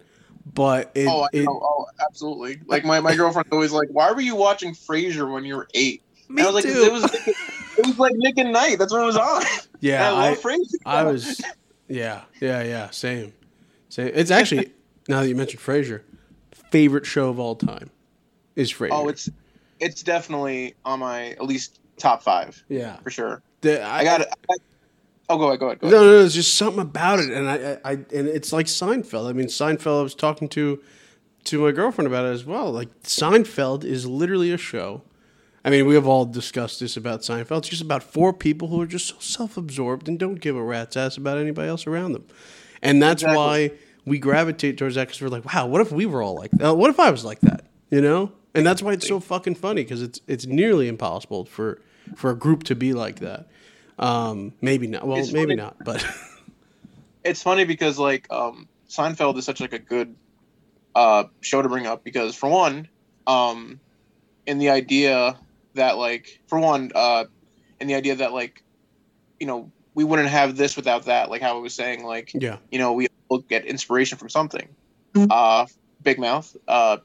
but 0.54 0.92
it, 0.94 1.08
oh, 1.08 1.28
it 1.34 1.48
oh 1.48 1.86
absolutely 2.06 2.60
like 2.68 2.84
my, 2.84 3.00
my 3.00 3.16
girlfriend 3.16 3.48
always 3.52 3.72
like 3.72 3.88
why 3.92 4.12
were 4.12 4.22
you 4.22 4.36
watching 4.36 4.74
frasier 4.74 5.32
when 5.32 5.46
you 5.46 5.56
were 5.56 5.68
eight 5.74 6.04
me 6.30 6.42
and 6.42 6.50
i 6.50 6.52
was 6.52 6.56
like 6.56 6.64
too. 6.74 6.82
it 6.82 6.92
was 6.92 7.04
it 7.78 7.86
was 7.88 7.98
like 7.98 8.12
Nick 8.16 8.38
at 8.38 8.48
Nite 8.48 8.78
that's 8.78 8.92
what 8.92 9.02
it 9.02 9.06
was 9.06 9.18
on 9.18 9.44
yeah, 9.80 10.10
And 10.10 10.18
i 10.18 10.32
I, 10.32 10.36
frasier 10.36 10.76
I 10.86 11.04
was, 11.04 11.42
yeah, 11.88 12.22
yeah, 12.42 12.64
yeah, 12.64 12.90
same, 12.90 13.34
same. 13.90 14.12
It's 14.14 14.32
actually 14.32 14.74
now 15.08 15.22
that 15.22 15.30
you 15.30 15.36
mentioned 15.36 15.62
Frasier, 15.62 16.02
favorite 16.72 17.06
show 17.06 17.30
of 17.30 17.40
all 17.40 17.56
time 17.56 17.90
is 18.56 18.72
Frasier. 18.74 18.90
oh 18.92 19.08
it's 19.08 19.30
it's 19.80 20.02
definitely 20.04 20.74
on 20.86 21.00
my 21.00 21.30
at 21.32 21.46
least 21.46 21.80
top 21.98 22.24
five 22.24 22.64
Yeah, 22.70 22.98
for 22.98 23.10
sure. 23.12 23.42
The- 23.62 23.84
I 23.86 24.04
got 24.04 24.22
it. 24.22 24.28
Oh, 25.30 25.38
go 25.38 25.48
ahead. 25.48 25.60
Go 25.60 25.68
ahead. 25.68 25.80
Go 25.80 25.88
ahead. 25.88 25.98
No, 26.00 26.04
no, 26.06 26.12
no, 26.20 26.26
it's 26.26 26.34
just 26.34 26.56
something 26.56 26.82
about 26.82 27.20
it, 27.20 27.30
and 27.30 27.48
I, 27.50 27.56
I, 27.56 27.78
I, 27.86 27.92
and 27.94 28.28
it's 28.28 28.52
like 28.52 28.66
Seinfeld. 28.66 29.30
I 29.30 29.34
mean, 29.34 29.48
Seinfeld. 29.48 30.00
I 30.00 30.04
was 30.04 30.14
talking 30.16 30.50
to, 30.50 30.82
to 31.46 31.60
my 31.64 31.72
girlfriend 31.72 32.08
about 32.08 32.26
it 32.26 32.30
as 32.34 32.44
well. 32.44 32.70
Like 32.72 32.90
Seinfeld 33.04 33.86
is 33.86 34.06
literally 34.06 34.52
a 34.52 34.58
show. 34.58 35.04
I 35.64 35.70
mean, 35.70 35.86
we 35.86 35.94
have 35.96 36.06
all 36.08 36.26
discussed 36.26 36.80
this 36.82 36.98
about 36.98 37.22
Seinfeld. 37.22 37.60
It's 37.60 37.70
just 37.70 37.82
about 37.84 38.04
four 38.04 38.34
people 38.34 38.68
who 38.68 38.82
are 38.82 38.88
just 38.88 39.08
so 39.08 39.16
self-absorbed 39.20 40.08
and 40.10 40.20
don't 40.20 40.42
give 40.42 40.56
a 40.58 40.64
rat's 40.64 40.98
ass 40.98 41.16
about 41.18 41.38
anybody 41.38 41.70
else 41.70 41.88
around 41.88 42.12
them, 42.14 42.26
and 42.82 43.02
that's 43.02 43.22
Exactly. 43.24 43.38
why 43.38 43.72
we 44.06 44.20
gravitate 44.20 44.78
towards 44.78 44.96
that 44.96 45.08
because 45.08 45.22
we're 45.22 45.30
like, 45.30 45.46
wow, 45.54 45.68
what 45.68 45.82
if 45.82 45.92
we 45.92 46.06
were 46.06 46.22
all 46.22 46.36
like 46.36 46.52
that? 46.52 46.76
What 46.76 46.90
if 46.90 47.00
I 47.00 47.12
was 47.12 47.24
like 47.24 47.40
that? 47.42 47.66
You 47.90 48.02
know? 48.02 48.32
And 48.54 48.66
that's 48.66 48.82
why 48.82 48.94
it's 48.94 49.08
so 49.08 49.20
fucking 49.20 49.56
funny 49.56 49.84
because 49.84 50.02
it's 50.02 50.20
it's 50.28 50.46
nearly 50.46 50.88
impossible 50.88 51.46
for 51.46 51.82
for 52.16 52.32
a 52.32 52.36
group 52.36 52.64
to 52.64 52.76
be 52.76 52.94
like 52.94 53.20
that. 53.20 53.48
Um, 53.98 54.54
maybe 54.62 54.88
not. 54.88 55.08
Well, 55.08 55.18
It's 55.18 55.32
maybe 55.32 55.52
funny- 55.52 55.56
not. 55.56 55.78
But 55.86 56.06
it's 57.24 57.42
funny 57.42 57.64
because 57.66 57.98
like 58.00 58.28
um 58.32 58.68
Seinfeld 58.90 59.38
is 59.38 59.46
such 59.46 59.62
like 59.62 59.74
a 59.74 59.80
good 59.80 60.16
uh 60.96 61.26
show 61.40 61.62
to 61.62 61.70
bring 61.70 61.86
up 61.88 62.04
because 62.04 62.36
for 62.36 62.50
one, 62.50 62.90
um 63.28 63.80
in 64.46 64.58
the 64.58 64.70
idea 64.70 65.38
that 65.76 65.98
like 65.98 66.42
for 66.48 66.60
one, 66.60 66.92
uh 66.94 67.26
in 67.80 67.88
the 67.88 67.96
idea 67.96 68.16
that 68.18 68.34
like 68.34 68.64
you 69.40 69.48
know, 69.48 69.72
we 69.96 70.04
wouldn't 70.04 70.30
have 70.30 70.58
this 70.58 70.76
without 70.76 71.06
that, 71.06 71.30
like 71.30 71.42
how 71.42 71.56
I 71.56 71.60
was 71.60 71.74
saying, 71.74 72.04
like, 72.04 72.32
yeah, 72.34 72.58
you 72.70 72.80
know, 72.80 72.94
we 72.94 73.08
all 73.32 73.40
get 73.40 73.66
inspiration 73.66 74.18
from 74.18 74.30
something. 74.30 74.68
Mm-hmm. 75.14 75.32
Uh 75.32 75.66
Big 76.04 76.20
Mouth, 76.20 76.56
uh, 76.68 76.98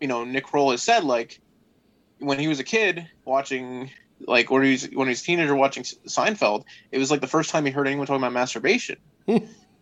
you 0.00 0.06
know, 0.06 0.24
Nick 0.24 0.44
Kroll 0.44 0.70
has 0.70 0.82
said 0.82 1.02
like 1.04 1.40
when 2.18 2.38
he 2.38 2.46
was 2.46 2.60
a 2.60 2.64
kid 2.64 3.06
watching 3.24 3.90
like 4.26 4.50
when 4.50 4.62
he 4.62 4.72
was 4.72 4.84
when 4.92 5.08
he 5.08 5.12
was 5.12 5.22
a 5.22 5.24
teenager 5.24 5.54
watching 5.56 5.82
Seinfeld, 5.82 6.64
it 6.92 6.98
was 6.98 7.10
like 7.10 7.20
the 7.22 7.26
first 7.26 7.50
time 7.50 7.64
he 7.64 7.70
heard 7.72 7.86
anyone 7.86 8.06
talking 8.06 8.22
about 8.22 8.32
masturbation. 8.32 8.96
Hmm. 9.26 9.38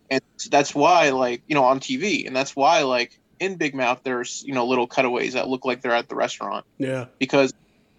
and 0.09 0.21
that's 0.49 0.73
why 0.73 1.09
like, 1.09 1.43
you 1.47 1.55
know, 1.55 1.65
on 1.65 1.79
TV 1.81 2.25
and 2.25 2.33
that's 2.35 2.55
why 2.55 2.83
like 2.83 3.19
in 3.39 3.55
Big 3.57 3.75
Mouth 3.75 4.01
there's, 4.03 4.41
you 4.45 4.53
know, 4.53 4.65
little 4.65 4.87
cutaways 4.87 5.33
that 5.33 5.49
look 5.49 5.65
like 5.65 5.81
they're 5.81 5.91
at 5.93 6.07
the 6.07 6.15
restaurant 6.15 6.65
yeah, 6.77 7.05
because 7.19 7.53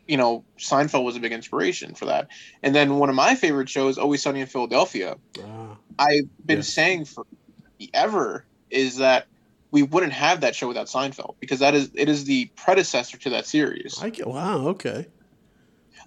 you 0.07 0.16
know, 0.16 0.45
Seinfeld 0.59 1.05
was 1.05 1.16
a 1.16 1.20
big 1.20 1.32
inspiration 1.32 1.95
for 1.95 2.07
that. 2.07 2.28
And 2.62 2.74
then 2.74 2.97
one 2.97 3.09
of 3.09 3.14
my 3.14 3.34
favorite 3.34 3.70
shows, 3.70 3.97
Always 3.99 4.22
Sunny 4.22 4.40
in 4.40 4.47
Philadelphia, 4.47 5.16
Ah, 5.42 5.76
I've 5.99 6.28
been 6.45 6.59
Yes. 6.59 6.68
saying 6.68 7.05
for 7.07 7.24
ever 7.93 8.45
is 8.70 8.99
that 8.99 9.27
we 9.70 9.83
wouldn't 9.83 10.12
have 10.12 10.43
that 10.43 10.55
show 10.55 10.68
without 10.68 10.87
Seinfeld 10.87 11.35
because 11.41 11.59
that 11.59 11.75
is 11.75 11.91
it 11.95 12.09
is 12.09 12.25
the 12.25 12.47
predecessor 12.57 13.16
to 13.18 13.31
that 13.31 13.47
series. 13.47 14.01
I 14.01 14.11
get. 14.11 14.27
Wow. 14.27 14.68
Okay. 14.68 15.07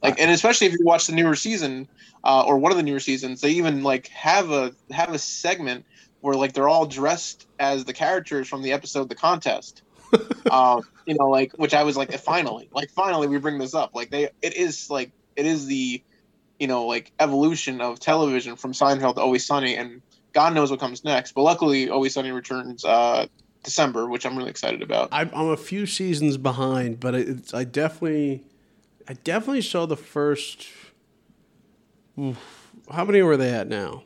Like, 0.02 0.22
and 0.22 0.32
especially 0.32 0.68
if 0.68 0.74
you 0.74 0.86
watch 0.86 1.08
the 1.08 1.14
newer 1.14 1.36
season 1.36 1.88
uh, 2.24 2.44
or 2.44 2.58
one 2.58 2.72
of 2.72 2.78
the 2.78 2.84
newer 2.84 3.00
seasons, 3.00 3.42
they 3.42 3.52
even 3.52 3.84
like 3.84 4.08
have 4.10 4.52
a 4.52 4.74
have 4.92 5.14
a 5.14 5.20
segment 5.20 5.86
where 6.22 6.36
like 6.36 6.54
they're 6.54 6.70
all 6.70 6.86
dressed 6.86 7.48
as 7.60 7.86
the 7.86 7.94
characters 7.94 8.48
from 8.48 8.62
the 8.62 8.74
episode 8.74 9.10
The 9.10 9.16
Contest. 9.16 9.82
um, 10.52 10.82
you 11.06 11.16
know, 11.16 11.30
like 11.30 11.54
which 11.54 11.74
I 11.74 11.84
was 11.84 11.98
like, 11.98 12.14
finally, 12.20 12.70
like 12.72 12.90
finally 12.92 13.28
we 13.28 13.38
bring 13.38 13.58
this 13.58 13.74
up. 13.74 13.94
Like 13.94 14.10
they, 14.10 14.30
it 14.42 14.56
is 14.56 14.90
like 14.90 15.12
it 15.36 15.46
is 15.46 15.66
the, 15.66 16.02
you 16.60 16.68
know, 16.68 16.86
like 16.86 17.12
evolution 17.20 17.82
of 17.82 18.00
television 18.00 18.56
from 18.56 18.74
Seinfeld 18.74 19.16
to 19.16 19.22
Always 19.22 19.46
Sunny, 19.46 19.76
and 19.76 20.02
God 20.38 20.54
knows 20.54 20.70
what 20.70 20.80
comes 20.80 21.04
next. 21.04 21.32
But 21.32 21.42
luckily, 21.42 21.90
Always 21.90 22.14
Sunny 22.14 22.30
returns 22.30 22.86
uh, 22.86 23.26
December, 23.64 24.08
which 24.08 24.24
I'm 24.24 24.38
really 24.38 24.52
excited 24.52 24.84
about. 24.84 25.10
I'm, 25.12 25.32
I'm 25.34 25.48
a 25.50 25.58
few 25.58 25.88
seasons 25.88 26.38
behind, 26.38 27.00
but 27.00 27.16
it's, 27.16 27.56
I 27.56 27.64
definitely, 27.64 28.44
I 29.10 29.14
definitely 29.14 29.64
saw 29.64 29.88
the 29.88 29.98
first. 29.98 30.68
oof, 32.20 32.38
how 32.92 33.04
many 33.04 33.24
were 33.24 33.36
they 33.36 33.50
at 33.52 33.68
now? 33.68 34.04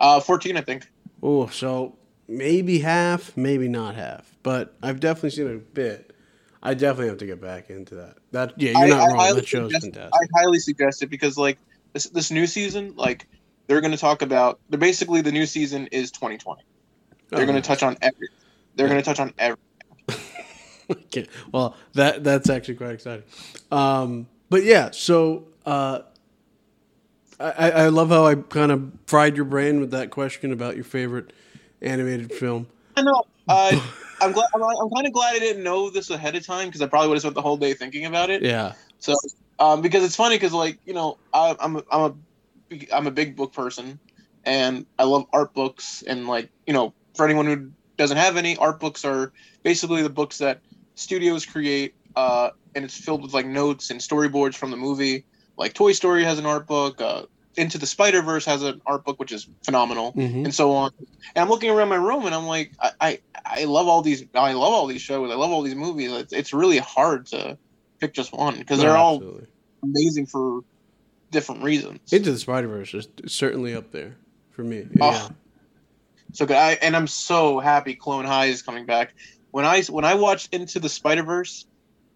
Uh, 0.00 0.18
14, 0.18 0.56
I 0.56 0.62
think. 0.62 0.88
Oh, 1.22 1.46
so 1.48 1.98
maybe 2.26 2.78
half, 2.78 3.36
maybe 3.36 3.68
not 3.68 3.96
half, 3.96 4.38
but 4.42 4.74
I've 4.82 4.98
definitely 4.98 5.30
seen 5.30 5.50
a 5.50 5.58
bit. 5.58 6.12
I 6.62 6.72
definitely 6.72 7.08
have 7.08 7.18
to 7.18 7.26
get 7.26 7.42
back 7.42 7.68
into 7.68 7.96
that. 7.96 8.16
That 8.32 8.54
yeah, 8.56 8.70
you're 8.70 8.78
I- 8.78 8.88
not 8.88 9.10
I 9.10 9.12
wrong. 9.28 9.34
that 9.36 9.46
show's 9.46 9.72
suggest- 9.72 9.84
fantastic. 9.94 10.14
I 10.14 10.40
highly 10.40 10.58
suggest 10.58 11.02
it 11.02 11.08
because 11.10 11.36
like 11.36 11.58
this 11.92 12.06
this 12.06 12.30
new 12.30 12.46
season, 12.46 12.94
like 12.96 13.26
they're 13.66 13.80
going 13.80 13.92
to 13.92 13.98
talk 13.98 14.22
about. 14.22 14.60
They're 14.68 14.78
basically 14.78 15.20
the 15.20 15.32
new 15.32 15.46
season 15.46 15.86
is 15.88 16.10
2020. 16.10 16.62
They're 17.30 17.42
Oh, 17.42 17.46
going 17.46 17.60
to 17.60 17.66
touch 17.66 17.82
on 17.82 17.96
every. 18.02 18.28
They're 18.76 18.88
going 18.88 19.00
to 19.00 19.04
touch 19.04 19.20
on 19.20 19.32
every. 19.38 19.58
Okay. 20.90 21.26
Well, 21.50 21.74
that 21.94 22.24
that's 22.24 22.50
actually 22.50 22.74
quite 22.74 22.90
exciting. 22.90 23.24
Um, 23.70 24.26
but 24.50 24.64
yeah, 24.64 24.90
so 24.92 25.44
uh, 25.64 26.00
I, 27.40 27.70
I 27.70 27.88
love 27.88 28.10
how 28.10 28.26
I 28.26 28.34
kind 28.34 28.70
of 28.70 28.92
fried 29.06 29.34
your 29.34 29.46
brain 29.46 29.80
with 29.80 29.90
that 29.92 30.10
question 30.10 30.52
about 30.52 30.74
your 30.76 30.84
favorite 30.84 31.32
animated 31.80 32.32
film. 32.32 32.66
I 32.98 33.02
know. 33.02 33.24
Uh, 33.48 33.80
I'm 34.20 34.32
glad. 34.32 34.46
I'm, 34.54 34.62
I'm 34.62 34.90
kind 34.90 35.06
of 35.06 35.12
glad 35.14 35.34
I 35.34 35.38
didn't 35.38 35.62
know 35.62 35.88
this 35.88 36.10
ahead 36.10 36.36
of 36.36 36.46
time 36.46 36.68
because 36.68 36.82
I 36.82 36.86
probably 36.86 37.08
would 37.08 37.14
have 37.16 37.22
spent 37.22 37.34
the 37.34 37.42
whole 37.42 37.56
day 37.56 37.72
thinking 37.74 38.04
about 38.04 38.28
it. 38.28 38.42
Yeah. 38.42 38.74
So, 38.98 39.14
um, 39.58 39.80
because 39.80 40.04
it's 40.04 40.16
funny 40.16 40.36
because 40.36 40.52
like 40.52 40.78
you 40.84 40.92
know 40.94 41.16
I, 41.32 41.56
I'm 41.60 41.76
a, 41.76 41.84
I'm 41.90 42.00
a 42.02 42.14
I'm 42.92 43.06
a 43.06 43.10
big 43.10 43.36
book 43.36 43.52
person, 43.52 44.00
and 44.44 44.86
I 44.98 45.04
love 45.04 45.26
art 45.32 45.54
books 45.54 46.02
and 46.06 46.26
like 46.26 46.50
you 46.66 46.72
know 46.72 46.94
for 47.16 47.24
anyone 47.24 47.46
who 47.46 47.70
doesn't 47.96 48.16
have 48.16 48.36
any 48.36 48.56
art 48.56 48.80
books 48.80 49.04
are 49.04 49.32
basically 49.62 50.02
the 50.02 50.10
books 50.10 50.38
that 50.38 50.60
studios 50.94 51.46
create, 51.46 51.94
uh, 52.16 52.50
and 52.74 52.84
it's 52.84 52.96
filled 52.96 53.22
with 53.22 53.32
like 53.32 53.46
notes 53.46 53.90
and 53.90 54.00
storyboards 54.00 54.54
from 54.54 54.70
the 54.70 54.76
movie. 54.76 55.26
Like 55.56 55.74
Toy 55.74 55.92
Story 55.92 56.24
has 56.24 56.38
an 56.38 56.46
art 56.46 56.66
book. 56.66 57.00
Uh, 57.00 57.22
Into 57.56 57.78
the 57.78 57.86
Spider 57.86 58.20
Verse 58.22 58.44
has 58.46 58.62
an 58.62 58.80
art 58.84 59.04
book 59.04 59.20
which 59.20 59.30
is 59.30 59.48
phenomenal 59.64 60.12
hmm 60.12 60.44
and 60.44 60.54
so 60.54 60.72
on. 60.72 60.90
And 61.34 61.42
I'm 61.42 61.48
looking 61.48 61.70
around 61.70 61.88
my 61.88 61.96
room 61.96 62.26
and 62.26 62.34
I'm 62.34 62.46
like, 62.46 62.72
I, 62.80 62.90
I, 63.00 63.18
I 63.46 63.64
love 63.64 63.88
all 63.88 64.02
these, 64.02 64.24
I 64.34 64.52
love 64.52 64.72
all 64.72 64.86
these 64.86 65.02
shows, 65.02 65.30
I 65.30 65.34
love 65.34 65.50
all 65.50 65.62
these 65.62 65.74
movies. 65.74 66.12
It's, 66.12 66.32
it's 66.32 66.52
really 66.52 66.78
hard 66.78 67.26
to 67.26 67.58
pick 68.00 68.12
just 68.14 68.32
one 68.32 68.58
because 68.58 68.80
they're 68.80 68.96
all 68.96 69.16
Absolutely. 69.16 69.46
amazing 69.82 70.26
for 70.26 70.60
different 71.34 71.62
reasons. 71.62 72.12
Into 72.12 72.32
the 72.32 72.38
Spider 72.38 72.68
Verse 72.68 72.94
is 72.94 73.08
certainly 73.26 73.74
up 73.74 73.90
there 73.90 74.16
for 74.52 74.64
me. 74.64 74.86
Oh, 75.00 75.10
Yeah. 75.12 75.28
so 76.32 76.46
good. 76.46 76.56
I, 76.56 76.72
and 76.80 76.96
I'm 76.96 77.06
so 77.06 77.58
happy 77.60 77.94
Clone 77.94 78.24
High 78.24 78.46
is 78.46 78.62
coming 78.62 78.86
back. 78.86 79.12
When 79.50 79.64
I 79.66 79.82
when 79.82 80.04
I 80.06 80.14
watched 80.14 80.54
Into 80.54 80.80
the 80.80 80.88
Spider 80.88 81.22
Verse 81.22 81.66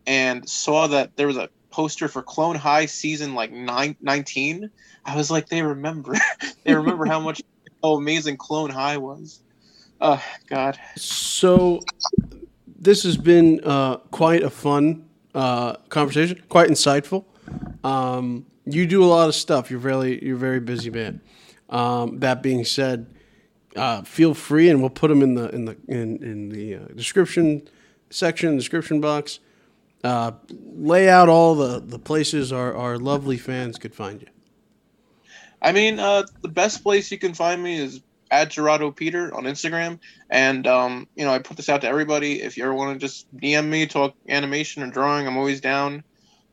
and 0.06 0.48
saw 0.48 0.86
that 0.86 1.16
there 1.16 1.26
was 1.26 1.36
a 1.36 1.50
poster 1.70 2.08
for 2.08 2.22
Clone 2.22 2.56
High 2.56 2.86
season 2.86 3.34
like 3.34 3.52
nine, 3.52 3.94
19, 4.00 4.70
I 5.04 5.16
was 5.16 5.30
like, 5.30 5.48
they 5.50 5.62
remember, 5.62 6.14
they 6.64 6.74
remember 6.74 7.04
how 7.04 7.20
much 7.20 7.42
how 7.82 7.90
amazing 7.94 8.38
Clone 8.38 8.70
High 8.70 8.96
was. 8.96 9.40
Oh 10.00 10.22
God. 10.48 10.78
So 10.96 11.80
this 12.80 13.02
has 13.02 13.16
been 13.16 13.60
uh, 13.64 13.96
quite 14.10 14.42
a 14.42 14.50
fun 14.50 15.04
uh, 15.34 15.74
conversation, 15.88 16.42
quite 16.48 16.70
insightful. 16.70 17.24
Um, 17.84 18.46
you 18.70 18.86
do 18.86 19.02
a 19.02 19.06
lot 19.06 19.28
of 19.28 19.34
stuff. 19.34 19.70
You're 19.70 19.80
very 19.80 20.24
you're 20.24 20.36
very 20.36 20.60
busy 20.60 20.90
man. 20.90 21.20
Um, 21.68 22.20
that 22.20 22.42
being 22.42 22.64
said, 22.64 23.14
uh, 23.76 24.02
feel 24.02 24.34
free, 24.34 24.70
and 24.70 24.80
we'll 24.80 24.90
put 24.90 25.08
them 25.08 25.22
in 25.22 25.34
the 25.34 25.48
in 25.50 25.64
the 25.64 25.76
in, 25.88 26.22
in 26.22 26.48
the 26.48 26.76
uh, 26.76 26.86
description 26.94 27.68
section, 28.10 28.56
description 28.56 29.00
box. 29.00 29.40
Uh, 30.04 30.32
lay 30.76 31.08
out 31.08 31.28
all 31.28 31.56
the, 31.56 31.80
the 31.80 31.98
places 31.98 32.52
our, 32.52 32.72
our 32.74 32.98
lovely 32.98 33.36
fans 33.36 33.78
could 33.78 33.92
find 33.92 34.22
you. 34.22 34.28
I 35.60 35.72
mean, 35.72 35.98
uh, 35.98 36.22
the 36.40 36.48
best 36.48 36.84
place 36.84 37.10
you 37.10 37.18
can 37.18 37.34
find 37.34 37.60
me 37.60 37.78
is 37.78 38.00
at 38.30 38.50
Gerardo 38.50 38.92
Peter 38.92 39.34
on 39.34 39.44
Instagram. 39.44 39.98
And, 40.30 40.66
um, 40.68 41.08
you 41.16 41.24
know, 41.24 41.32
I 41.32 41.40
put 41.40 41.56
this 41.56 41.68
out 41.68 41.80
to 41.80 41.88
everybody. 41.88 42.42
If 42.42 42.56
you 42.56 42.64
ever 42.64 42.74
want 42.74 42.94
to 42.94 42.98
just 43.04 43.34
DM 43.36 43.68
me, 43.68 43.86
talk 43.86 44.14
animation 44.28 44.82
or 44.82 44.86
drawing, 44.86 45.26
I'm 45.26 45.36
always 45.36 45.60
down. 45.60 46.04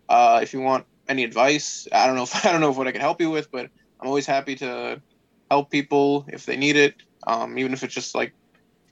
Uh, 0.10 0.40
if 0.42 0.54
you 0.54 0.62
want 0.62 0.86
any 1.08 1.24
advice, 1.24 1.88
I 1.92 2.08
don't 2.08 2.16
know 2.16 2.24
if 2.24 2.46
I 2.46 2.52
don't 2.52 2.62
know 2.62 2.72
if 2.72 2.78
what 2.78 2.88
I 2.88 2.92
can 2.92 3.02
help 3.02 3.22
you 3.22 3.30
with, 3.30 3.50
but 3.52 3.70
I'm 4.00 4.08
always 4.08 4.26
happy 4.26 4.56
to 4.58 5.02
help 5.50 5.72
people 5.72 6.26
if 6.28 6.46
they 6.46 6.58
need 6.58 6.76
it. 6.76 6.96
Um, 7.28 7.58
even 7.58 7.74
if 7.74 7.84
it's 7.84 7.94
just 7.94 8.14
like, 8.14 8.34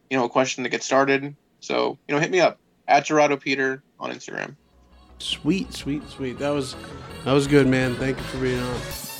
you 0.10 0.18
know, 0.18 0.26
a 0.26 0.30
question 0.30 0.64
to 0.64 0.70
get 0.70 0.84
started. 0.84 1.36
So, 1.60 2.00
you 2.08 2.16
know, 2.16 2.20
hit 2.20 2.32
me 2.32 2.40
up 2.40 2.58
at 2.88 3.06
Gerardo 3.06 3.38
Peter 3.38 3.84
on 4.00 4.12
Instagram. 4.12 4.56
Sweet, 5.20 5.74
sweet, 5.74 6.08
sweet. 6.10 6.40
That 6.40 6.50
was 6.50 6.76
that 7.24 7.34
was 7.34 7.48
good, 7.48 7.68
man. 7.68 7.96
Thank 7.96 8.18
you 8.18 8.24
for 8.24 8.40
being 8.40 8.60
on. 8.60 9.13